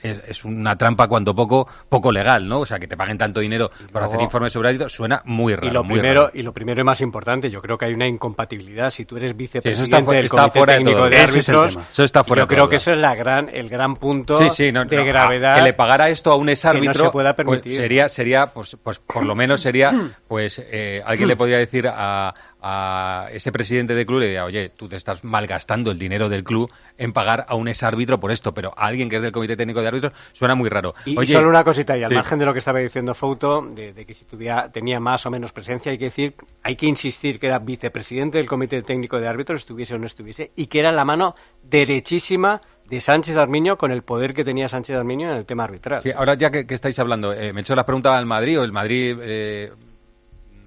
es, 0.03 0.43
una 0.43 0.75
trampa 0.77 1.07
cuanto 1.07 1.33
poco 1.33 1.67
poco 1.87 2.11
legal, 2.11 2.47
¿no? 2.47 2.59
O 2.59 2.65
sea, 2.65 2.77
que 2.77 2.87
te 2.87 2.97
paguen 2.97 3.17
tanto 3.17 3.39
dinero 3.39 3.69
para 3.91 4.05
luego- 4.05 4.13
hacer 4.13 4.21
informes 4.21 4.51
sobre 4.53 4.69
árbitros 4.69 4.91
suena 4.91 5.21
muy 5.25 5.55
raro. 5.55 5.67
Y 5.67 5.71
lo, 5.71 5.83
muy 5.83 5.99
primero, 5.99 6.21
raro. 6.23 6.31
y 6.37 6.43
lo 6.43 6.51
primero 6.53 6.81
y 6.81 6.83
más 6.83 6.99
importante, 7.01 7.49
yo 7.49 7.61
creo 7.61 7.77
que 7.77 7.85
hay 7.85 7.93
una 7.93 8.05
incompatibilidad. 8.07 8.89
Si 8.89 9.05
tú 9.05 9.15
eres 9.17 9.31
Sí, 9.31 9.37
vicepresidente 9.37 9.71
eso 9.73 9.83
está 9.83 10.11
del 10.11 10.25
está 10.25 10.37
Comité 10.41 10.59
fuera 10.59 10.73
de 10.73 10.79
Técnico 10.79 10.97
todo. 10.99 11.09
de 11.09 11.23
es. 11.23 11.77
Eso 11.89 12.03
está 12.03 12.23
fuera 12.23 12.40
yo 12.41 12.47
creo 12.47 12.69
que 12.69 12.75
eso 12.77 12.91
es 12.91 12.97
la 12.97 13.15
gran, 13.15 13.49
el 13.51 13.69
gran 13.69 13.95
punto 13.95 14.37
Sí, 14.37 14.49
sí, 14.49 14.71
no, 14.71 14.85
de 14.85 14.97
no, 14.97 15.05
gravedad. 15.05 15.55
que 15.55 15.61
le 15.61 15.73
pagara 15.73 16.09
esto 16.09 16.31
a 16.31 16.35
un 16.35 16.47
que 16.47 16.53
exárbitro 16.53 16.93
no 16.93 17.05
se 17.05 17.11
pueda 17.11 17.35
pues, 17.35 17.61
sería 17.65 18.09
sería 18.09 18.47
pues 18.47 18.77
pues 18.81 18.99
por 18.99 19.25
lo 19.25 19.35
menos 19.35 19.61
sería 19.61 19.93
pues 20.27 20.61
eh, 20.71 21.01
alguien 21.05 21.27
le 21.27 21.35
podría 21.35 21.57
decir 21.57 21.87
a, 21.87 22.33
a 22.61 23.27
ese 23.31 23.51
presidente 23.51 23.95
del 23.95 24.05
club 24.05 24.19
le 24.19 24.25
diría, 24.27 24.45
oye 24.45 24.69
tú 24.69 24.87
te 24.87 24.95
estás 24.95 25.23
malgastando 25.23 25.91
el 25.91 25.97
dinero 25.97 26.29
del 26.29 26.43
club 26.43 26.71
en 26.97 27.11
pagar 27.13 27.45
a 27.47 27.55
un 27.55 27.67
exárbitro 27.67 28.19
por 28.19 28.31
esto 28.31 28.53
pero 28.53 28.71
a 28.77 28.85
alguien 28.85 29.09
que 29.09 29.17
es 29.17 29.21
del 29.21 29.31
comité 29.31 29.57
técnico 29.57 29.81
de 29.81 29.87
árbitros 29.87 30.13
suena 30.33 30.55
muy 30.55 30.69
raro 30.69 30.93
Y, 31.05 31.15
solo 31.27 31.49
una 31.49 31.63
cosita, 31.63 31.97
y 31.97 32.03
al 32.03 32.09
sí. 32.09 32.15
margen 32.15 32.39
de 32.39 32.45
lo 32.45 32.53
que 32.53 32.59
estaba 32.59 32.79
diciendo 32.79 33.13
Fouto, 33.13 33.61
de, 33.61 33.93
de 33.93 34.05
que 34.05 34.13
si 34.13 34.25
tuviera, 34.25 34.69
tenía 34.71 34.99
más 34.99 35.25
o 35.25 35.31
menos 35.31 35.51
presencia, 35.51 35.91
hay 35.91 35.97
que 35.97 36.05
decir, 36.05 36.33
hay 36.63 36.75
que 36.75 36.85
insistir 36.85 37.39
que 37.39 37.47
era 37.47 37.59
vicepresidente 37.59 38.37
del 38.37 38.47
Comité 38.47 38.81
Técnico 38.81 39.19
de 39.19 39.27
Árbitros, 39.27 39.61
estuviese 39.61 39.95
o 39.95 39.97
no 39.97 40.05
estuviese, 40.05 40.51
y 40.55 40.67
que 40.67 40.79
era 40.79 40.91
la 40.91 41.05
mano 41.05 41.35
derechísima 41.63 42.61
de 42.89 42.99
Sánchez 42.99 43.37
Armiño 43.37 43.77
con 43.77 43.91
el 43.91 44.01
poder 44.01 44.33
que 44.33 44.43
tenía 44.43 44.67
Sánchez 44.67 44.97
Armiño 44.97 45.31
en 45.31 45.37
el 45.37 45.45
tema 45.45 45.63
arbitral. 45.63 46.01
Sí, 46.01 46.11
ahora 46.11 46.33
ya 46.35 46.51
que, 46.51 46.67
que 46.67 46.73
estáis 46.73 46.99
hablando, 46.99 47.33
eh, 47.33 47.53
me 47.53 47.61
he 47.61 47.63
hecho 47.63 47.75
la 47.75 47.85
pregunta 47.85 48.17
al 48.17 48.25
Madrid, 48.25 48.59
o 48.59 48.63
el 48.63 48.71
Madrid 48.71 49.17
eh, 49.21 49.71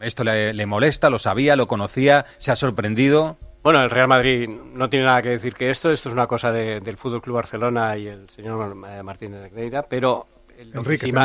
esto 0.00 0.24
le, 0.24 0.52
le 0.52 0.66
molesta, 0.66 1.10
lo 1.10 1.18
sabía, 1.18 1.56
lo 1.56 1.66
conocía, 1.66 2.24
se 2.38 2.52
ha 2.52 2.56
sorprendido. 2.56 3.36
Bueno, 3.62 3.82
el 3.82 3.90
Real 3.90 4.08
Madrid 4.08 4.48
no 4.48 4.90
tiene 4.90 5.06
nada 5.06 5.22
que 5.22 5.30
decir 5.30 5.54
que 5.54 5.70
esto, 5.70 5.90
esto 5.90 6.08
es 6.10 6.12
una 6.14 6.26
cosa 6.26 6.52
de- 6.52 6.80
del 6.80 6.96
Fútbol 6.98 7.22
Club 7.22 7.36
Barcelona 7.36 7.96
y 7.96 8.08
el 8.08 8.28
señor 8.28 8.76
eh, 8.88 9.02
Martínez 9.02 9.40
Negreira, 9.42 9.82
pero 9.88 10.26
lo, 10.72 10.80
Enrique, 10.80 10.98
que 11.00 11.06
sí 11.06 11.12
me, 11.12 11.20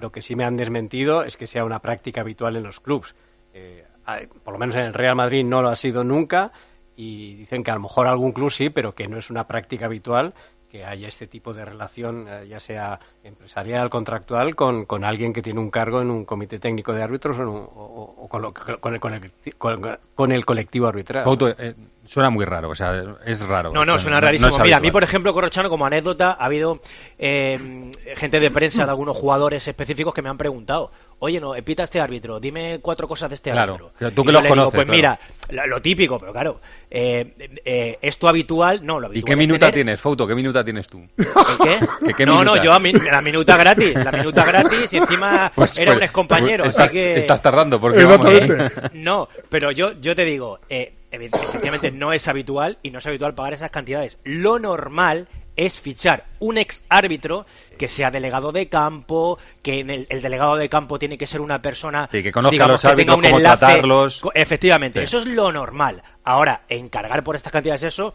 lo 0.00 0.12
que 0.12 0.22
sí 0.22 0.36
me 0.36 0.44
han 0.44 0.56
desmentido 0.56 1.24
es 1.24 1.36
que 1.36 1.46
sea 1.48 1.64
una 1.64 1.80
práctica 1.80 2.20
habitual 2.20 2.54
en 2.56 2.62
los 2.62 2.78
clubs. 2.80 3.14
Eh, 3.54 3.84
hay- 4.06 4.26
por 4.26 4.52
lo 4.52 4.58
menos 4.60 4.76
en 4.76 4.82
el 4.82 4.94
Real 4.94 5.16
Madrid 5.16 5.44
no 5.44 5.62
lo 5.62 5.68
ha 5.68 5.76
sido 5.76 6.04
nunca 6.04 6.52
y 6.96 7.34
dicen 7.34 7.64
que 7.64 7.70
a 7.70 7.74
lo 7.74 7.80
mejor 7.80 8.06
algún 8.06 8.32
club 8.32 8.50
sí, 8.52 8.70
pero 8.70 8.94
que 8.94 9.08
no 9.08 9.18
es 9.18 9.28
una 9.30 9.46
práctica 9.48 9.86
habitual 9.86 10.32
que 10.70 10.84
haya 10.84 11.08
este 11.08 11.26
tipo 11.26 11.52
de 11.52 11.64
relación, 11.64 12.26
eh, 12.28 12.46
ya 12.48 12.60
sea 12.60 13.00
empresarial, 13.24 13.90
contractual, 13.90 14.54
con, 14.54 14.84
con 14.84 15.04
alguien 15.04 15.32
que 15.32 15.42
tiene 15.42 15.58
un 15.60 15.70
cargo 15.70 16.00
en 16.00 16.10
un 16.10 16.24
comité 16.24 16.58
técnico 16.58 16.92
de 16.92 17.02
árbitros 17.02 17.36
o, 17.40 18.26
con, 18.30 18.42
lo- 18.42 18.54
con 18.54 18.94
el, 18.94 19.00
con 19.00 19.14
el- 19.14 19.32
con- 19.58 19.98
con 20.14 20.32
el 20.32 20.44
colectivo 20.44 20.86
arbitral. 20.86 21.24
Couto, 21.24 21.48
eh, 21.48 21.74
suena 22.06 22.30
muy 22.30 22.44
raro, 22.44 22.68
o 22.70 22.74
sea, 22.74 23.02
es 23.24 23.40
raro. 23.40 23.72
No, 23.72 23.84
no, 23.84 23.98
suena 23.98 24.20
rarísimo. 24.20 24.50
es 24.50 24.60
Mira, 24.60 24.76
a 24.76 24.80
mí, 24.80 24.90
por 24.90 25.02
ejemplo, 25.02 25.32
Corrochano, 25.34 25.68
como 25.70 25.86
anécdota, 25.86 26.32
ha 26.38 26.44
habido 26.44 26.80
eh, 27.18 27.90
gente 28.16 28.38
de 28.40 28.50
prensa 28.50 28.84
de 28.84 28.90
algunos 28.90 29.16
jugadores 29.16 29.66
específicos 29.68 30.14
que 30.14 30.22
me 30.22 30.28
han 30.28 30.38
preguntado, 30.38 30.90
oye, 31.20 31.40
no, 31.40 31.52
pita 31.64 31.84
este 31.84 32.00
árbitro, 32.00 32.40
dime 32.40 32.78
cuatro 32.82 33.06
cosas 33.08 33.28
de 33.30 33.36
este 33.36 33.50
Claro, 33.52 33.74
árbitro. 33.74 33.92
pero 33.98 34.10
tú 34.12 34.22
Y 34.22 34.24
que 34.24 34.28
yo 34.28 34.32
los 34.32 34.42
le 34.42 34.48
digo, 34.48 34.56
conoces, 34.56 34.74
Pues 34.74 34.84
claro. 34.86 34.96
mira, 34.96 35.20
lo, 35.50 35.66
lo 35.68 35.82
típico, 35.82 36.18
pero 36.18 36.32
claro, 36.32 36.60
eh, 36.90 37.34
eh, 37.64 37.98
esto 38.02 38.28
habitual, 38.28 38.84
no, 38.84 38.98
lo 39.00 39.06
habitual 39.06 39.20
¿Y 39.20 39.24
qué 39.32 39.36
minuta 39.36 39.66
tener- 39.66 39.74
tienes, 39.74 40.00
Fouto? 40.00 40.26
¿Qué 40.26 40.34
minuta 40.34 40.64
tienes 40.64 40.88
tú? 40.88 40.98
¿El 41.16 41.26
qué? 41.62 41.78
¿Que 42.06 42.14
qué 42.14 42.26
no, 42.26 42.32
minuta? 42.40 42.56
no, 42.56 42.62
yo 42.64 42.72
a 42.72 42.78
mi- 42.78 42.92
la 42.92 43.20
minuta 43.22 43.56
gratis, 43.56 43.94
la 43.94 44.12
minuta 44.12 44.44
gratis 44.44 44.92
y 44.92 44.96
encima 44.96 45.52
Pues- 45.54 45.78
era 45.78 45.92
un 45.92 45.98
pues- 45.98 46.04
excompañero, 46.06 46.64
pues 46.64 46.74
así 46.74 46.82
estás, 46.82 46.92
que... 46.92 47.18
estás 47.18 47.42
tardando 47.42 47.80
porque 47.80 48.02
vamos, 48.04 48.26
Exactamente. 48.30 48.90
No, 48.98 49.28
pero 49.48 49.70
yo, 49.72 49.92
yo 50.00 50.14
te 50.16 50.24
digo, 50.24 50.58
eh, 50.68 50.92
efectivamente 51.10 51.90
no 51.90 52.12
es 52.12 52.26
habitual 52.28 52.78
y 52.82 52.90
no 52.90 52.98
es 53.00 53.06
habitual 53.06 53.34
pagar 53.34 53.52
esas 53.54 53.70
cantidades. 53.70 54.18
Lo 54.24 54.58
normal 54.58 55.28
es 55.56 55.78
fichar 55.80 56.24
un 56.38 56.58
ex 56.58 56.82
árbitro 56.88 57.46
que 57.78 57.88
sea 57.88 58.10
delegado 58.10 58.52
de 58.52 58.68
campo, 58.68 59.38
que 59.62 59.80
en 59.80 59.90
el, 59.90 60.06
el 60.10 60.20
delegado 60.22 60.56
de 60.56 60.68
campo 60.68 60.98
tiene 60.98 61.16
que 61.16 61.26
ser 61.26 61.40
una 61.40 61.62
persona 61.62 62.08
Sí, 62.12 62.22
que 62.22 62.30
conozca 62.32 62.52
digamos, 62.52 62.84
a 62.84 62.88
los 62.88 62.96
que 62.96 63.02
tenga 63.02 63.12
árbitros, 63.14 63.16
un 63.16 63.22
cómo 63.24 63.38
enlace 63.38 63.58
tratarlos. 63.58 64.22
Efectivamente, 64.34 64.98
Sí. 65.00 65.04
eso 65.04 65.18
es 65.20 65.26
lo 65.26 65.50
normal. 65.52 66.02
Ahora, 66.24 66.62
encargar 66.68 67.24
por 67.24 67.36
estas 67.36 67.52
cantidades 67.52 67.82
eso, 67.82 68.12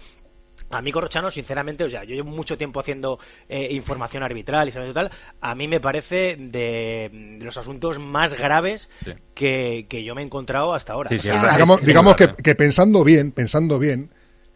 a 0.70 0.82
mí 0.82 0.92
Corrochano, 0.92 1.30
sinceramente, 1.32 1.84
o 1.84 1.90
sea, 1.90 2.04
yo 2.04 2.16
llevo 2.16 2.30
mucho 2.32 2.58
tiempo 2.58 2.80
haciendo 2.80 3.20
eh, 3.50 3.68
información 3.72 4.24
arbitral 4.24 4.68
y 4.68 4.72
saber 4.72 4.94
tal, 4.94 5.12
a 5.42 5.56
mí 5.56 5.68
me 5.68 5.80
parece 5.80 6.36
de, 6.40 7.10
de 7.40 7.46
los 7.46 7.58
asuntos 7.58 7.98
más 8.00 8.34
graves 8.34 8.88
que, 9.34 9.86
que 9.90 10.04
yo 10.04 10.16
me 10.16 10.22
he 10.22 10.26
encontrado 10.26 10.74
hasta 10.74 10.94
ahora. 10.94 11.10
O 11.14 11.18
sea, 11.20 11.52
digamos 11.54 11.82
digamos 11.82 12.16
que, 12.16 12.34
que 12.36 12.56
pensando 12.56 13.04
bien, 13.04 13.32
pensando 13.32 13.78
bien, 13.80 14.10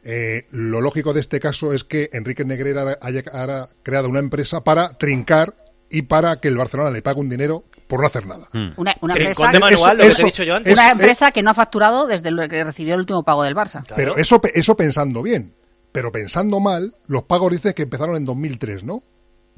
eh, 0.04 0.46
lo 0.52 0.82
lógico 0.82 1.14
de 1.14 1.22
este 1.22 1.40
caso 1.40 1.74
es 1.74 1.84
que 1.84 2.10
Enrique 2.14 2.46
Negreira 2.46 2.98
haya, 3.02 3.24
haya 3.32 3.68
creado 3.84 4.10
una 4.10 4.20
empresa 4.20 4.64
para 4.64 4.90
trincar 4.98 5.54
y 5.90 6.04
para 6.04 6.38
que 6.40 6.48
el 6.48 6.58
Barcelona 6.58 6.92
le 6.92 7.02
pague 7.02 7.20
un 7.20 7.30
dinero 7.30 7.64
por 7.88 8.02
no 8.02 8.08
hacer 8.08 8.26
nada. 8.28 8.48
Una, 8.78 8.96
una 9.02 9.16
empresa, 9.16 9.52
manual, 9.60 9.98
que 9.98 10.10
te 10.12 10.22
he 10.22 10.26
dicho 10.26 10.44
yo 10.44 10.56
antes. 10.56 10.74
una 10.74 10.86
Es- 10.88 10.92
empresa 10.92 11.32
que 11.32 11.42
no 11.42 11.50
ha 11.50 11.54
facturado 11.56 12.06
desde 12.06 12.30
lo 12.32 12.48
que 12.48 12.64
recibió 12.64 12.94
el 12.94 13.00
último 13.02 13.24
pago 13.24 13.44
del 13.44 13.56
Barça. 13.56 13.84
Pero 13.96 14.16
eso, 14.18 14.40
eso 14.54 14.76
pensando 14.76 15.24
bien. 15.24 15.52
Pero 15.92 16.12
pensando 16.12 16.60
mal, 16.60 16.94
los 17.08 17.24
pagos 17.24 17.52
dice 17.52 17.74
que 17.74 17.82
empezaron 17.84 18.16
en 18.16 18.26
2003, 18.26 18.84
¿no? 18.84 19.02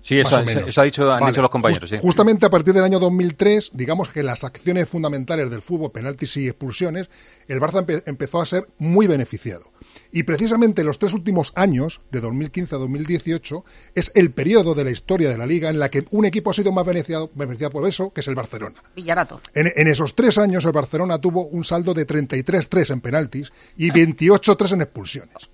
Sí, 0.02 0.18
eso, 0.20 0.38
ha 0.38 0.84
dicho, 0.84 1.12
han 1.14 1.20
Vale. 1.20 1.32
dicho 1.34 1.42
los 1.42 1.52
compañeros. 1.52 1.90
Just- 1.90 2.00
sí. 2.02 2.08
Justamente 2.08 2.46
a 2.46 2.50
partir 2.50 2.74
del 2.74 2.84
año 2.86 2.98
2003, 3.00 3.70
digamos 3.74 4.10
que 4.10 4.24
las 4.24 4.44
acciones 4.46 4.88
fundamentales 4.90 5.52
del 5.52 5.62
fútbol, 5.62 5.92
penaltis 5.92 6.38
y 6.38 6.48
expulsiones, 6.48 7.10
el 7.50 7.60
Barça 7.60 7.86
empe- 7.86 8.02
empezó 8.08 8.42
a 8.42 8.46
ser 8.48 8.66
muy 8.80 9.06
beneficiado. 9.08 9.66
Y 10.12 10.24
precisamente 10.24 10.84
los 10.84 11.00
tres 11.00 11.14
últimos 11.14 11.54
años, 11.56 12.02
de 12.12 12.20
2015 12.20 12.76
a 12.76 12.78
2018, 12.80 13.64
es 13.96 14.12
el 14.16 14.32
periodo 14.32 14.76
de 14.76 14.84
la 14.84 14.92
historia 14.92 15.30
de 15.30 15.38
la 15.38 15.46
liga 15.46 15.70
en 15.70 15.80
la 15.80 15.90
que 15.90 16.06
un 16.12 16.26
equipo 16.26 16.52
ha 16.52 16.54
sido 16.54 16.72
más 16.72 16.86
beneficiado, 16.86 17.30
beneficiado 17.34 17.72
por 17.72 17.88
eso, 17.88 18.12
que 18.12 18.22
es 18.22 18.28
el 18.28 18.36
Barcelona. 18.36 18.76
Villarato. 18.96 19.40
En, 19.54 19.72
en 19.76 19.88
esos 19.88 20.14
tres 20.16 20.38
años 20.38 20.66
el 20.66 20.72
Barcelona 20.72 21.20
tuvo 21.20 21.46
un 21.46 21.64
saldo 21.64 21.94
de 21.94 22.06
33-3 22.06 22.92
en 22.92 23.02
penaltis 23.02 23.52
y 23.78 23.90
28-3 23.90 24.74
en 24.74 24.82
expulsiones. 24.82 25.50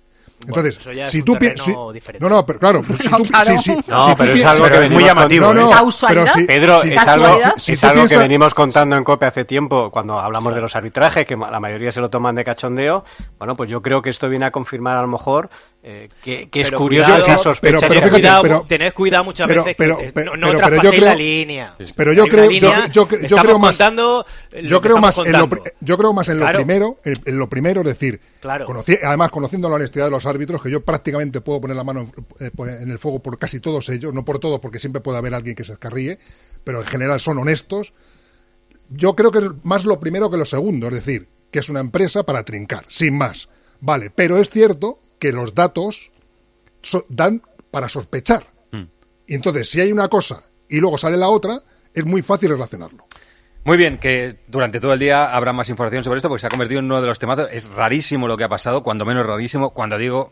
Entonces, 0.46 0.78
eso 0.78 0.92
ya 0.92 1.04
es 1.04 1.10
si 1.10 1.22
tú 1.22 1.34
pi- 1.34 1.48
terreno 1.48 1.88
si- 1.88 1.94
diferente. 1.94 2.22
no, 2.24 2.34
no, 2.34 2.46
pero 2.46 2.58
claro, 2.58 2.82
pues 2.82 3.00
si 3.00 3.08
No, 3.08 3.16
tú, 3.18 3.24
claro. 3.28 3.44
si- 3.44 3.58
si- 3.58 3.70
No, 3.88 4.04
si 4.06 4.10
tú 4.12 4.16
pero 4.18 4.32
es 4.32 4.44
algo 4.44 4.64
que 4.64 4.70
muy 4.70 4.78
venimos 4.80 5.02
llamativo. 5.04 5.46
contando. 5.46 5.62
No, 5.68 5.70
no, 5.74 5.76
¿Causalidad? 5.76 6.22
pero 6.24 6.34
si- 6.34 6.46
Pedro, 6.46 6.80
si- 6.82 6.92
es 6.92 6.98
algo, 7.08 7.26
si- 7.56 7.60
si 7.60 7.72
es 7.72 7.80
tú 7.80 7.86
algo 7.86 7.94
que 8.02 8.06
piensas- 8.08 8.18
venimos 8.20 8.54
contando 8.54 8.96
en 8.96 9.04
COPE 9.04 9.26
hace 9.26 9.44
tiempo, 9.44 9.90
cuando 9.90 10.18
hablamos 10.18 10.54
de 10.54 10.60
los 10.60 10.76
arbitrajes, 10.76 11.26
que 11.26 11.36
la 11.36 11.60
mayoría 11.60 11.90
se 11.90 12.00
lo 12.00 12.08
toman 12.08 12.34
de 12.36 12.44
cachondeo. 12.44 13.04
Bueno, 13.38 13.56
pues 13.56 13.68
yo 13.68 13.82
creo 13.82 14.00
que 14.00 14.10
esto 14.10 14.28
viene 14.28 14.46
a 14.46 14.50
confirmar 14.50 14.96
a 14.96 15.02
lo 15.02 15.08
mejor 15.08 15.50
eh, 15.80 16.08
que, 16.22 16.48
que 16.50 16.60
es 16.62 16.70
curioso 16.72 17.08
cuidado, 17.12 17.24
esa 17.24 17.38
sospecha. 17.38 17.60
pero- 17.60 17.80
pero 17.80 17.88
tened, 17.88 18.02
fíjate, 18.02 18.10
cuidado, 18.20 18.42
pero- 18.42 18.64
tened 18.68 18.92
cuidado 18.92 19.24
muchas 19.24 19.46
pero- 19.48 19.64
veces 19.64 19.76
que 19.76 20.12
te- 20.12 20.24
no, 20.24 20.36
no 20.36 20.52
yo 20.52 20.90
creo- 20.90 21.04
la 21.04 21.14
línea. 21.14 21.72
Pero 21.96 22.12
yo 22.12 22.24
Hay 22.24 22.28
creo, 22.30 22.44
yo, 22.46 22.50
línea, 22.50 22.86
yo, 22.88 23.08
yo 23.08 23.16
estamos 23.18 23.44
creo 23.44 23.58
más, 23.58 23.76
contando 23.76 24.26
yo 24.64 24.80
creo 24.80 24.98
más 24.98 25.18
en 25.18 25.32
lo, 25.32 25.38
contando. 25.40 25.62
pri- 25.62 25.72
yo 25.80 25.96
creo 25.96 26.12
más 26.12 26.28
en 26.28 26.38
lo 26.40 26.44
Claro. 26.44 26.58
primero, 26.58 26.96
en, 27.04 27.14
en 27.24 27.38
lo 27.38 27.48
primero, 27.48 27.80
es 27.82 27.86
decir, 27.86 28.20
Claro. 28.40 28.66
conocí- 28.66 28.98
además 29.02 29.30
conociendo 29.30 29.68
la 29.68 29.76
honestidad 29.76 30.06
de 30.06 30.10
los 30.10 30.26
árbitros, 30.26 30.60
que 30.62 30.70
yo 30.70 30.80
prácticamente 30.80 31.40
puedo 31.40 31.60
poner 31.60 31.76
la 31.76 31.84
mano 31.84 32.00
en, 32.00 32.46
eh, 32.46 32.50
pues, 32.54 32.80
en 32.82 32.90
el 32.90 32.98
fuego 32.98 33.20
por 33.20 33.38
casi 33.38 33.60
todos 33.60 33.88
ellos, 33.88 34.12
no 34.12 34.24
por 34.24 34.40
todos, 34.40 34.58
porque 34.60 34.80
siempre 34.80 35.00
puede 35.00 35.18
haber 35.18 35.32
alguien 35.32 35.54
que 35.54 35.62
se 35.64 35.72
escarríe, 35.74 36.18
pero 36.64 36.80
en 36.80 36.86
general 36.86 37.20
son 37.20 37.38
honestos. 37.38 37.92
Yo 38.90 39.14
creo 39.14 39.30
que 39.30 39.38
es 39.38 39.44
más 39.62 39.84
lo 39.84 40.00
primero 40.00 40.30
que 40.30 40.38
lo 40.38 40.44
segundo, 40.44 40.88
es 40.88 40.94
decir, 40.94 41.26
que 41.52 41.60
es 41.60 41.68
una 41.68 41.80
empresa 41.80 42.24
para 42.24 42.42
trincar, 42.44 42.84
sin 42.88 43.16
más. 43.16 43.48
Vale, 43.80 44.10
pero 44.14 44.38
es 44.38 44.50
cierto 44.50 44.98
que 45.18 45.32
los 45.32 45.54
datos 45.54 46.10
so- 46.82 47.04
dan 47.08 47.42
para 47.70 47.88
sospechar. 47.88 48.44
Y 49.26 49.34
entonces, 49.34 49.68
si 49.68 49.80
hay 49.80 49.92
una 49.92 50.08
cosa 50.08 50.42
y 50.70 50.76
luego 50.80 50.96
sale 50.96 51.16
la 51.18 51.28
otra, 51.28 51.60
es 51.92 52.04
muy 52.06 52.22
fácil 52.22 52.48
relacionarlo. 52.50 53.04
Muy 53.64 53.76
bien, 53.76 53.98
que 53.98 54.36
durante 54.46 54.80
todo 54.80 54.94
el 54.94 54.98
día 54.98 55.34
habrá 55.34 55.52
más 55.52 55.68
información 55.68 56.02
sobre 56.02 56.16
esto 56.18 56.28
porque 56.30 56.40
se 56.40 56.46
ha 56.46 56.50
convertido 56.50 56.78
en 56.78 56.86
uno 56.86 57.02
de 57.02 57.06
los 57.08 57.18
temazos. 57.18 57.48
Es 57.52 57.64
rarísimo 57.68 58.26
lo 58.26 58.38
que 58.38 58.44
ha 58.44 58.48
pasado, 58.48 58.82
cuando 58.82 59.04
menos 59.04 59.26
rarísimo. 59.26 59.70
Cuando 59.70 59.98
digo, 59.98 60.30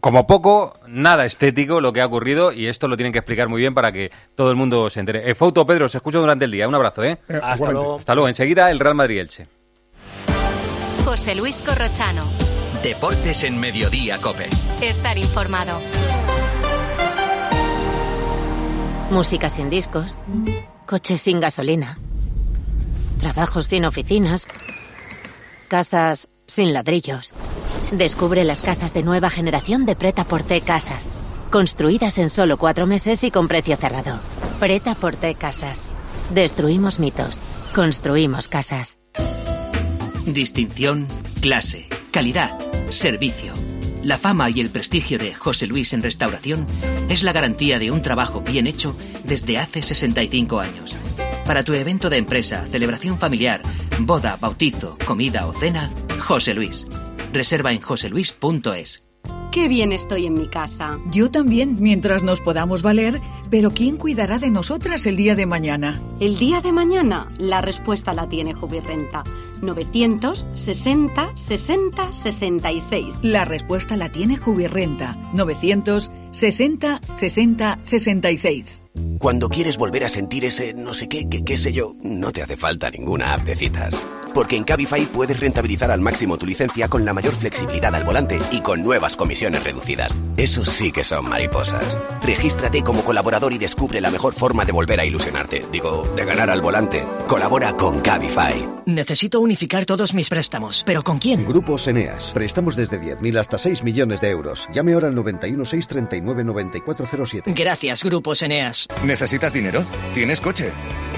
como 0.00 0.26
poco, 0.26 0.78
nada 0.86 1.26
estético 1.26 1.82
lo 1.82 1.92
que 1.92 2.00
ha 2.00 2.06
ocurrido 2.06 2.52
y 2.52 2.68
esto 2.68 2.88
lo 2.88 2.96
tienen 2.96 3.12
que 3.12 3.18
explicar 3.18 3.48
muy 3.48 3.60
bien 3.60 3.74
para 3.74 3.92
que 3.92 4.10
todo 4.34 4.48
el 4.50 4.56
mundo 4.56 4.88
se 4.88 5.00
entere. 5.00 5.28
Eh, 5.30 5.34
Fouto, 5.34 5.66
Pedro, 5.66 5.86
se 5.90 5.98
escucha 5.98 6.16
durante 6.18 6.46
el 6.46 6.50
día. 6.50 6.66
Un 6.68 6.74
abrazo, 6.74 7.04
¿eh? 7.04 7.18
Eh, 7.28 7.34
Hasta 7.34 7.36
igualmente. 7.56 7.72
luego. 7.74 7.98
Hasta 7.98 8.14
luego. 8.14 8.28
Enseguida 8.28 8.70
el 8.70 8.80
Real 8.80 8.94
Madrid-Elche. 8.94 9.46
José 11.04 11.34
Luis 11.34 11.60
Corrochano. 11.60 12.24
Deportes 12.82 13.42
en 13.44 13.58
Mediodía, 13.58 14.18
Cope. 14.18 14.48
Estar 14.80 15.18
informado. 15.18 15.78
Música 19.10 19.50
sin 19.50 19.70
discos. 19.70 20.18
Coches 20.86 21.20
sin 21.20 21.40
gasolina. 21.40 21.98
Trabajos 23.18 23.66
sin 23.66 23.84
oficinas. 23.84 24.46
Casas 25.68 26.28
sin 26.46 26.72
ladrillos. 26.72 27.34
Descubre 27.92 28.44
las 28.44 28.62
casas 28.62 28.94
de 28.94 29.02
nueva 29.02 29.30
generación 29.30 29.86
de 29.86 29.96
Preta 29.96 30.24
Porte 30.24 30.60
Casas. 30.60 31.14
Construidas 31.50 32.18
en 32.18 32.30
solo 32.30 32.56
cuatro 32.56 32.86
meses 32.86 33.22
y 33.24 33.30
con 33.30 33.48
precio 33.48 33.76
cerrado. 33.76 34.18
Preta 34.60 34.94
Porte 34.94 35.34
Casas. 35.34 35.82
Destruimos 36.30 36.98
mitos. 36.98 37.40
Construimos 37.74 38.48
casas. 38.48 38.98
Distinción, 40.26 41.06
clase, 41.40 41.88
calidad, 42.10 42.58
servicio. 42.88 43.54
La 44.02 44.18
fama 44.18 44.50
y 44.50 44.60
el 44.60 44.70
prestigio 44.70 45.18
de 45.18 45.34
José 45.34 45.66
Luis 45.66 45.92
en 45.92 46.02
restauración 46.02 46.66
es 47.08 47.22
la 47.22 47.32
garantía 47.32 47.78
de 47.78 47.90
un 47.90 48.02
trabajo 48.02 48.40
bien 48.40 48.66
hecho 48.66 48.96
desde 49.24 49.58
hace 49.58 49.82
65 49.82 50.60
años. 50.60 50.96
Para 51.44 51.64
tu 51.64 51.74
evento 51.74 52.10
de 52.10 52.18
empresa, 52.18 52.64
celebración 52.70 53.18
familiar, 53.18 53.62
boda, 54.00 54.36
bautizo, 54.40 54.96
comida 55.04 55.46
o 55.46 55.52
cena, 55.52 55.92
José 56.18 56.54
Luis. 56.54 56.86
Reserva 57.32 57.72
en 57.72 57.80
joseluis.es. 57.80 59.04
Qué 59.52 59.68
bien 59.68 59.92
estoy 59.92 60.26
en 60.26 60.34
mi 60.34 60.48
casa. 60.48 60.98
Yo 61.10 61.30
también, 61.30 61.76
mientras 61.80 62.22
nos 62.22 62.40
podamos 62.40 62.82
valer, 62.82 63.20
pero 63.50 63.70
¿quién 63.70 63.96
cuidará 63.96 64.38
de 64.38 64.50
nosotras 64.50 65.06
el 65.06 65.16
día 65.16 65.34
de 65.34 65.46
mañana? 65.46 66.00
El 66.20 66.38
día 66.38 66.60
de 66.60 66.72
mañana, 66.72 67.30
la 67.38 67.60
respuesta 67.62 68.12
la 68.12 68.28
tiene 68.28 68.52
Jubirrenta. 68.52 69.24
960 69.62 71.32
60 71.34 72.12
66. 72.12 73.24
La 73.24 73.44
respuesta 73.44 73.96
la 73.96 74.10
tiene 74.10 74.36
Jubirrenta. 74.36 75.16
960 75.32 77.00
60 77.16 77.78
66. 77.82 78.82
Cuando 79.18 79.48
quieres 79.48 79.78
volver 79.78 80.04
a 80.04 80.08
sentir 80.08 80.44
ese 80.44 80.74
no 80.74 80.92
sé 80.92 81.08
qué, 81.08 81.28
qué, 81.28 81.44
qué 81.44 81.56
sé 81.56 81.72
yo, 81.72 81.94
no 82.02 82.32
te 82.32 82.42
hace 82.42 82.56
falta 82.56 82.90
ninguna 82.90 83.32
app 83.32 83.40
de 83.40 83.56
citas. 83.56 83.96
Porque 84.36 84.54
en 84.54 84.64
Cabify 84.64 85.06
puedes 85.06 85.40
rentabilizar 85.40 85.90
al 85.90 86.02
máximo 86.02 86.36
tu 86.36 86.44
licencia 86.44 86.88
con 86.88 87.06
la 87.06 87.14
mayor 87.14 87.34
flexibilidad 87.34 87.94
al 87.94 88.04
volante 88.04 88.38
y 88.50 88.60
con 88.60 88.82
nuevas 88.82 89.16
comisiones 89.16 89.64
reducidas. 89.64 90.14
Eso 90.36 90.62
sí 90.66 90.92
que 90.92 91.04
son 91.04 91.26
mariposas. 91.26 91.98
Regístrate 92.22 92.82
como 92.82 93.02
colaborador 93.02 93.54
y 93.54 93.58
descubre 93.58 93.98
la 93.98 94.10
mejor 94.10 94.34
forma 94.34 94.66
de 94.66 94.72
volver 94.72 95.00
a 95.00 95.06
ilusionarte. 95.06 95.64
Digo, 95.72 96.06
de 96.14 96.26
ganar 96.26 96.50
al 96.50 96.60
volante. 96.60 97.02
Colabora 97.26 97.78
con 97.78 98.00
Cabify. 98.00 98.68
Necesito 98.84 99.40
unificar 99.40 99.86
todos 99.86 100.12
mis 100.12 100.28
préstamos. 100.28 100.82
¿Pero 100.84 101.00
con 101.00 101.18
quién? 101.18 101.46
Grupos 101.46 101.88
Eneas. 101.88 102.32
Préstamos 102.34 102.76
desde 102.76 103.00
10.000 103.00 103.38
hasta 103.38 103.56
6 103.56 103.84
millones 103.84 104.20
de 104.20 104.28
euros. 104.28 104.68
Llame 104.70 104.92
ahora 104.92 105.08
al 105.08 105.14
91 105.14 105.64
639 105.64 106.44
9407. 106.44 107.54
Gracias, 107.56 108.04
Grupos 108.04 108.42
Eneas. 108.42 108.86
¿Necesitas 109.02 109.54
dinero? 109.54 109.82
¿Tienes 110.12 110.42
coche? 110.42 110.72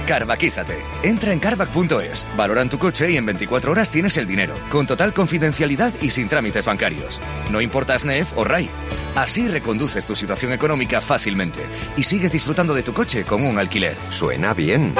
Carvaquízate. 0.09 0.78
Entra 1.02 1.34
en 1.34 1.38
carvac.es, 1.38 2.26
valoran 2.34 2.70
tu 2.70 2.78
coche 2.78 3.11
y 3.11 3.18
en 3.18 3.26
24 3.26 3.72
horas 3.72 3.90
tienes 3.90 4.16
el 4.16 4.26
dinero, 4.26 4.54
con 4.70 4.86
total 4.86 5.12
confidencialidad 5.12 5.92
y 6.00 6.09
sin 6.09 6.30
trámites 6.30 6.64
bancarios. 6.64 7.20
No 7.50 7.61
importa 7.61 7.98
SNEF 7.98 8.32
o 8.34 8.42
RAI. 8.42 8.70
Así 9.16 9.48
reconduces 9.48 10.06
tu 10.06 10.16
situación 10.16 10.52
económica 10.52 11.02
fácilmente 11.02 11.61
y 11.98 12.04
sigues 12.04 12.32
disfrutando 12.32 12.72
de 12.72 12.82
tu 12.82 12.94
coche 12.94 13.24
como 13.24 13.50
un 13.50 13.59
alquiler. 13.59 13.96
Suena 14.09 14.54
bien. 14.54 14.94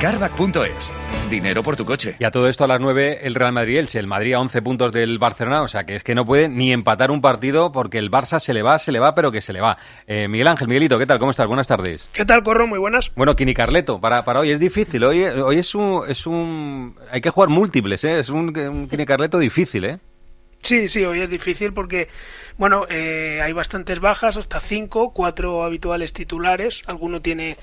Carvac.es. 0.00 0.92
Dinero 1.30 1.62
por 1.62 1.74
tu 1.74 1.84
coche. 1.84 2.16
Y 2.18 2.24
a 2.24 2.30
todo 2.30 2.48
esto 2.48 2.64
a 2.64 2.66
las 2.66 2.80
9 2.80 3.20
el 3.22 3.34
Real 3.34 3.52
Madrid-Elche. 3.52 3.98
El 3.98 4.06
Madrid 4.06 4.34
a 4.34 4.40
11 4.40 4.62
puntos 4.62 4.92
del 4.92 5.18
Barcelona, 5.18 5.62
o 5.62 5.68
sea 5.68 5.84
que 5.84 5.96
es 5.96 6.04
que 6.04 6.14
no 6.14 6.24
puede 6.24 6.48
ni 6.48 6.72
empatar 6.72 7.10
un 7.10 7.20
partido 7.20 7.72
porque 7.72 7.98
el 7.98 8.10
Barça 8.10 8.38
se 8.38 8.52
le 8.54 8.62
va, 8.62 8.78
se 8.78 8.92
le 8.92 9.00
va, 9.00 9.14
pero 9.14 9.32
que 9.32 9.40
se 9.40 9.52
le 9.52 9.60
va. 9.60 9.78
Eh, 10.06 10.28
Miguel 10.28 10.46
Ángel, 10.48 10.68
Miguelito, 10.68 10.98
¿qué 10.98 11.06
tal? 11.06 11.18
¿Cómo 11.18 11.30
estás? 11.30 11.46
Buenas 11.46 11.66
tardes. 11.66 12.08
¿Qué 12.12 12.24
tal, 12.24 12.42
Corro? 12.42 12.66
Muy 12.66 12.78
buenas. 12.78 13.10
Bueno, 13.16 13.34
Kini 13.34 13.54
Carleto, 13.54 14.00
para, 14.00 14.24
para 14.24 14.40
hoy 14.40 14.45
es 14.50 14.60
difícil. 14.60 15.04
Hoy, 15.04 15.22
hoy 15.24 15.58
es 15.58 15.74
un, 15.74 16.02
es 16.08 16.26
un... 16.26 16.94
Hay 17.10 17.20
que 17.20 17.30
jugar 17.30 17.48
múltiples, 17.48 18.04
¿eh? 18.04 18.18
Es 18.18 18.28
un, 18.28 18.56
un 18.56 18.86
Carleto 18.86 19.38
difícil, 19.38 19.84
¿eh? 19.84 19.98
Sí, 20.62 20.88
sí, 20.88 21.04
hoy 21.04 21.20
es 21.20 21.30
difícil 21.30 21.72
porque, 21.72 22.08
bueno, 22.58 22.86
eh, 22.88 23.40
hay 23.42 23.52
bastantes 23.52 24.00
bajas, 24.00 24.36
hasta 24.36 24.58
cinco, 24.58 25.12
cuatro 25.12 25.62
habituales 25.62 26.12
titulares. 26.12 26.82
Alguno 26.86 27.20
tiene 27.20 27.56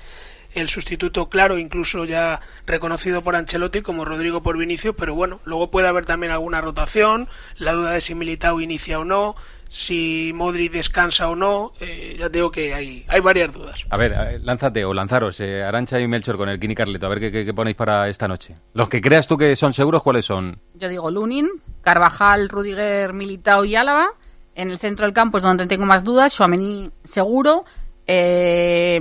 el 0.54 0.68
sustituto 0.68 1.28
claro, 1.28 1.58
incluso 1.58 2.04
ya 2.04 2.40
reconocido 2.66 3.20
por 3.22 3.36
Ancelotti 3.36 3.82
como 3.82 4.04
Rodrigo 4.04 4.42
por 4.42 4.56
Vinicio, 4.56 4.94
pero 4.94 5.14
bueno, 5.14 5.40
luego 5.44 5.70
puede 5.70 5.88
haber 5.88 6.06
también 6.06 6.32
alguna 6.32 6.60
rotación, 6.60 7.28
la 7.58 7.72
duda 7.72 7.90
de 7.90 8.00
si 8.00 8.14
Militao 8.14 8.60
inicia 8.60 9.00
o 9.00 9.04
no, 9.04 9.34
si 9.68 10.32
Modric 10.34 10.72
descansa 10.72 11.28
o 11.28 11.36
no, 11.36 11.72
eh, 11.80 12.16
ya 12.18 12.28
digo 12.28 12.50
que 12.50 12.74
hay, 12.74 13.04
hay 13.08 13.20
varias 13.20 13.52
dudas. 13.52 13.84
A 13.90 13.96
ver, 13.96 14.12
eh, 14.12 14.38
lánzate 14.42 14.84
o 14.84 14.94
lanzaros, 14.94 15.40
eh, 15.40 15.62
Arancha 15.62 16.00
y 16.00 16.06
Melchor 16.06 16.36
con 16.36 16.48
el 16.48 16.60
Kini 16.60 16.74
Carleto, 16.74 17.06
a 17.06 17.08
ver 17.08 17.20
qué, 17.20 17.32
qué, 17.32 17.44
qué 17.44 17.54
ponéis 17.54 17.76
para 17.76 18.08
esta 18.08 18.28
noche. 18.28 18.54
Los 18.74 18.88
que 18.88 19.00
creas 19.00 19.26
tú 19.28 19.36
que 19.36 19.56
son 19.56 19.72
seguros, 19.72 20.02
¿cuáles 20.02 20.24
son? 20.24 20.58
Yo 20.74 20.88
digo 20.88 21.10
Lunin, 21.10 21.48
Carvajal, 21.82 22.48
Rudiger, 22.48 23.12
Militao 23.12 23.64
y 23.64 23.76
Álava. 23.76 24.08
En 24.54 24.70
el 24.70 24.78
centro 24.78 25.04
del 25.04 25.12
campo 25.12 25.38
es 25.38 25.42
donde 25.44 25.66
tengo 25.66 25.84
más 25.84 26.04
dudas. 26.04 26.32
Suamení 26.32 26.90
seguro. 27.04 27.64
Eh, 28.06 29.00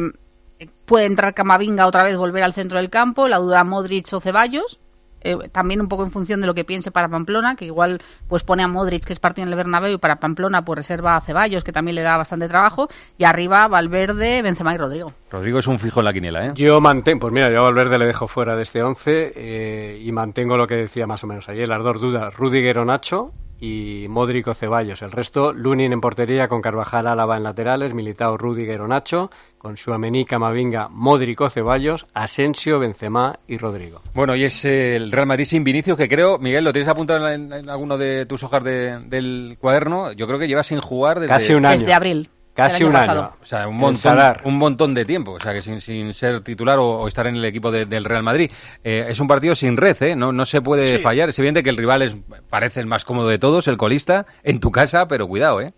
puede 0.86 1.06
entrar 1.06 1.34
Camavinga 1.34 1.86
otra 1.86 2.04
vez, 2.04 2.18
volver 2.18 2.44
al 2.44 2.54
centro 2.54 2.78
del 2.80 2.90
campo. 2.90 3.28
La 3.28 3.38
duda 3.38 3.64
Modric 3.64 4.12
o 4.14 4.20
Ceballos. 4.20 4.80
Eh, 5.24 5.50
también 5.52 5.82
un 5.82 5.88
poco 5.88 6.04
en 6.04 6.12
función 6.12 6.42
de 6.42 6.48
lo 6.48 6.54
que 6.54 6.64
piense 6.64 6.92
para 6.92 7.08
Pamplona, 7.08 7.56
que 7.56 7.66
igual 7.66 8.02
pues 8.28 8.44
pone 8.44 8.64
a 8.64 8.68
Modric, 8.68 9.06
que 9.06 9.14
es 9.14 9.20
partido 9.20 9.46
en 9.46 9.52
el 9.52 9.58
Bernabéu, 9.58 9.94
y 9.94 9.98
para 9.98 10.18
Pamplona 10.18 10.64
pues 10.64 10.78
reserva 10.78 11.16
a 11.16 11.22
Ceballos, 11.22 11.64
que 11.64 11.72
también 11.72 11.96
le 11.96 12.02
da 12.02 12.18
bastante 12.18 12.48
trabajo. 12.48 12.90
Y 13.18 13.24
arriba 13.24 13.68
Valverde, 13.68 14.42
Benzema 14.42 14.74
y 14.74 14.78
Rodrigo. 14.78 15.14
Rodrigo 15.32 15.60
es 15.60 15.68
un 15.68 15.80
fijo 15.80 16.00
en 16.02 16.06
la 16.06 16.14
quiniela, 16.14 16.48
¿eh? 16.48 16.52
Yo 16.56 16.80
mantengo, 16.82 17.22
pues 17.22 17.34
mira, 17.34 17.52
yo 17.52 17.60
a 17.60 17.64
Valverde 17.64 17.98
le 17.98 18.06
dejo 18.06 18.28
fuera 18.28 18.56
de 18.56 18.64
este 18.64 18.84
11 18.84 19.34
eh, 19.36 20.02
y 20.04 20.12
mantengo 20.12 20.58
lo 20.58 20.68
que 20.68 20.76
decía 20.76 21.08
más 21.08 21.24
o 21.24 21.28
menos 21.28 21.50
ayer, 21.50 21.68
las 21.68 21.84
dos 21.84 22.00
dudas, 22.00 22.36
Rudiger 22.36 22.80
o 22.80 22.86
Nacho 22.86 23.32
y 23.64 24.08
Modric 24.10 24.46
o 24.50 24.54
Ceballos. 24.54 25.02
El 25.04 25.12
resto, 25.12 25.54
Lunin 25.54 25.94
en 25.94 26.02
portería 26.02 26.50
con 26.50 26.62
Carvajal 26.62 27.08
Álava 27.08 27.38
en 27.38 27.44
laterales, 27.44 27.94
Militao, 27.94 28.36
Rudiger 28.36 28.82
o 28.82 28.90
Nacho, 28.90 29.32
con 29.58 29.78
Suamení, 29.78 30.26
Camavinga, 30.26 30.90
Modric 30.90 31.40
o 31.40 31.50
Ceballos, 31.50 32.06
Asensio, 32.14 32.78
Benzema 32.80 33.40
y 33.48 33.58
Rodrigo. 33.58 34.02
Bueno, 34.14 34.36
y 34.36 34.44
es 34.44 34.66
el 34.66 35.14
Real 35.14 35.28
Madrid 35.28 35.46
sin 35.46 35.64
Vinicius, 35.64 35.96
que 35.98 36.10
creo, 36.10 36.38
Miguel, 36.40 36.66
¿lo 36.66 36.74
tienes 36.74 36.90
apuntado 36.90 37.26
en, 37.30 37.54
en 37.54 37.70
alguno 37.70 37.98
de 37.98 38.26
tus 38.26 38.44
hojas 38.44 38.66
de, 38.66 39.00
del 39.06 39.56
cuaderno? 39.62 40.12
Yo 40.12 40.28
creo 40.28 40.40
que 40.40 40.50
lleva 40.50 40.64
sin 40.64 40.82
jugar 40.82 41.22
desde... 41.22 41.34
Casi 41.34 41.54
un 41.54 41.66
año. 41.66 41.80
Desde 41.80 41.94
abril. 41.94 42.30
Casi 42.54 42.84
un 42.84 42.96
año. 42.96 43.32
O 43.42 43.46
sea, 43.46 43.68
un 43.68 43.78
montón, 43.78 44.18
un 44.44 44.58
montón 44.58 44.94
de 44.94 45.06
tiempo, 45.06 45.32
o 45.32 45.40
sea, 45.40 45.54
que 45.54 45.62
sin, 45.64 45.82
sin 45.82 46.14
ser 46.14 46.42
titular 46.42 46.78
o, 46.80 47.00
o 47.02 47.08
estar 47.08 47.26
en 47.28 47.36
el 47.36 47.46
equipo 47.46 47.72
de- 47.72 47.86
del 47.88 48.06
Real 48.06 48.22
Madrid. 48.24 48.52
Eh, 48.84 49.08
es 49.10 49.20
un 49.20 49.28
partido 49.28 49.56
sin 49.56 49.76
red, 49.76 49.98
¿eh? 50.04 50.16
No, 50.16 50.32
no 50.32 50.46
se 50.46 50.62
puede 50.62 50.98
Sí. 50.98 51.02
fallar. 51.02 51.30
Es 51.30 51.40
evidente 51.40 51.64
que 51.64 51.72
el 51.72 51.78
rival 51.78 52.04
es, 52.04 52.16
parece 52.50 52.80
el 52.80 52.86
más 52.86 53.06
cómodo 53.06 53.28
de 53.28 53.40
todos, 53.40 53.68
el 53.68 53.78
colista, 53.78 54.26
en 54.44 54.60
tu 54.60 54.72
casa, 54.72 55.08
pero 55.08 55.28
cuidado, 55.28 55.62
¿eh? 55.62 55.74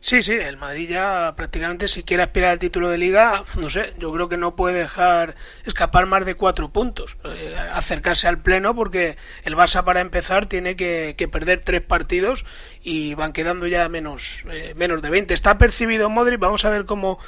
Sí, 0.00 0.22
sí, 0.22 0.32
el 0.32 0.56
Madrid 0.56 0.88
ya 0.90 1.34
prácticamente 1.36 1.88
si 1.88 2.04
quiere 2.04 2.22
aspirar 2.22 2.50
al 2.50 2.58
título 2.58 2.88
de 2.88 2.98
liga, 2.98 3.44
no 3.56 3.68
sé, 3.68 3.92
yo 3.98 4.12
creo 4.12 4.28
que 4.28 4.36
no 4.36 4.54
puede 4.54 4.78
dejar 4.78 5.34
escapar 5.64 6.06
más 6.06 6.24
de 6.24 6.34
cuatro 6.34 6.68
puntos, 6.68 7.16
eh, 7.24 7.56
acercarse 7.72 8.28
al 8.28 8.38
pleno 8.38 8.74
porque 8.74 9.16
el 9.44 9.56
Barça 9.56 9.84
para 9.84 10.00
empezar 10.00 10.46
tiene 10.46 10.76
que, 10.76 11.14
que 11.18 11.28
perder 11.28 11.60
tres 11.62 11.82
partidos 11.82 12.44
y 12.82 13.14
van 13.14 13.32
quedando 13.32 13.66
ya 13.66 13.88
menos, 13.88 14.44
eh, 14.50 14.72
menos 14.76 15.02
de 15.02 15.10
20. 15.10 15.34
Está 15.34 15.58
percibido 15.58 16.08
Modric, 16.08 16.38
vamos 16.38 16.64
a 16.64 16.70
ver 16.70 16.84
cómo 16.84 17.18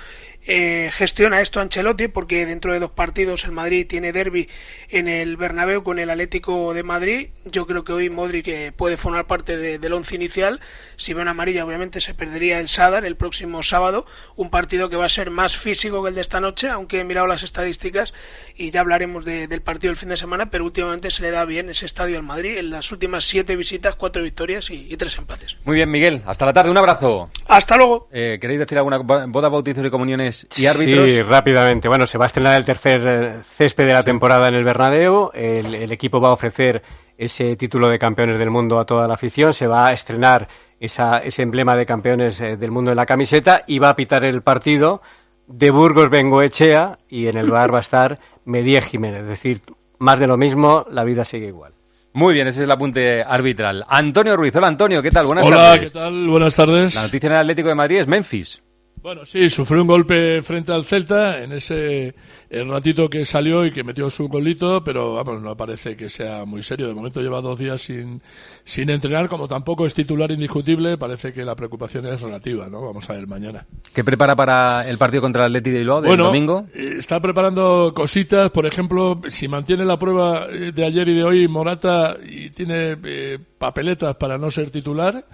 eh, 0.53 0.90
gestiona 0.92 1.40
esto 1.40 1.61
Ancelotti 1.61 2.09
porque 2.09 2.44
dentro 2.44 2.72
de 2.72 2.80
dos 2.80 2.90
partidos 2.90 3.44
el 3.44 3.53
Madrid 3.53 3.86
tiene 3.88 4.11
derby 4.12 4.48
en 4.88 5.07
el 5.07 5.36
Bernabéu 5.36 5.84
con 5.84 6.01
el 6.01 6.11
Atlético 6.11 6.74
de 6.74 6.82
Madrid. 6.82 7.28
Yo 7.44 7.66
creo 7.68 7.84
que 7.84 7.92
hoy 7.92 8.11
Modric 8.11 8.48
eh, 8.48 8.72
puede 8.76 8.96
formar 8.96 9.26
parte 9.26 9.57
de- 9.57 9.78
del 9.78 9.92
once 9.92 10.16
inicial. 10.16 10.59
Si 10.96 11.12
ve 11.14 11.22
una 11.22 11.30
amarilla, 11.30 11.64
obviamente 11.64 12.01
se 12.01 12.14
perdería 12.14 12.59
el 12.59 12.68
Sadar 12.68 13.05
el 13.05 13.14
próximo 13.14 13.62
sábado. 13.62 14.07
Un 14.34 14.51
partido 14.51 14.88
que 14.90 14.96
va 14.96 15.05
a 15.05 15.09
ser 15.09 15.30
más 15.30 15.57
físico 15.57 16.03
que 16.03 16.09
el 16.09 16.14
de 16.16 16.20
esta 16.20 16.40
noche, 16.40 16.68
aunque 16.68 16.98
he 16.98 17.05
mirado 17.05 17.28
las 17.28 17.44
estadísticas 17.44 18.12
y 18.57 18.70
ya 18.70 18.80
hablaremos 18.80 19.24
de- 19.24 19.46
del 19.46 19.62
partido 19.62 19.92
el 19.92 19.96
fin 19.96 20.09
de 20.09 20.16
semana. 20.16 20.51
Pero 20.51 20.64
últimamente 20.64 21.12
se 21.12 21.22
le 21.22 21.30
da 21.30 21.44
bien 21.44 21.70
ese 21.70 21.86
estadio 21.86 22.16
al 22.16 22.24
Madrid. 22.24 22.59
En 22.59 22.70
las 22.70 22.90
últimas 22.90 23.24
siete 23.24 23.55
visitas, 23.55 23.94
cuatro 23.94 24.22
victorias 24.24 24.68
y, 24.70 24.92
y 24.92 24.96
tres 24.96 25.16
empates. 25.16 25.57
Muy 25.64 25.76
bien, 25.76 25.90
Miguel. 25.90 26.22
Hasta 26.26 26.44
la 26.44 26.53
tarde. 26.53 26.70
Un 26.72 26.78
abrazo. 26.78 27.30
Hasta 27.46 27.76
luego. 27.76 28.09
Eh, 28.12 28.38
¿Queréis 28.40 28.59
decir 28.59 28.78
alguna 28.78 28.98
bo- 28.98 29.26
boda, 29.28 29.48
bautizos 29.48 29.86
y 29.86 29.90
comuniones 29.90 30.39
y 30.57 30.66
árbitros? 30.66 31.07
Sí, 31.07 31.22
rápidamente. 31.22 31.88
Bueno, 31.88 32.07
se 32.07 32.18
va 32.18 32.24
a 32.24 32.26
estrenar 32.26 32.57
el 32.57 32.64
tercer 32.64 33.03
eh, 33.07 33.32
césped 33.43 33.86
de 33.86 33.93
la 33.93 34.03
temporada 34.03 34.49
en 34.49 34.55
el 34.55 34.64
Bernabéu. 34.64 35.30
El, 35.34 35.74
el 35.74 35.93
equipo 35.93 36.20
va 36.20 36.28
a 36.28 36.32
ofrecer 36.32 36.82
ese 37.16 37.57
título 37.57 37.88
de 37.88 37.99
campeones 37.99 38.38
del 38.38 38.51
mundo 38.51 38.78
a 38.78 38.84
toda 38.84 39.07
la 39.07 39.14
afición. 39.14 39.53
Se 39.53 39.66
va 39.66 39.88
a 39.88 39.93
estrenar 39.93 40.49
esa, 40.80 41.18
ese 41.18 41.43
emblema 41.43 41.76
de 41.76 41.86
campeones 41.86 42.41
eh, 42.41 42.57
del 42.57 42.70
mundo 42.70 42.91
en 42.91 42.97
la 42.97 43.07
camiseta 43.07 43.64
y 43.66 43.78
va 43.78 43.91
a 43.91 43.97
pitar 43.97 44.24
el 44.24 44.43
partido 44.43 45.03
de 45.47 45.70
Burgos 45.70 46.09
Bengoechea 46.11 46.99
y 47.09 47.26
en 47.26 47.36
el 47.36 47.51
bar 47.51 47.72
va 47.74 47.78
a 47.78 47.82
estar 47.82 48.18
Medie 48.45 48.80
Jiménez. 48.80 49.22
Es 49.22 49.28
decir, 49.28 49.61
más 49.99 50.18
de 50.18 50.26
lo 50.26 50.36
mismo, 50.36 50.86
la 50.91 51.05
vida 51.05 51.24
sigue 51.24 51.49
igual. 51.49 51.72
Muy 52.12 52.34
bien, 52.34 52.49
ese 52.49 52.61
es 52.61 52.64
el 52.64 52.70
apunte 52.70 53.22
arbitral. 53.22 53.84
Antonio 53.88 54.36
Ruiz. 54.36 54.55
Hola, 54.57 54.66
Antonio. 54.66 55.01
¿Qué 55.03 55.11
tal? 55.11 55.26
Buenas 55.26 55.47
Hola, 55.47 55.57
tardes. 55.57 55.93
¿qué 55.93 55.99
tal? 55.99 56.28
Buenas 56.28 56.55
tardes. 56.57 56.95
La 56.95 57.03
noticia 57.03 57.26
en 57.28 57.32
el 57.34 57.38
Atlético 57.38 57.68
de 57.68 57.74
Madrid 57.74 57.99
es 57.99 58.09
Memphis. 58.09 58.62
Bueno, 59.03 59.24
sí, 59.24 59.48
sufrió 59.48 59.80
un 59.80 59.88
golpe 59.88 60.42
frente 60.42 60.72
al 60.72 60.84
Celta 60.84 61.42
en 61.42 61.53
ese 61.53 62.14
el 62.51 62.68
ratito 62.68 63.09
que 63.09 63.24
salió 63.24 63.64
y 63.64 63.72
que 63.72 63.82
metió 63.82 64.11
su 64.11 64.28
golito, 64.28 64.84
pero 64.84 65.14
vamos, 65.14 65.40
no 65.40 65.57
parece 65.57 65.96
que 65.96 66.11
sea 66.11 66.44
muy 66.44 66.62
serio. 66.62 66.88
De 66.88 66.94
momento 66.94 67.22
lleva 67.22 67.40
dos 67.40 67.59
días 67.59 67.80
sin, 67.80 68.20
sin 68.64 68.90
entrenar, 68.90 69.28
como 69.28 69.48
tampoco 69.48 69.86
es 69.86 69.94
titular 69.94 70.30
indiscutible, 70.30 70.98
parece 70.98 71.32
que 71.32 71.44
la 71.44 71.55
preocupación 71.55 72.07
es 72.07 72.20
relativa, 72.20 72.68
¿no? 72.68 72.84
Vamos 72.84 73.09
a 73.09 73.14
ver 73.14 73.26
mañana. 73.26 73.64
¿Qué 73.94 74.05
prepara 74.05 74.36
para 74.36 74.86
el 74.86 74.98
partido 74.98 75.22
contra 75.22 75.46
el 75.46 75.53
Atleti 75.53 75.70
de 75.70 75.78
Bilbao 75.78 76.03
del 76.03 76.09
bueno, 76.09 76.24
domingo? 76.26 76.66
eh, 76.74 76.96
está 76.98 77.20
preparando 77.20 77.92
cositas, 77.94 78.51
por 78.51 78.66
ejemplo, 78.66 79.22
si 79.28 79.48
mantiene 79.48 79.84
la 79.86 79.98
prueba 79.98 80.46
eh, 80.51 80.72
de 80.72 80.84
ayer 80.84 81.09
y 81.09 81.14
de 81.14 81.24
hoy 81.24 81.48
Morata 81.48 82.16
y 82.28 82.51
tiene 82.51 82.98
eh, 83.03 83.38
papeletas 83.57 84.16
para 84.16 84.36
no 84.36 84.51
ser 84.51 84.70
titular, 84.70 85.24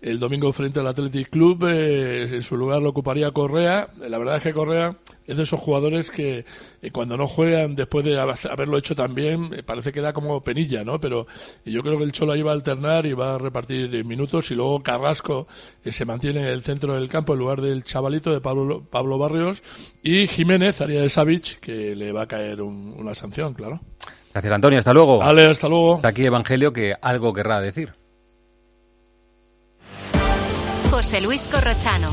el 0.00 0.18
domingo 0.18 0.52
frente 0.52 0.80
al 0.80 0.86
Athletic 0.86 1.30
Club. 1.30 1.66
Eh, 1.68 2.28
en 2.34 2.42
su 2.42 2.56
lugar 2.56 2.82
lo 2.82 2.90
ocuparía 2.90 3.30
Correa. 3.30 3.88
La 4.08 4.18
verdad 4.18 4.36
es 4.36 4.42
que 4.42 4.52
Correa 4.52 4.96
es 5.26 5.36
de 5.36 5.42
esos 5.42 5.58
jugadores 5.58 6.10
que 6.10 6.44
eh, 6.82 6.90
cuando 6.90 7.16
no 7.16 7.26
juegan, 7.26 7.74
después 7.74 8.04
de 8.04 8.18
haberlo 8.18 8.78
hecho 8.78 8.94
también, 8.94 9.50
eh, 9.56 9.62
parece 9.62 9.92
que 9.92 10.00
da 10.00 10.12
como 10.12 10.40
penilla, 10.42 10.84
¿no? 10.84 11.00
Pero 11.00 11.26
yo 11.64 11.82
creo 11.82 11.98
que 11.98 12.04
el 12.04 12.12
Cholo 12.12 12.36
iba 12.36 12.52
a 12.52 12.54
alternar 12.54 13.06
y 13.06 13.12
va 13.12 13.34
a 13.34 13.38
repartir 13.38 14.04
minutos 14.04 14.50
y 14.50 14.54
luego 14.54 14.82
Carrasco 14.82 15.46
se 15.84 16.04
mantiene 16.04 16.40
en 16.40 16.46
el 16.46 16.62
centro 16.62 16.94
del 16.94 17.08
campo 17.08 17.32
en 17.32 17.38
lugar 17.38 17.60
del 17.60 17.84
chavalito 17.84 18.32
de 18.32 18.40
Pablo, 18.40 18.82
Pablo 18.88 19.18
Barrios 19.18 19.62
y 20.02 20.26
Jiménez, 20.26 20.80
haría 20.80 21.00
de 21.02 21.08
Savic, 21.08 21.60
que 21.60 21.96
le 21.96 22.12
va 22.12 22.22
a 22.22 22.26
caer 22.26 22.62
una 22.62 23.14
sanción, 23.14 23.54
claro. 23.54 23.80
Gracias, 24.32 24.52
Antonio. 24.52 24.78
Hasta 24.78 24.92
luego. 24.92 25.18
Vale, 25.18 25.46
hasta 25.46 25.66
luego. 25.66 26.00
Aquí 26.02 26.26
Evangelio 26.26 26.70
que 26.70 26.94
algo 27.00 27.32
querrá 27.32 27.58
decir. 27.58 27.94
José 30.90 31.20
Luis 31.20 31.48
Corrochano. 31.48 32.08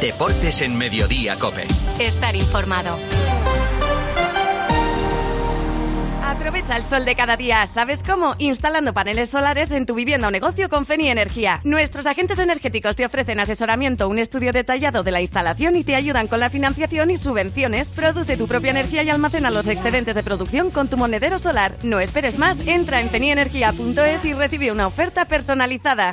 Deportes 0.00 0.62
en 0.62 0.76
Mediodía, 0.76 1.36
Cope. 1.36 1.66
Estar 1.98 2.34
informado. 2.36 2.96
Aprovecha 6.24 6.76
el 6.76 6.84
sol 6.84 7.04
de 7.04 7.16
cada 7.16 7.36
día. 7.36 7.66
¿Sabes 7.66 8.02
cómo? 8.02 8.34
Instalando 8.38 8.92
paneles 8.92 9.30
solares 9.30 9.70
en 9.70 9.86
tu 9.86 9.94
vivienda 9.94 10.28
o 10.28 10.30
negocio 10.30 10.68
con 10.68 10.86
Feni 10.86 11.08
Energía. 11.08 11.60
Nuestros 11.64 12.06
agentes 12.06 12.38
energéticos 12.38 12.96
te 12.96 13.06
ofrecen 13.06 13.40
asesoramiento, 13.40 14.08
un 14.08 14.18
estudio 14.18 14.52
detallado 14.52 15.02
de 15.02 15.10
la 15.10 15.20
instalación 15.20 15.76
y 15.76 15.84
te 15.84 15.94
ayudan 15.94 16.28
con 16.28 16.40
la 16.40 16.50
financiación 16.50 17.10
y 17.10 17.16
subvenciones. 17.16 17.88
Produce 17.90 18.36
tu 18.36 18.46
propia 18.46 18.70
energía 18.70 19.02
y 19.02 19.10
almacena 19.10 19.50
los 19.50 19.66
excedentes 19.66 20.14
de 20.14 20.22
producción 20.22 20.70
con 20.70 20.88
tu 20.88 20.96
monedero 20.96 21.38
solar. 21.38 21.76
No 21.82 21.98
esperes 21.98 22.38
más, 22.38 22.60
entra 22.60 23.00
en 23.00 23.10
fenienergia.es 23.10 24.24
y 24.24 24.34
recibe 24.34 24.70
una 24.70 24.86
oferta 24.86 25.24
personalizada. 25.24 26.12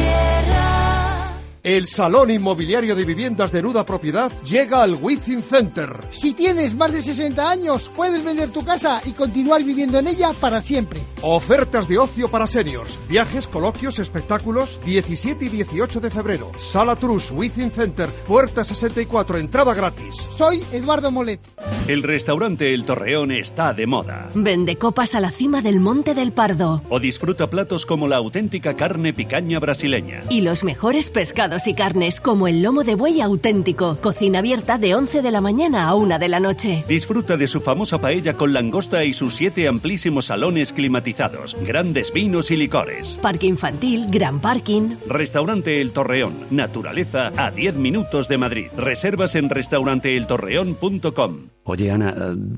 El 1.63 1.85
Salón 1.85 2.31
Inmobiliario 2.31 2.95
de 2.95 3.05
Viviendas 3.05 3.51
de 3.51 3.61
Nuda 3.61 3.85
Propiedad 3.85 4.31
llega 4.41 4.81
al 4.81 4.95
Within 4.95 5.43
Center. 5.43 5.95
Si 6.09 6.33
tienes 6.33 6.73
más 6.73 6.91
de 6.91 7.03
60 7.03 7.51
años, 7.51 7.91
puedes 7.95 8.25
vender 8.25 8.49
tu 8.49 8.65
casa 8.65 8.99
y 9.05 9.11
continuar 9.11 9.63
viviendo 9.63 9.99
en 9.99 10.07
ella 10.07 10.31
para 10.33 10.63
siempre. 10.63 11.01
Ofertas 11.21 11.87
de 11.87 11.99
ocio 11.99 12.31
para 12.31 12.47
seniors, 12.47 12.97
viajes, 13.07 13.47
coloquios, 13.47 13.99
espectáculos, 13.99 14.79
17 14.85 15.45
y 15.45 15.49
18 15.49 15.99
de 15.99 16.09
febrero. 16.09 16.51
Sala 16.57 16.95
Trus, 16.95 17.29
Within 17.29 17.69
Center, 17.69 18.09
puerta 18.09 18.63
64, 18.63 19.37
entrada 19.37 19.75
gratis. 19.75 20.15
Soy 20.35 20.63
Eduardo 20.71 21.11
Molet. 21.11 21.41
El 21.87 22.01
restaurante 22.01 22.73
El 22.73 22.85
Torreón 22.85 23.31
está 23.31 23.73
de 23.73 23.85
moda. 23.85 24.29
Vende 24.33 24.77
copas 24.77 25.13
a 25.13 25.19
la 25.19 25.29
cima 25.29 25.61
del 25.61 25.79
Monte 25.79 26.15
del 26.15 26.31
Pardo. 26.31 26.81
O 26.89 26.99
disfruta 26.99 27.51
platos 27.51 27.85
como 27.85 28.07
la 28.07 28.15
auténtica 28.17 28.75
carne 28.75 29.13
picaña 29.13 29.59
brasileña. 29.59 30.21
Y 30.29 30.41
los 30.41 30.63
mejores 30.63 31.11
pescados 31.11 31.50
y 31.51 31.73
carnes 31.73 32.21
como 32.21 32.47
el 32.47 32.61
lomo 32.61 32.85
de 32.85 32.95
buey 32.95 33.19
auténtico. 33.19 33.97
Cocina 33.97 34.39
abierta 34.39 34.77
de 34.77 34.95
11 34.95 35.21
de 35.21 35.31
la 35.31 35.41
mañana 35.41 35.89
a 35.89 35.95
1 35.95 36.17
de 36.17 36.29
la 36.29 36.39
noche. 36.39 36.85
Disfruta 36.87 37.35
de 37.35 37.47
su 37.47 37.59
famosa 37.59 37.99
paella 37.99 38.35
con 38.35 38.53
langosta 38.53 39.03
y 39.03 39.11
sus 39.11 39.35
siete 39.35 39.67
amplísimos 39.67 40.27
salones 40.27 40.71
climatizados, 40.71 41.57
grandes 41.61 42.13
vinos 42.13 42.51
y 42.51 42.55
licores. 42.55 43.19
Parque 43.21 43.47
infantil, 43.47 44.05
gran 44.09 44.39
parking. 44.39 44.95
Restaurante 45.07 45.81
El 45.81 45.91
Torreón. 45.91 46.45
Naturaleza 46.51 47.33
a 47.35 47.51
10 47.51 47.75
minutos 47.75 48.29
de 48.29 48.37
Madrid. 48.37 48.67
Reservas 48.77 49.35
en 49.35 49.49
restauranteeltorreón.com. 49.49 51.49
Oye, 51.63 51.91
Ana, 51.91 52.15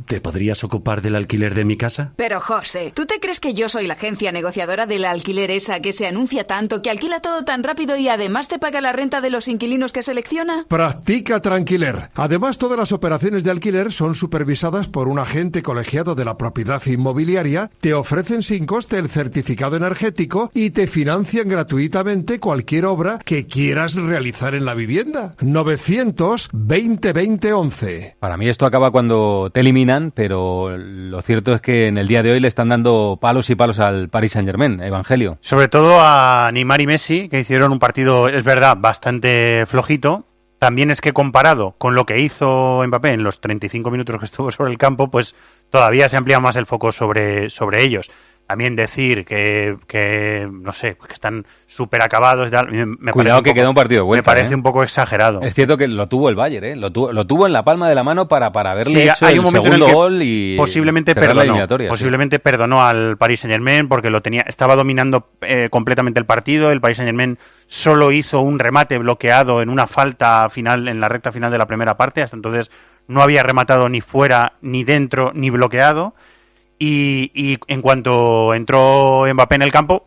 ¿te 0.08 0.22
podrías 0.22 0.64
ocupar 0.64 1.02
del 1.02 1.16
alquiler 1.16 1.56
de 1.56 1.66
mi 1.66 1.78
casa? 1.78 2.14
Pero, 2.16 2.40
José, 2.40 2.94
¿tú 2.96 3.06
te 3.06 3.20
crees 3.20 3.42
que 3.42 3.54
yo 3.54 3.68
soy 3.68 3.86
la 3.86 3.96
agencia 3.96 4.32
negociadora 4.32 4.86
del 4.86 5.04
alquiler 5.04 5.52
esa 5.52 5.82
que 5.82 5.92
se 5.92 6.08
anuncia 6.08 6.46
tanto, 6.46 6.82
que 6.82 6.90
alquila 6.90 7.20
todo 7.20 7.44
tan 7.44 7.64
rápido 7.64 7.98
y 7.98 8.08
además 8.08 8.48
te 8.48 8.60
paga 8.60 8.80
la 8.84 8.92
renta 8.92 9.22
de 9.22 9.30
los 9.30 9.48
inquilinos 9.48 9.92
que 9.92 10.04
selecciona? 10.04 10.66
Practica 10.68 11.40
Tranquiler. 11.40 12.10
Además, 12.16 12.58
todas 12.58 12.78
las 12.78 12.92
operaciones 12.92 13.44
de 13.44 13.52
alquiler 13.52 13.92
son 13.92 14.14
supervisadas 14.14 14.88
por 14.88 15.08
un 15.08 15.18
agente 15.18 15.64
colegiado 15.64 16.14
de 16.14 16.26
la 16.26 16.38
propiedad 16.38 16.86
inmobiliaria, 16.86 17.72
te 17.80 17.94
ofrecen 17.94 18.44
sin 18.44 18.66
coste 18.66 19.00
el 19.00 19.10
certificado 19.10 19.78
energético 19.78 20.52
y 20.54 20.72
te 20.72 20.86
financian 20.88 21.48
gratuitamente 21.48 22.40
cualquier 22.40 22.86
obra 22.86 23.20
que 23.24 23.46
quieras 23.46 23.96
realizar 23.96 24.54
en 24.54 24.66
la 24.66 24.74
vivienda. 24.74 25.36
920 25.42 27.14
20 27.14 27.54
11. 27.54 28.16
Para 28.20 28.38
mí 28.38 28.50
esto 28.50 28.66
acaba 28.66 28.92
cuando 28.92 29.50
te 29.52 29.62
eliminan, 29.62 30.12
pero 30.14 30.78
lo 30.78 31.22
cierto 31.22 31.54
es 31.54 31.62
que 31.62 31.88
en 31.88 31.98
el 31.98 32.08
día 32.08 32.22
de 32.22 32.32
hoy 32.32 32.40
le 32.40 32.48
están 32.50 32.70
dando 32.70 33.18
palos 33.22 33.50
y 33.50 33.56
palos 33.56 33.80
al 33.80 34.10
Paris 34.10 34.34
Saint 34.34 34.48
Germain, 34.48 34.82
Evangelio. 34.82 35.38
Sobre 35.42 35.70
todo 35.70 36.00
a 36.02 36.50
Neymar 36.52 36.82
y 36.82 36.88
Messi, 36.88 37.30
que 37.30 37.40
hicieron 37.40 37.72
un 37.72 37.80
partido, 37.80 38.28
es 38.28 38.44
verdad, 38.44 38.73
bastante 38.76 39.66
flojito. 39.66 40.24
También 40.60 40.92
es 40.92 41.02
que 41.02 41.12
comparado 41.12 41.76
con 41.78 41.94
lo 41.96 42.06
que 42.06 42.20
hizo 42.20 42.82
Mbappé 42.88 43.10
en 43.10 43.24
los 43.24 43.42
35 43.42 43.92
minutos 43.92 44.18
que 44.20 44.26
estuvo 44.26 44.52
sobre 44.52 44.72
el 44.72 44.78
campo, 44.78 45.10
pues 45.10 45.36
todavía 45.70 46.10
se 46.10 46.18
amplía 46.18 46.40
más 46.40 46.56
el 46.56 46.66
foco 46.66 46.92
sobre, 46.92 47.50
sobre 47.50 47.84
ellos 47.84 48.10
también 48.48 48.76
decir 48.76 49.26
que, 49.26 49.78
que 49.88 50.48
no 50.52 50.74
sé, 50.74 50.98
que 51.08 51.14
están 51.14 51.46
súper 51.66 52.02
acabados. 52.02 52.52
Me 52.70 53.12
Cuidado 53.12 53.42
que 53.42 53.54
queda 53.54 53.70
un 53.70 53.76
partido 53.76 54.08
Me 54.08 54.22
parece 54.22 54.54
¿eh? 54.54 54.56
un 54.56 54.64
poco 54.64 54.84
exagerado. 54.84 55.42
Es 55.42 55.56
cierto 55.56 55.78
que 55.78 55.88
lo 55.88 56.08
tuvo 56.08 56.30
el 56.30 56.36
Bayern, 56.36 56.66
¿eh? 56.66 56.76
lo, 56.76 56.92
tuvo, 56.92 57.14
lo 57.14 57.26
tuvo 57.26 57.48
en 57.48 57.54
la 57.54 57.64
palma 57.64 57.88
de 57.88 57.96
la 57.96 58.04
mano 58.04 58.28
para, 58.28 58.52
para 58.52 58.72
haberle 58.72 59.06
hecho 59.06 59.26
hay 59.26 59.40
un 59.40 59.46
el 59.46 59.52
segundo 59.52 59.88
gol 59.88 60.20
y 60.22 60.56
posiblemente 60.58 61.16
perdonó, 61.16 61.68
posiblemente 61.88 62.40
perdonó 62.40 62.84
al 62.84 63.18
Paris 63.18 63.40
Saint 63.40 63.54
Germain 63.54 63.88
porque 63.88 64.10
lo 64.10 64.22
tenía, 64.22 64.42
estaba 64.42 64.76
dominando 64.76 65.26
eh, 65.42 65.70
completamente 65.72 66.20
el 66.20 66.26
partido. 66.26 66.72
El 66.72 66.82
Paris 66.82 66.98
Saint 66.98 67.08
Germain 67.08 67.38
solo 67.68 68.12
hizo 68.12 68.42
un 68.42 68.60
remate 68.60 68.98
bloqueado 68.98 69.62
en 69.62 69.70
una 69.70 69.88
falta 69.88 70.50
final 70.50 70.88
en 70.90 71.00
la 71.00 71.08
recta 71.08 71.32
final 71.32 71.52
de 71.52 71.58
la 71.58 71.66
primera 71.66 71.96
parte. 71.96 72.22
Hasta 72.22 72.36
entonces 72.36 72.70
no 73.08 73.22
había 73.22 73.42
rematado 73.42 73.88
ni 73.90 74.02
fuera, 74.02 74.54
ni 74.62 74.84
dentro, 74.84 75.32
ni 75.34 75.50
bloqueado 75.50 76.14
y, 76.86 77.60
en 77.68 77.82
cuanto 77.82 78.54
entró 78.54 79.26
Mbappé 79.32 79.56
en 79.56 79.62
el 79.62 79.72
campo, 79.72 80.06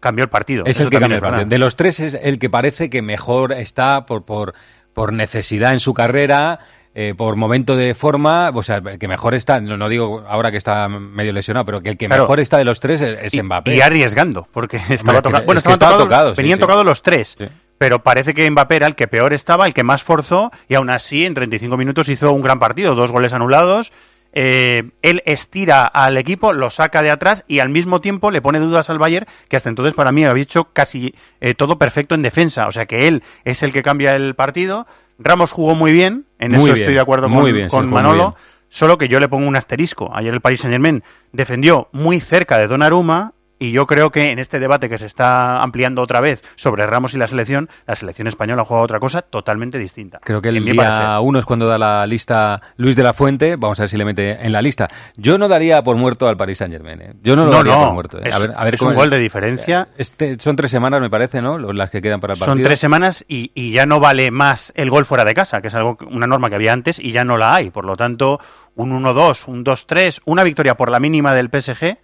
cambió 0.00 0.24
el 0.24 0.30
partido. 0.30 0.64
Es 0.66 0.80
el 0.80 0.90
que 0.90 0.98
cambió 0.98 1.16
el 1.16 1.22
partido. 1.22 1.46
De 1.46 1.58
los 1.58 1.76
tres 1.76 2.00
es 2.00 2.18
el 2.20 2.38
que 2.38 2.50
parece 2.50 2.90
que 2.90 3.02
mejor 3.02 3.52
está 3.52 4.06
por, 4.06 4.24
por, 4.24 4.54
por 4.94 5.12
necesidad 5.12 5.72
en 5.72 5.80
su 5.80 5.94
carrera, 5.94 6.60
eh, 6.94 7.14
por 7.16 7.36
momento 7.36 7.76
de 7.76 7.94
forma, 7.94 8.50
o 8.50 8.62
sea, 8.62 8.76
el 8.76 8.98
que 8.98 9.08
mejor 9.08 9.34
está, 9.34 9.60
no, 9.60 9.88
digo 9.88 10.24
ahora 10.28 10.50
que 10.50 10.56
está 10.56 10.88
medio 10.88 11.32
lesionado, 11.32 11.64
pero 11.64 11.80
que 11.80 11.90
el 11.90 11.96
que 11.96 12.08
mejor 12.08 12.40
está 12.40 12.58
de 12.58 12.64
los 12.64 12.80
tres 12.80 13.00
es, 13.00 13.42
Mbappé. 13.42 13.76
Y 13.76 13.80
arriesgando, 13.80 14.48
porque 14.52 14.80
estaba 14.88 15.22
tocado. 15.22 15.44
Bueno, 15.44 15.60
estaban 15.60 15.98
tocados, 15.98 16.36
venían 16.36 16.58
tocados 16.58 16.84
los 16.84 17.02
tres. 17.02 17.36
Pero 17.78 18.00
parece 18.00 18.34
que 18.34 18.50
Mbappé 18.50 18.76
era 18.76 18.86
el 18.88 18.96
que 18.96 19.06
peor 19.06 19.32
estaba, 19.32 19.66
el 19.66 19.72
que 19.72 19.84
más 19.84 20.02
forzó, 20.02 20.50
y 20.68 20.74
aún 20.74 20.90
así 20.90 21.24
en 21.24 21.34
35 21.34 21.76
minutos 21.76 22.08
hizo 22.08 22.32
un 22.32 22.42
gran 22.42 22.58
partido, 22.58 22.96
dos 22.96 23.12
goles 23.12 23.32
anulados, 23.32 23.92
eh, 24.40 24.90
él 25.02 25.20
estira 25.26 25.82
al 25.82 26.16
equipo, 26.16 26.52
lo 26.52 26.70
saca 26.70 27.02
de 27.02 27.10
atrás 27.10 27.44
y 27.48 27.58
al 27.58 27.70
mismo 27.70 28.00
tiempo 28.00 28.30
le 28.30 28.40
pone 28.40 28.60
dudas 28.60 28.88
al 28.88 29.00
Bayern, 29.00 29.26
que 29.48 29.56
hasta 29.56 29.68
entonces 29.68 29.94
para 29.94 30.12
mí 30.12 30.24
había 30.24 30.44
hecho 30.44 30.68
casi 30.72 31.16
eh, 31.40 31.54
todo 31.54 31.76
perfecto 31.76 32.14
en 32.14 32.22
defensa. 32.22 32.68
O 32.68 32.72
sea 32.72 32.86
que 32.86 33.08
él 33.08 33.24
es 33.44 33.64
el 33.64 33.72
que 33.72 33.82
cambia 33.82 34.14
el 34.14 34.36
partido. 34.36 34.86
Ramos 35.18 35.50
jugó 35.50 35.74
muy 35.74 35.90
bien, 35.90 36.26
en 36.38 36.54
eso 36.54 36.72
estoy 36.72 36.94
de 36.94 37.00
acuerdo 37.00 37.28
con, 37.28 37.68
con 37.68 37.90
Manolo, 37.90 38.36
solo 38.68 38.96
que 38.96 39.08
yo 39.08 39.18
le 39.18 39.26
pongo 39.26 39.48
un 39.48 39.56
asterisco. 39.56 40.12
Ayer 40.14 40.32
el 40.32 40.40
Paris 40.40 40.60
Saint 40.60 40.72
Germain 40.72 41.02
defendió 41.32 41.88
muy 41.90 42.20
cerca 42.20 42.58
de 42.58 42.68
Donnarumma 42.68 43.32
y 43.58 43.72
yo 43.72 43.86
creo 43.86 44.10
que 44.10 44.30
en 44.30 44.38
este 44.38 44.58
debate 44.58 44.88
que 44.88 44.98
se 44.98 45.06
está 45.06 45.62
ampliando 45.62 46.02
otra 46.02 46.20
vez 46.20 46.42
sobre 46.56 46.86
Ramos 46.86 47.14
y 47.14 47.18
la 47.18 47.28
selección, 47.28 47.68
la 47.86 47.96
selección 47.96 48.28
española 48.28 48.64
juega 48.64 48.82
otra 48.82 49.00
cosa 49.00 49.22
totalmente 49.22 49.78
distinta. 49.78 50.20
Creo 50.22 50.40
que 50.40 50.50
el 50.50 50.64
día 50.64 51.20
uno 51.20 51.38
es 51.38 51.44
cuando 51.44 51.66
da 51.66 51.78
la 51.78 52.06
lista 52.06 52.60
Luis 52.76 52.96
de 52.96 53.02
la 53.02 53.12
Fuente. 53.12 53.56
Vamos 53.56 53.78
a 53.80 53.82
ver 53.82 53.88
si 53.88 53.96
le 53.96 54.04
mete 54.04 54.44
en 54.44 54.52
la 54.52 54.62
lista. 54.62 54.88
Yo 55.16 55.38
no 55.38 55.48
daría 55.48 55.82
por 55.82 55.96
muerto 55.96 56.28
al 56.28 56.36
Paris 56.36 56.58
Saint 56.58 56.72
Germain. 56.72 57.00
¿eh? 57.00 57.12
Yo 57.22 57.36
no 57.36 57.44
lo 57.44 57.52
daría 57.52 57.76
por 57.76 57.92
muerto. 57.92 58.18
¿eh? 58.18 58.30
a 58.32 58.38
ver, 58.38 58.52
a 58.56 58.64
ver 58.64 58.74
es 58.74 58.82
un 58.82 58.94
gol 58.94 59.10
de 59.10 59.18
diferencia. 59.18 59.88
Este, 59.96 60.38
son 60.38 60.56
tres 60.56 60.70
semanas, 60.70 61.00
me 61.00 61.10
parece, 61.10 61.42
¿no? 61.42 61.58
Las 61.58 61.90
que 61.90 62.00
quedan 62.00 62.20
para 62.20 62.34
el 62.34 62.38
partido. 62.38 62.56
Son 62.56 62.62
tres 62.62 62.78
semanas 62.78 63.24
y, 63.28 63.50
y 63.54 63.72
ya 63.72 63.86
no 63.86 64.00
vale 64.00 64.30
más 64.30 64.72
el 64.76 64.90
gol 64.90 65.04
fuera 65.04 65.24
de 65.24 65.34
casa, 65.34 65.60
que 65.60 65.68
es 65.68 65.74
algo 65.74 65.98
una 66.10 66.26
norma 66.26 66.48
que 66.48 66.54
había 66.54 66.72
antes 66.72 66.98
y 66.98 67.12
ya 67.12 67.24
no 67.24 67.36
la 67.36 67.54
hay. 67.54 67.70
Por 67.70 67.84
lo 67.84 67.96
tanto, 67.96 68.40
un 68.76 69.02
1-2, 69.02 69.48
un 69.48 69.64
2-3, 69.64 70.20
una 70.24 70.44
victoria 70.44 70.76
por 70.76 70.90
la 70.90 71.00
mínima 71.00 71.34
del 71.34 71.48
PSG 71.48 71.98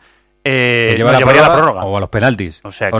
eh, 0.44 0.94
lleva 0.96 1.12
la 1.12 1.20
prórroga, 1.20 1.84
O 1.84 1.96
a 1.96 2.00
los 2.00 2.10
penaltis. 2.10 2.60
O 2.62 2.70
sea, 2.70 2.90
la, 2.90 2.98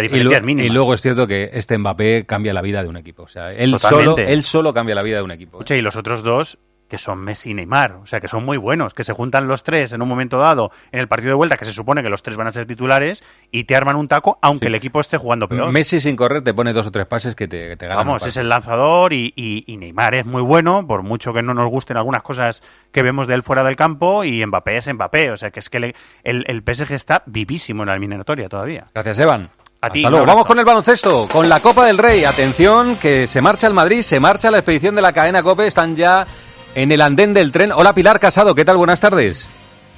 diferencia 0.00 0.16
y, 0.16 0.34
es 0.34 0.42
mínima. 0.42 0.66
y 0.66 0.70
luego 0.70 0.94
es 0.94 1.02
cierto 1.02 1.26
que 1.26 1.50
este 1.52 1.76
Mbappé 1.76 2.24
cambia 2.26 2.52
la 2.54 2.62
vida 2.62 2.82
de 2.82 2.88
un 2.88 2.96
equipo. 2.96 3.24
O 3.24 3.28
sea, 3.28 3.52
él 3.52 3.78
solo, 3.78 4.16
él 4.16 4.42
solo 4.42 4.72
cambia 4.72 4.94
la 4.94 5.02
vida 5.02 5.18
de 5.18 5.22
un 5.22 5.30
equipo. 5.30 5.60
¿eh? 5.60 5.76
y 5.76 5.82
los 5.82 5.96
otros 5.96 6.22
dos 6.22 6.58
que 6.94 6.98
son 6.98 7.18
Messi 7.18 7.50
y 7.50 7.54
Neymar, 7.54 7.92
o 8.02 8.06
sea, 8.06 8.20
que 8.20 8.28
son 8.28 8.44
muy 8.44 8.56
buenos, 8.56 8.94
que 8.94 9.02
se 9.02 9.12
juntan 9.12 9.48
los 9.48 9.64
tres 9.64 9.92
en 9.92 10.00
un 10.00 10.08
momento 10.08 10.38
dado 10.38 10.70
en 10.92 11.00
el 11.00 11.08
partido 11.08 11.30
de 11.30 11.34
vuelta, 11.34 11.56
que 11.56 11.64
se 11.64 11.72
supone 11.72 12.04
que 12.04 12.08
los 12.08 12.22
tres 12.22 12.36
van 12.36 12.46
a 12.46 12.52
ser 12.52 12.66
titulares, 12.66 13.24
y 13.50 13.64
te 13.64 13.74
arman 13.74 13.96
un 13.96 14.06
taco, 14.06 14.38
aunque 14.42 14.68
el 14.68 14.76
equipo 14.76 15.00
esté 15.00 15.16
jugando 15.18 15.48
peor. 15.48 15.72
Messi 15.72 15.98
sin 15.98 16.14
correr 16.14 16.42
te 16.44 16.54
pone 16.54 16.72
dos 16.72 16.86
o 16.86 16.92
tres 16.92 17.06
pases 17.06 17.34
que 17.34 17.48
te, 17.48 17.70
que 17.70 17.76
te 17.76 17.88
ganan. 17.88 18.06
Vamos, 18.06 18.22
un 18.22 18.28
es 18.28 18.36
el 18.36 18.48
lanzador 18.48 19.12
y, 19.12 19.32
y- 19.34 19.64
y 19.66 19.76
Neymar 19.76 20.14
es 20.14 20.24
muy 20.26 20.42
bueno, 20.42 20.86
por 20.86 21.02
mucho 21.02 21.32
que 21.32 21.42
no 21.42 21.52
nos 21.52 21.68
gusten 21.68 21.96
algunas 21.96 22.22
cosas 22.22 22.62
que 22.92 23.02
vemos 23.02 23.26
de 23.26 23.34
él 23.34 23.42
fuera 23.42 23.64
del 23.64 23.74
campo, 23.74 24.22
y 24.22 24.46
Mbappé 24.46 24.76
es 24.76 24.92
Mbappé, 24.94 25.32
o 25.32 25.36
sea, 25.36 25.50
que 25.50 25.58
es 25.58 25.68
que 25.68 25.80
le- 25.80 25.94
el, 26.22 26.44
el 26.46 26.62
PSG 26.62 26.92
está 26.92 27.24
vivísimo 27.26 27.82
en 27.82 27.88
la 27.88 27.94
eliminatoria 27.94 28.48
todavía. 28.48 28.86
Gracias, 28.94 29.18
Evan. 29.18 29.50
A 29.80 29.90
ti, 29.90 29.98
Hasta 29.98 30.10
luego. 30.12 30.24
Vamos 30.24 30.46
con 30.46 30.58
el 30.58 30.64
baloncesto, 30.64 31.28
con 31.30 31.46
la 31.46 31.60
Copa 31.60 31.84
del 31.84 31.98
Rey. 31.98 32.24
Atención, 32.24 32.96
que 32.96 33.26
se 33.26 33.42
marcha 33.42 33.66
el 33.66 33.74
Madrid, 33.74 34.00
se 34.00 34.18
marcha 34.18 34.50
la 34.50 34.56
expedición 34.60 34.94
de 34.94 35.02
la 35.02 35.12
cadena 35.12 35.42
COPE. 35.42 35.66
Están 35.66 35.94
ya 35.94 36.26
en 36.74 36.92
el 36.92 37.00
andén 37.00 37.34
del 37.34 37.52
tren. 37.52 37.72
Hola, 37.72 37.94
Pilar 37.94 38.20
Casado. 38.20 38.54
¿Qué 38.54 38.64
tal? 38.64 38.76
Buenas 38.76 39.00
tardes. 39.00 39.48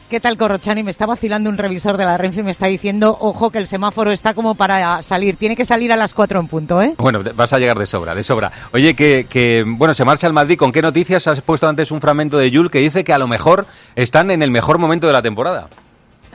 ¿Qué 0.08 0.20
tal, 0.20 0.36
Corrochani? 0.36 0.84
Me 0.84 0.92
está 0.92 1.04
vacilando 1.04 1.50
un 1.50 1.58
revisor 1.58 1.96
de 1.96 2.04
la 2.04 2.16
Renfe 2.16 2.40
y 2.40 2.42
me 2.44 2.52
está 2.52 2.68
diciendo, 2.68 3.16
ojo, 3.20 3.50
que 3.50 3.58
el 3.58 3.66
semáforo 3.66 4.12
está 4.12 4.34
como 4.34 4.54
para 4.54 5.02
salir. 5.02 5.34
Tiene 5.34 5.56
que 5.56 5.64
salir 5.64 5.92
a 5.92 5.96
las 5.96 6.14
4 6.14 6.38
en 6.38 6.46
punto, 6.46 6.80
¿eh? 6.80 6.94
Bueno, 6.96 7.22
vas 7.34 7.52
a 7.52 7.58
llegar 7.58 7.76
de 7.76 7.86
sobra, 7.86 8.14
de 8.14 8.22
sobra. 8.22 8.52
Oye, 8.72 8.94
que, 8.94 9.26
que, 9.28 9.64
bueno, 9.66 9.94
se 9.94 10.04
marcha 10.04 10.28
el 10.28 10.32
Madrid. 10.32 10.56
¿Con 10.56 10.70
qué 10.70 10.80
noticias 10.80 11.26
has 11.26 11.40
puesto 11.40 11.66
antes 11.66 11.90
un 11.90 12.00
fragmento 12.00 12.38
de 12.38 12.52
Yul 12.52 12.70
que 12.70 12.78
dice 12.78 13.02
que 13.02 13.12
a 13.12 13.18
lo 13.18 13.26
mejor 13.26 13.66
están 13.96 14.30
en 14.30 14.42
el 14.42 14.52
mejor 14.52 14.78
momento 14.78 15.08
de 15.08 15.12
la 15.12 15.22
temporada? 15.22 15.68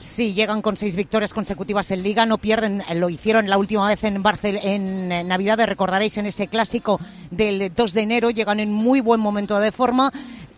Sí, 0.02 0.34
llegan 0.34 0.62
con 0.62 0.76
seis 0.76 0.96
victorias 0.96 1.32
consecutivas 1.32 1.92
en 1.92 2.02
Liga, 2.02 2.26
no 2.26 2.36
pierden, 2.36 2.82
eh, 2.88 2.96
lo 2.96 3.08
hicieron 3.08 3.48
la 3.48 3.56
última 3.56 3.86
vez 3.86 4.02
en 4.02 4.20
Barcel 4.20 4.58
en 4.60 5.12
eh, 5.12 5.22
Navidad, 5.22 5.64
recordaréis 5.64 6.18
en 6.18 6.26
ese 6.26 6.48
clásico 6.48 6.98
del 7.30 7.72
2 7.72 7.94
de 7.94 8.00
enero, 8.00 8.30
llegan 8.30 8.58
en 8.58 8.72
muy 8.72 9.00
buen 9.00 9.20
momento 9.20 9.60
de 9.60 9.70
forma. 9.70 10.10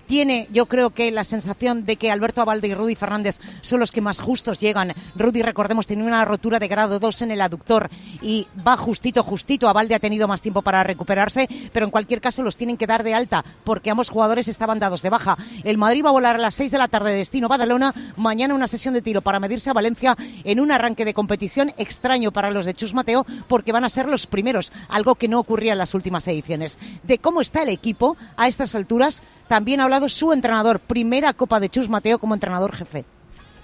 Tiene, 0.06 0.48
yo 0.52 0.66
creo 0.66 0.90
que 0.90 1.10
la 1.10 1.24
sensación 1.24 1.84
de 1.86 1.96
que 1.96 2.10
Alberto 2.10 2.42
Abalde 2.42 2.68
y 2.68 2.74
Rudy 2.74 2.94
Fernández 2.94 3.38
son 3.62 3.80
los 3.80 3.90
que 3.90 4.00
más 4.00 4.20
justos 4.20 4.60
llegan. 4.60 4.92
Rudy, 5.16 5.42
recordemos, 5.42 5.86
tenía 5.86 6.04
una 6.04 6.24
rotura 6.24 6.58
de 6.58 6.68
grado 6.68 6.98
2 6.98 7.22
en 7.22 7.30
el 7.30 7.40
aductor 7.40 7.88
y 8.20 8.46
va 8.66 8.76
justito, 8.76 9.22
justito. 9.22 9.68
Abalde 9.68 9.94
ha 9.94 9.98
tenido 9.98 10.28
más 10.28 10.42
tiempo 10.42 10.62
para 10.62 10.82
recuperarse, 10.82 11.48
pero 11.72 11.86
en 11.86 11.90
cualquier 11.90 12.20
caso 12.20 12.42
los 12.42 12.56
tienen 12.56 12.76
que 12.76 12.86
dar 12.86 13.02
de 13.02 13.14
alta 13.14 13.44
porque 13.64 13.90
ambos 13.90 14.10
jugadores 14.10 14.48
estaban 14.48 14.78
dados 14.78 15.02
de 15.02 15.10
baja. 15.10 15.36
El 15.62 15.78
Madrid 15.78 16.04
va 16.04 16.10
a 16.10 16.12
volar 16.12 16.36
a 16.36 16.38
las 16.38 16.54
6 16.54 16.70
de 16.70 16.78
la 16.78 16.88
tarde 16.88 17.12
de 17.12 17.18
destino 17.18 17.48
Badalona. 17.48 17.94
Mañana 18.16 18.54
una 18.54 18.68
sesión 18.68 18.94
de 18.94 19.02
tiro 19.02 19.22
para 19.22 19.40
medirse 19.40 19.70
a 19.70 19.74
Valencia 19.74 20.16
en 20.44 20.60
un 20.60 20.70
arranque 20.70 21.04
de 21.04 21.14
competición 21.14 21.72
extraño 21.78 22.32
para 22.32 22.50
los 22.50 22.66
de 22.66 22.74
Chus 22.74 22.94
Mateo 22.94 23.24
porque 23.48 23.72
van 23.72 23.84
a 23.84 23.90
ser 23.90 24.08
los 24.08 24.26
primeros, 24.26 24.72
algo 24.88 25.14
que 25.14 25.28
no 25.28 25.38
ocurría 25.38 25.72
en 25.72 25.78
las 25.78 25.94
últimas 25.94 26.26
ediciones. 26.28 26.78
De 27.02 27.18
cómo 27.18 27.40
está 27.40 27.62
el 27.62 27.68
equipo 27.68 28.16
a 28.36 28.48
estas 28.48 28.74
alturas, 28.74 29.22
también 29.48 29.80
ha 29.80 29.84
hablado 29.94 30.08
su 30.08 30.32
entrenador, 30.32 30.80
primera 30.80 31.32
Copa 31.34 31.60
de 31.60 31.68
Chus 31.68 31.88
Mateo 31.88 32.18
como 32.18 32.34
entrenador 32.34 32.74
jefe. 32.74 33.04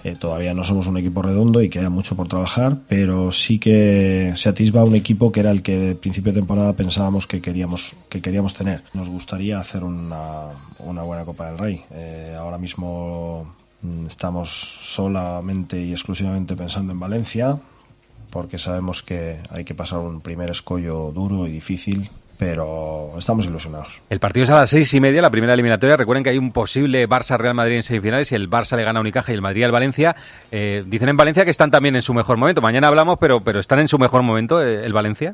Eh, 0.05 0.15
todavía 0.15 0.53
no 0.53 0.63
somos 0.63 0.87
un 0.87 0.97
equipo 0.97 1.21
redondo 1.21 1.61
y 1.61 1.67
queda 1.67 1.89
mucho 1.89 2.15
por 2.15 2.29
trabajar, 2.29 2.77
pero 2.87 3.33
sí 3.33 3.59
que 3.59 4.33
se 4.37 4.47
atisba 4.47 4.85
un 4.85 4.95
equipo 4.95 5.31
que 5.31 5.41
era 5.41 5.51
el 5.51 5.61
que 5.61 5.77
de 5.77 5.95
principio 5.95 6.31
de 6.31 6.39
temporada 6.39 6.71
pensábamos 6.73 7.27
que 7.27 7.41
queríamos, 7.41 7.95
que 8.07 8.21
queríamos 8.21 8.53
tener. 8.53 8.81
Nos 8.93 9.09
gustaría 9.09 9.59
hacer 9.59 9.83
una, 9.83 10.47
una 10.79 11.03
buena 11.03 11.25
Copa 11.25 11.47
del 11.49 11.57
Rey. 11.57 11.83
Eh, 11.91 12.33
ahora 12.39 12.57
mismo 12.57 13.53
mm, 13.81 14.07
estamos 14.07 14.49
solamente 14.49 15.81
y 15.81 15.91
exclusivamente 15.91 16.55
pensando 16.55 16.93
en 16.93 16.99
Valencia, 16.99 17.59
porque 18.29 18.57
sabemos 18.57 19.03
que 19.03 19.39
hay 19.49 19.65
que 19.65 19.75
pasar 19.75 19.99
un 19.99 20.21
primer 20.21 20.49
escollo 20.49 21.11
duro 21.11 21.45
y 21.45 21.51
difícil, 21.51 22.09
pero 22.41 23.11
estamos 23.19 23.45
ilusionados. 23.45 24.01
El 24.09 24.19
partido 24.19 24.45
es 24.45 24.49
a 24.49 24.55
las 24.55 24.71
seis 24.71 24.91
y 24.95 24.99
media, 24.99 25.21
la 25.21 25.29
primera 25.29 25.53
eliminatoria. 25.53 25.95
Recuerden 25.95 26.23
que 26.23 26.31
hay 26.31 26.39
un 26.39 26.51
posible 26.51 27.07
Barça-Real 27.07 27.53
Madrid 27.53 27.75
en 27.75 27.83
semifinales 27.83 28.31
y 28.31 28.35
el 28.35 28.49
Barça 28.49 28.75
le 28.75 28.83
gana 28.83 28.97
a 28.97 29.01
Unicaja 29.01 29.31
y 29.31 29.35
el 29.35 29.43
Madrid 29.43 29.63
al 29.63 29.71
Valencia. 29.71 30.15
Eh, 30.51 30.83
dicen 30.87 31.09
en 31.09 31.17
Valencia 31.17 31.45
que 31.45 31.51
están 31.51 31.69
también 31.69 31.95
en 31.95 32.01
su 32.01 32.15
mejor 32.15 32.37
momento. 32.37 32.59
Mañana 32.59 32.87
hablamos, 32.87 33.19
pero, 33.19 33.41
pero 33.43 33.59
¿están 33.59 33.77
en 33.77 33.87
su 33.87 33.99
mejor 33.99 34.23
momento 34.23 34.59
eh, 34.59 34.83
el 34.83 34.91
Valencia? 34.91 35.33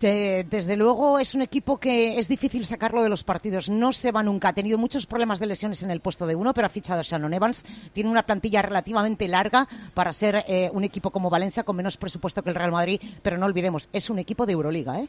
De- 0.00 0.46
desde 0.48 0.74
luego 0.74 1.18
es 1.18 1.34
un 1.34 1.42
equipo 1.42 1.76
que 1.78 2.18
es 2.18 2.28
difícil 2.28 2.64
sacarlo 2.64 3.02
de 3.02 3.10
los 3.10 3.24
partidos. 3.24 3.68
No 3.68 3.92
se 3.92 4.10
va 4.10 4.22
nunca. 4.22 4.48
Ha 4.48 4.52
tenido 4.54 4.78
muchos 4.78 5.04
problemas 5.04 5.38
de 5.38 5.44
lesiones 5.44 5.82
en 5.82 5.90
el 5.90 6.00
puesto 6.00 6.26
de 6.26 6.34
uno, 6.34 6.54
pero 6.54 6.66
ha 6.66 6.70
fichado 6.70 7.00
a 7.00 7.02
Shannon 7.02 7.34
Evans. 7.34 7.62
Tiene 7.92 8.08
una 8.08 8.22
plantilla 8.22 8.62
relativamente 8.62 9.28
larga 9.28 9.68
para 9.92 10.14
ser 10.14 10.46
eh, 10.48 10.70
un 10.72 10.82
equipo 10.84 11.10
como 11.10 11.28
Valencia 11.28 11.62
con 11.62 11.76
menos 11.76 11.98
presupuesto 11.98 12.42
que 12.42 12.48
el 12.48 12.54
Real 12.56 12.72
Madrid. 12.72 12.98
Pero 13.22 13.36
no 13.36 13.44
olvidemos, 13.44 13.90
es 13.92 14.08
un 14.08 14.18
equipo 14.18 14.46
de 14.46 14.54
Euroliga, 14.54 14.98
¿eh? 14.98 15.08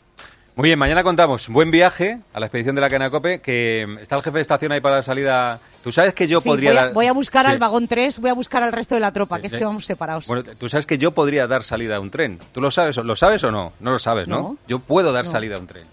Muy 0.55 0.69
bien, 0.69 0.77
mañana 0.77 1.01
contamos. 1.01 1.49
Buen 1.49 1.71
viaje 1.71 2.19
a 2.31 2.39
la 2.39 2.45
expedición 2.45 2.75
de 2.75 2.81
la 2.81 2.87
cadena 2.87 3.09
Cope, 3.09 3.39
que 3.41 3.87
mm, 3.87 3.97
está 3.97 4.17
el 4.17 4.21
jefe 4.21 4.37
de 4.37 4.41
estación 4.43 4.71
ahí 4.71 4.81
para 4.81 4.97
la 4.97 5.01
salida. 5.03 5.59
Tú 5.83 5.91
sabes 5.91 6.13
que 6.13 6.27
yo 6.27 6.39
Sí, 6.41 6.47
podría 6.49 6.69
voy, 6.71 6.77
a, 6.77 6.83
dar... 6.83 6.93
voy 6.93 7.05
a 7.07 7.13
buscar 7.13 7.45
Sí. 7.47 7.51
al 7.53 7.57
vagón 7.57 7.87
3, 7.87 8.19
voy 8.19 8.29
a 8.29 8.33
buscar 8.33 8.61
al 8.61 8.71
resto 8.71 8.93
de 8.93 9.01
la 9.01 9.11
tropa, 9.11 9.39
que 9.39 9.47
es 9.47 9.53
que 9.53 9.65
vamos 9.65 9.85
separados. 9.87 10.27
Bueno, 10.27 10.43
tú 10.59 10.69
sabes 10.69 10.85
que 10.85 10.99
yo 10.99 11.11
podría 11.11 11.47
dar 11.47 11.63
salida 11.63 11.95
a 11.95 11.99
un 11.99 12.11
tren. 12.11 12.37
¿Tú 12.51 12.61
lo 12.61 12.69
sabes, 12.69 12.95
o- 12.99 13.03
lo 13.03 13.15
sabes 13.15 13.43
o 13.43 13.51
no? 13.51 13.73
No 13.79 13.91
lo 13.93 13.99
sabes, 13.99 14.27
¿no? 14.27 14.37
No. 14.39 14.57
Yo 14.67 14.77
puedo 14.77 15.11
dar 15.11 15.25
No. 15.25 15.31
salida 15.31 15.55
a 15.55 15.59
un 15.59 15.65
tren. 15.65 15.85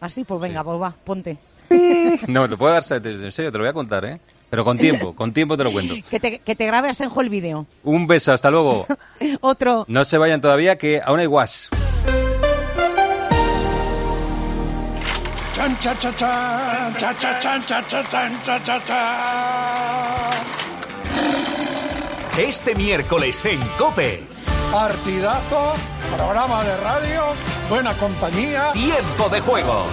Así, 0.00 0.24
pues 0.24 0.40
venga, 0.40 0.64
pues 0.64 0.80
va, 0.80 0.94
ponte. 1.04 1.36
No, 2.26 2.48
te 2.48 2.56
puedo 2.56 2.72
dar 2.72 2.84
salida, 2.84 3.10
en 3.10 3.32
serio, 3.32 3.52
te 3.52 3.58
lo 3.58 3.64
voy 3.64 3.70
a 3.70 3.74
contar, 3.74 4.02
¿eh? 4.06 4.18
Pero 4.48 4.64
con 4.64 4.78
tiempo, 4.78 5.14
con 5.14 5.32
tiempo 5.34 5.58
te 5.58 5.64
lo 5.64 5.72
cuento. 5.72 5.94
Que 6.10 6.20
te, 6.20 6.38
que 6.38 6.56
te 6.56 6.64
grabe 6.64 6.88
a 6.88 6.94
Senjo 6.94 7.20
el 7.20 7.28
vídeo. 7.28 7.66
Un 7.84 8.06
beso, 8.06 8.32
hasta 8.32 8.50
luego. 8.50 8.86
Otro. 9.42 9.84
No 9.88 10.06
se 10.06 10.16
vayan 10.16 10.40
todavía, 10.40 10.78
que 10.78 11.02
aún 11.04 11.20
hay 11.20 11.26
guas. 11.26 11.68
Chan, 15.56 15.74
cha, 15.78 15.94
cha, 15.94 16.12
chan, 16.12 16.94
cha, 16.98 17.14
cha, 17.14 17.40
chan, 17.40 17.62
cha, 17.62 17.82
cha, 17.82 18.02
chan, 18.02 18.42
cha, 18.44 18.58
cha, 18.58 18.78
chan. 18.84 20.36
Este 22.36 22.74
miércoles 22.74 23.42
en 23.46 23.58
Cope. 23.78 24.22
Partidazo, 24.70 25.72
programa 26.14 26.62
de 26.62 26.76
radio, 26.76 27.22
buena 27.70 27.94
compañía. 27.94 28.72
Tiempo 28.74 29.30
de 29.30 29.40
juego. 29.40 29.86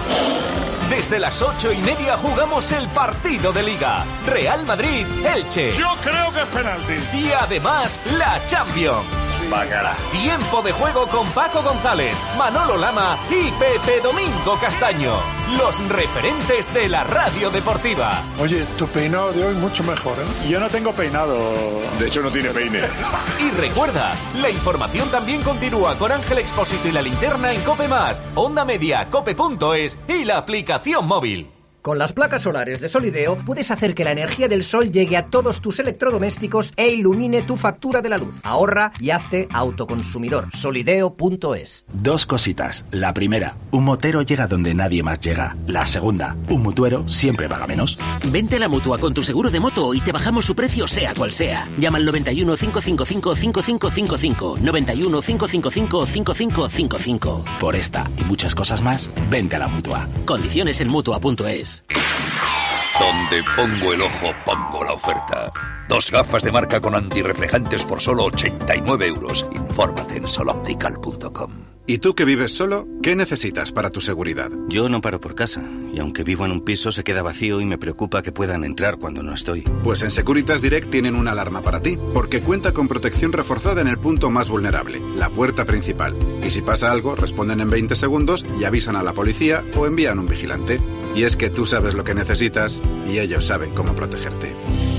Desde 0.90 1.18
las 1.18 1.40
ocho 1.40 1.72
y 1.72 1.78
media 1.78 2.18
jugamos 2.18 2.70
el 2.70 2.86
partido 2.88 3.50
de 3.54 3.62
Liga. 3.62 4.04
Real 4.26 4.66
Madrid, 4.66 5.06
Elche. 5.34 5.74
Yo 5.74 5.94
creo 6.02 6.30
que 6.34 6.42
es 6.42 6.48
penalti. 6.48 7.16
Y 7.16 7.32
además, 7.32 8.02
la 8.18 8.38
Champions. 8.44 9.33
Bacala. 9.50 9.96
Tiempo 10.12 10.62
de 10.62 10.72
juego 10.72 11.06
con 11.08 11.26
Paco 11.28 11.62
González, 11.62 12.16
Manolo 12.36 12.76
Lama 12.76 13.18
y 13.30 13.50
Pepe 13.52 14.00
Domingo 14.02 14.58
Castaño. 14.60 15.14
Los 15.58 15.86
referentes 15.88 16.72
de 16.72 16.88
la 16.88 17.04
radio 17.04 17.50
deportiva. 17.50 18.22
Oye, 18.40 18.64
tu 18.76 18.86
peinado 18.88 19.32
de 19.32 19.46
hoy 19.46 19.54
mucho 19.54 19.84
mejor, 19.84 20.14
¿eh? 20.18 20.48
Yo 20.48 20.58
no 20.58 20.68
tengo 20.68 20.92
peinado. 20.92 21.38
De 21.98 22.06
hecho, 22.06 22.22
no 22.22 22.30
tiene 22.30 22.50
peine. 22.50 22.80
Y 23.38 23.50
recuerda, 23.52 24.14
la 24.40 24.50
información 24.50 25.08
también 25.10 25.42
continúa 25.42 25.96
con 25.98 26.12
Ángel 26.12 26.38
Expósito 26.38 26.88
y 26.88 26.92
la 26.92 27.02
linterna 27.02 27.52
en 27.52 27.60
Cope 27.62 27.88
Más, 27.88 28.22
Onda 28.34 28.64
Media, 28.64 29.08
Cope.es 29.10 29.98
y 30.08 30.24
la 30.24 30.38
aplicación 30.38 31.06
móvil. 31.06 31.53
Con 31.84 31.98
las 31.98 32.14
placas 32.14 32.40
solares 32.40 32.80
de 32.80 32.88
Solideo 32.88 33.36
puedes 33.36 33.70
hacer 33.70 33.92
que 33.92 34.04
la 34.04 34.12
energía 34.12 34.48
del 34.48 34.64
sol 34.64 34.90
llegue 34.90 35.18
a 35.18 35.26
todos 35.26 35.60
tus 35.60 35.80
electrodomésticos 35.80 36.72
e 36.78 36.88
ilumine 36.88 37.42
tu 37.42 37.58
factura 37.58 38.00
de 38.00 38.08
la 38.08 38.16
luz. 38.16 38.36
Ahorra 38.42 38.90
y 39.00 39.10
hazte 39.10 39.48
autoconsumidor. 39.52 40.48
Solideo.es. 40.54 41.84
Dos 41.92 42.24
cositas. 42.24 42.86
La 42.90 43.12
primera, 43.12 43.58
un 43.70 43.84
motero 43.84 44.22
llega 44.22 44.46
donde 44.46 44.72
nadie 44.72 45.02
más 45.02 45.20
llega. 45.20 45.58
La 45.66 45.84
segunda, 45.84 46.34
un 46.48 46.62
mutuero 46.62 47.06
siempre 47.06 47.50
paga 47.50 47.66
menos. 47.66 47.98
Vente 48.32 48.56
a 48.56 48.60
la 48.60 48.68
mutua 48.68 48.96
con 48.96 49.12
tu 49.12 49.22
seguro 49.22 49.50
de 49.50 49.60
moto 49.60 49.92
y 49.92 50.00
te 50.00 50.12
bajamos 50.12 50.46
su 50.46 50.56
precio 50.56 50.88
sea 50.88 51.12
cual 51.12 51.32
sea. 51.32 51.66
Llama 51.78 51.98
al 51.98 52.06
91 52.06 52.56
555 52.56 53.36
5555. 53.36 54.56
91 54.62 55.20
555 55.20 56.06
5555. 56.06 57.44
Por 57.60 57.76
esta 57.76 58.10
y 58.16 58.24
muchas 58.24 58.54
cosas 58.54 58.80
más, 58.80 59.10
vente 59.28 59.56
a 59.56 59.58
la 59.58 59.68
mutua. 59.68 60.08
Condiciones 60.24 60.80
en 60.80 60.88
mutua.es. 60.88 61.73
Donde 63.00 63.42
pongo 63.56 63.92
el 63.92 64.02
ojo, 64.02 64.32
pongo 64.44 64.84
la 64.84 64.92
oferta. 64.92 65.52
Dos 65.88 66.10
gafas 66.10 66.42
de 66.42 66.52
marca 66.52 66.80
con 66.80 66.94
antirreflejantes 66.94 67.84
por 67.84 68.00
solo 68.00 68.24
89 68.24 69.06
euros. 69.06 69.46
Infórmate 69.52 70.16
en 70.16 70.28
soloptical.com. 70.28 71.74
¿Y 71.86 71.98
tú 71.98 72.14
que 72.14 72.24
vives 72.24 72.54
solo? 72.54 72.88
¿Qué 73.02 73.14
necesitas 73.14 73.70
para 73.70 73.90
tu 73.90 74.00
seguridad? 74.00 74.50
Yo 74.68 74.88
no 74.88 75.02
paro 75.02 75.20
por 75.20 75.34
casa, 75.34 75.62
y 75.92 75.98
aunque 75.98 76.24
vivo 76.24 76.46
en 76.46 76.52
un 76.52 76.62
piso 76.62 76.90
se 76.90 77.04
queda 77.04 77.22
vacío 77.22 77.60
y 77.60 77.66
me 77.66 77.76
preocupa 77.76 78.22
que 78.22 78.32
puedan 78.32 78.64
entrar 78.64 78.96
cuando 78.96 79.22
no 79.22 79.34
estoy. 79.34 79.60
Pues 79.82 80.00
en 80.00 80.10
Securitas 80.10 80.62
Direct 80.62 80.90
tienen 80.90 81.14
una 81.14 81.32
alarma 81.32 81.60
para 81.60 81.82
ti, 81.82 81.98
porque 82.14 82.40
cuenta 82.40 82.72
con 82.72 82.88
protección 82.88 83.32
reforzada 83.32 83.82
en 83.82 83.88
el 83.88 83.98
punto 83.98 84.30
más 84.30 84.48
vulnerable, 84.48 84.98
la 85.14 85.28
puerta 85.28 85.66
principal. 85.66 86.16
Y 86.42 86.50
si 86.50 86.62
pasa 86.62 86.90
algo, 86.90 87.16
responden 87.16 87.60
en 87.60 87.68
20 87.68 87.94
segundos 87.96 88.46
y 88.58 88.64
avisan 88.64 88.96
a 88.96 89.02
la 89.02 89.12
policía 89.12 89.62
o 89.76 89.84
envían 89.86 90.18
un 90.18 90.26
vigilante. 90.26 90.80
Y 91.14 91.24
es 91.24 91.36
que 91.36 91.50
tú 91.50 91.66
sabes 91.66 91.92
lo 91.94 92.04
que 92.04 92.14
necesitas 92.14 92.80
y 93.06 93.18
ellos 93.18 93.44
saben 93.46 93.72
cómo 93.72 93.94
protegerte. 93.94 94.56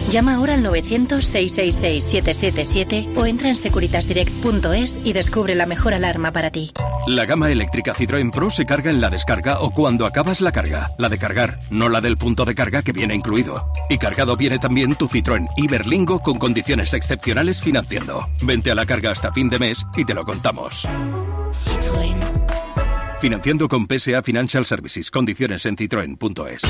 Llama 0.10 0.36
ahora 0.36 0.54
al 0.54 0.64
900-666-777 0.64 3.18
o 3.18 3.26
entra 3.26 3.50
en 3.50 3.56
securitasdirect.es 3.56 5.00
y 5.04 5.14
descubre 5.14 5.56
la 5.56 5.66
mejor 5.66 5.96
alarma 5.96 6.32
para 6.32 6.52
ti. 6.52 6.72
La 7.08 7.26
gama 7.26 7.50
eléctrica 7.52 7.94
Citroën 7.94 8.32
Pro 8.32 8.52
se 8.52 8.66
carga 8.66 8.92
en 8.92 9.02
la 9.02 9.10
descarga 9.10 9.62
o 9.62 9.72
cuando 9.72 10.06
acabas 10.06 10.42
la 10.42 10.52
carga. 10.52 10.92
La 10.98 11.10
de 11.10 11.18
cargar, 11.18 11.60
no 11.70 11.90
la 11.90 12.02
del 12.02 12.18
punto 12.18 12.46
de 12.46 12.54
carga 12.56 12.84
que 12.84 12.94
viene 12.94 13.16
incluido. 13.16 13.72
Y 13.90 13.98
cargado 13.98 14.38
viene 14.38 14.60
también 14.60 14.96
tu 14.96 15.08
Citroën 15.08 15.48
Iberlingo 15.58 16.22
con 16.22 16.38
condiciones 16.38 16.94
excepcionales 16.94 17.62
financiando. 17.62 18.30
Vente 18.42 18.72
a 18.72 18.76
la 18.76 18.86
carga 18.86 19.12
hasta 19.12 19.34
fin 19.34 19.50
de 19.50 19.60
mes 19.60 19.86
y 19.98 20.06
te 20.06 20.14
lo 20.14 20.24
contamos. 20.24 20.88
Citroën. 21.52 22.55
Financiando 23.26 23.68
con 23.68 23.88
PSA 23.88 24.22
Financial 24.22 24.64
Services. 24.68 25.10
Condiciones 25.10 25.66
en 25.66 25.76
citroen.es. 25.76 26.62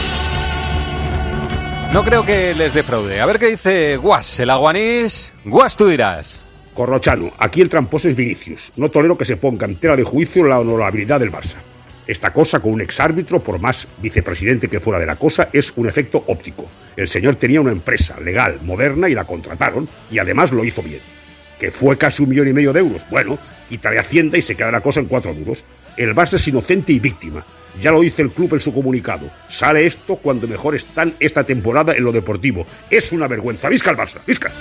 No 1.92 2.02
creo 2.06 2.26
que 2.26 2.54
les 2.54 2.74
defraude. 2.74 3.20
A 3.20 3.26
ver 3.26 3.40
qué 3.40 3.52
dice 3.52 3.98
Guas, 3.98 4.40
el 4.40 4.50
aguanís. 4.50 5.34
Guas, 5.44 5.76
tú 5.76 5.90
dirás. 5.90 6.40
Corrochano, 6.74 7.34
aquí 7.40 7.60
el 7.60 7.68
tramposo 7.68 8.08
es 8.08 8.16
Vinicius. 8.16 8.72
No 8.78 8.90
tolero 8.90 9.18
que 9.18 9.26
se 9.26 9.36
ponga 9.36 9.66
en 9.66 9.76
tela 9.76 9.98
de 9.98 10.06
juicio 10.06 10.46
la 10.46 10.62
honorabilidad 10.62 11.20
del 11.20 11.30
Barça. 11.30 11.58
Esta 12.08 12.32
cosa 12.32 12.62
con 12.62 12.72
un 12.72 12.80
exárbitro, 12.80 13.44
por 13.44 13.60
más 13.60 13.90
vicepresidente 13.98 14.70
que 14.70 14.80
fuera 14.80 14.98
de 14.98 15.08
la 15.08 15.18
cosa, 15.18 15.50
es 15.52 15.74
un 15.76 15.90
efecto 15.90 16.24
óptico. 16.26 16.70
El 16.96 17.10
señor 17.10 17.36
tenía 17.36 17.60
una 17.60 17.74
empresa 17.74 18.18
legal, 18.22 18.60
moderna, 18.64 19.10
y 19.10 19.14
la 19.14 19.26
contrataron, 19.26 19.90
y 20.10 20.20
además 20.20 20.54
lo 20.54 20.64
hizo 20.64 20.82
bien. 20.82 21.02
Que 21.60 21.72
fue 21.72 21.98
casi 21.98 22.24
un 22.24 22.30
millón 22.30 22.48
y 22.48 22.54
medio 22.54 22.72
de 22.72 22.80
euros. 22.80 23.02
Bueno, 23.10 23.38
quitaré 23.68 24.00
Hacienda 24.00 24.38
y 24.38 24.42
se 24.42 24.56
queda 24.56 24.72
la 24.72 24.80
cosa 24.80 25.02
en 25.02 25.08
cuatro 25.08 25.34
duros. 25.34 25.62
El 25.98 26.16
Barça 26.16 26.34
es 26.36 26.48
inocente 26.48 26.94
y 26.94 27.00
víctima. 27.00 27.44
Ya 27.80 27.92
lo 27.92 28.02
dice 28.02 28.22
el 28.22 28.32
club 28.32 28.54
en 28.54 28.60
su 28.60 28.74
comunicado. 28.74 29.30
Sale 29.50 29.86
esto 29.86 30.16
cuando 30.16 30.48
mejor 30.48 30.76
están 30.76 31.14
esta 31.20 31.44
temporada 31.44 31.94
en 31.94 32.04
lo 32.04 32.12
deportivo. 32.12 32.66
Es 32.90 33.12
una 33.12 33.28
vergüenza. 33.28 33.70
¡Visca 33.70 33.92
el 33.92 33.98
Barça! 33.98 34.20
¡Visca! 34.26 34.52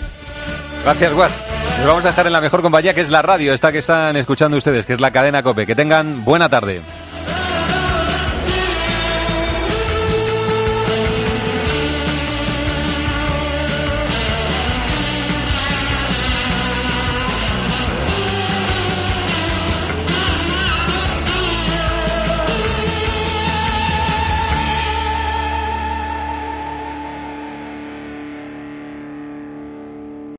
Gracias, 0.82 1.12
Guas. 1.12 1.42
Nos 1.78 1.86
vamos 1.86 2.04
a 2.04 2.08
dejar 2.08 2.26
en 2.26 2.32
la 2.32 2.40
mejor 2.40 2.60
compañía, 2.60 2.92
que 2.92 3.00
es 3.00 3.10
la 3.10 3.22
radio, 3.22 3.54
esta 3.54 3.72
que 3.72 3.78
están 3.78 4.16
escuchando 4.16 4.56
ustedes, 4.56 4.84
que 4.84 4.94
es 4.94 5.00
la 5.00 5.10
cadena 5.10 5.42
COPE. 5.42 5.66
Que 5.66 5.74
tengan 5.74 6.24
buena 6.24 6.48
tarde. 6.48 6.80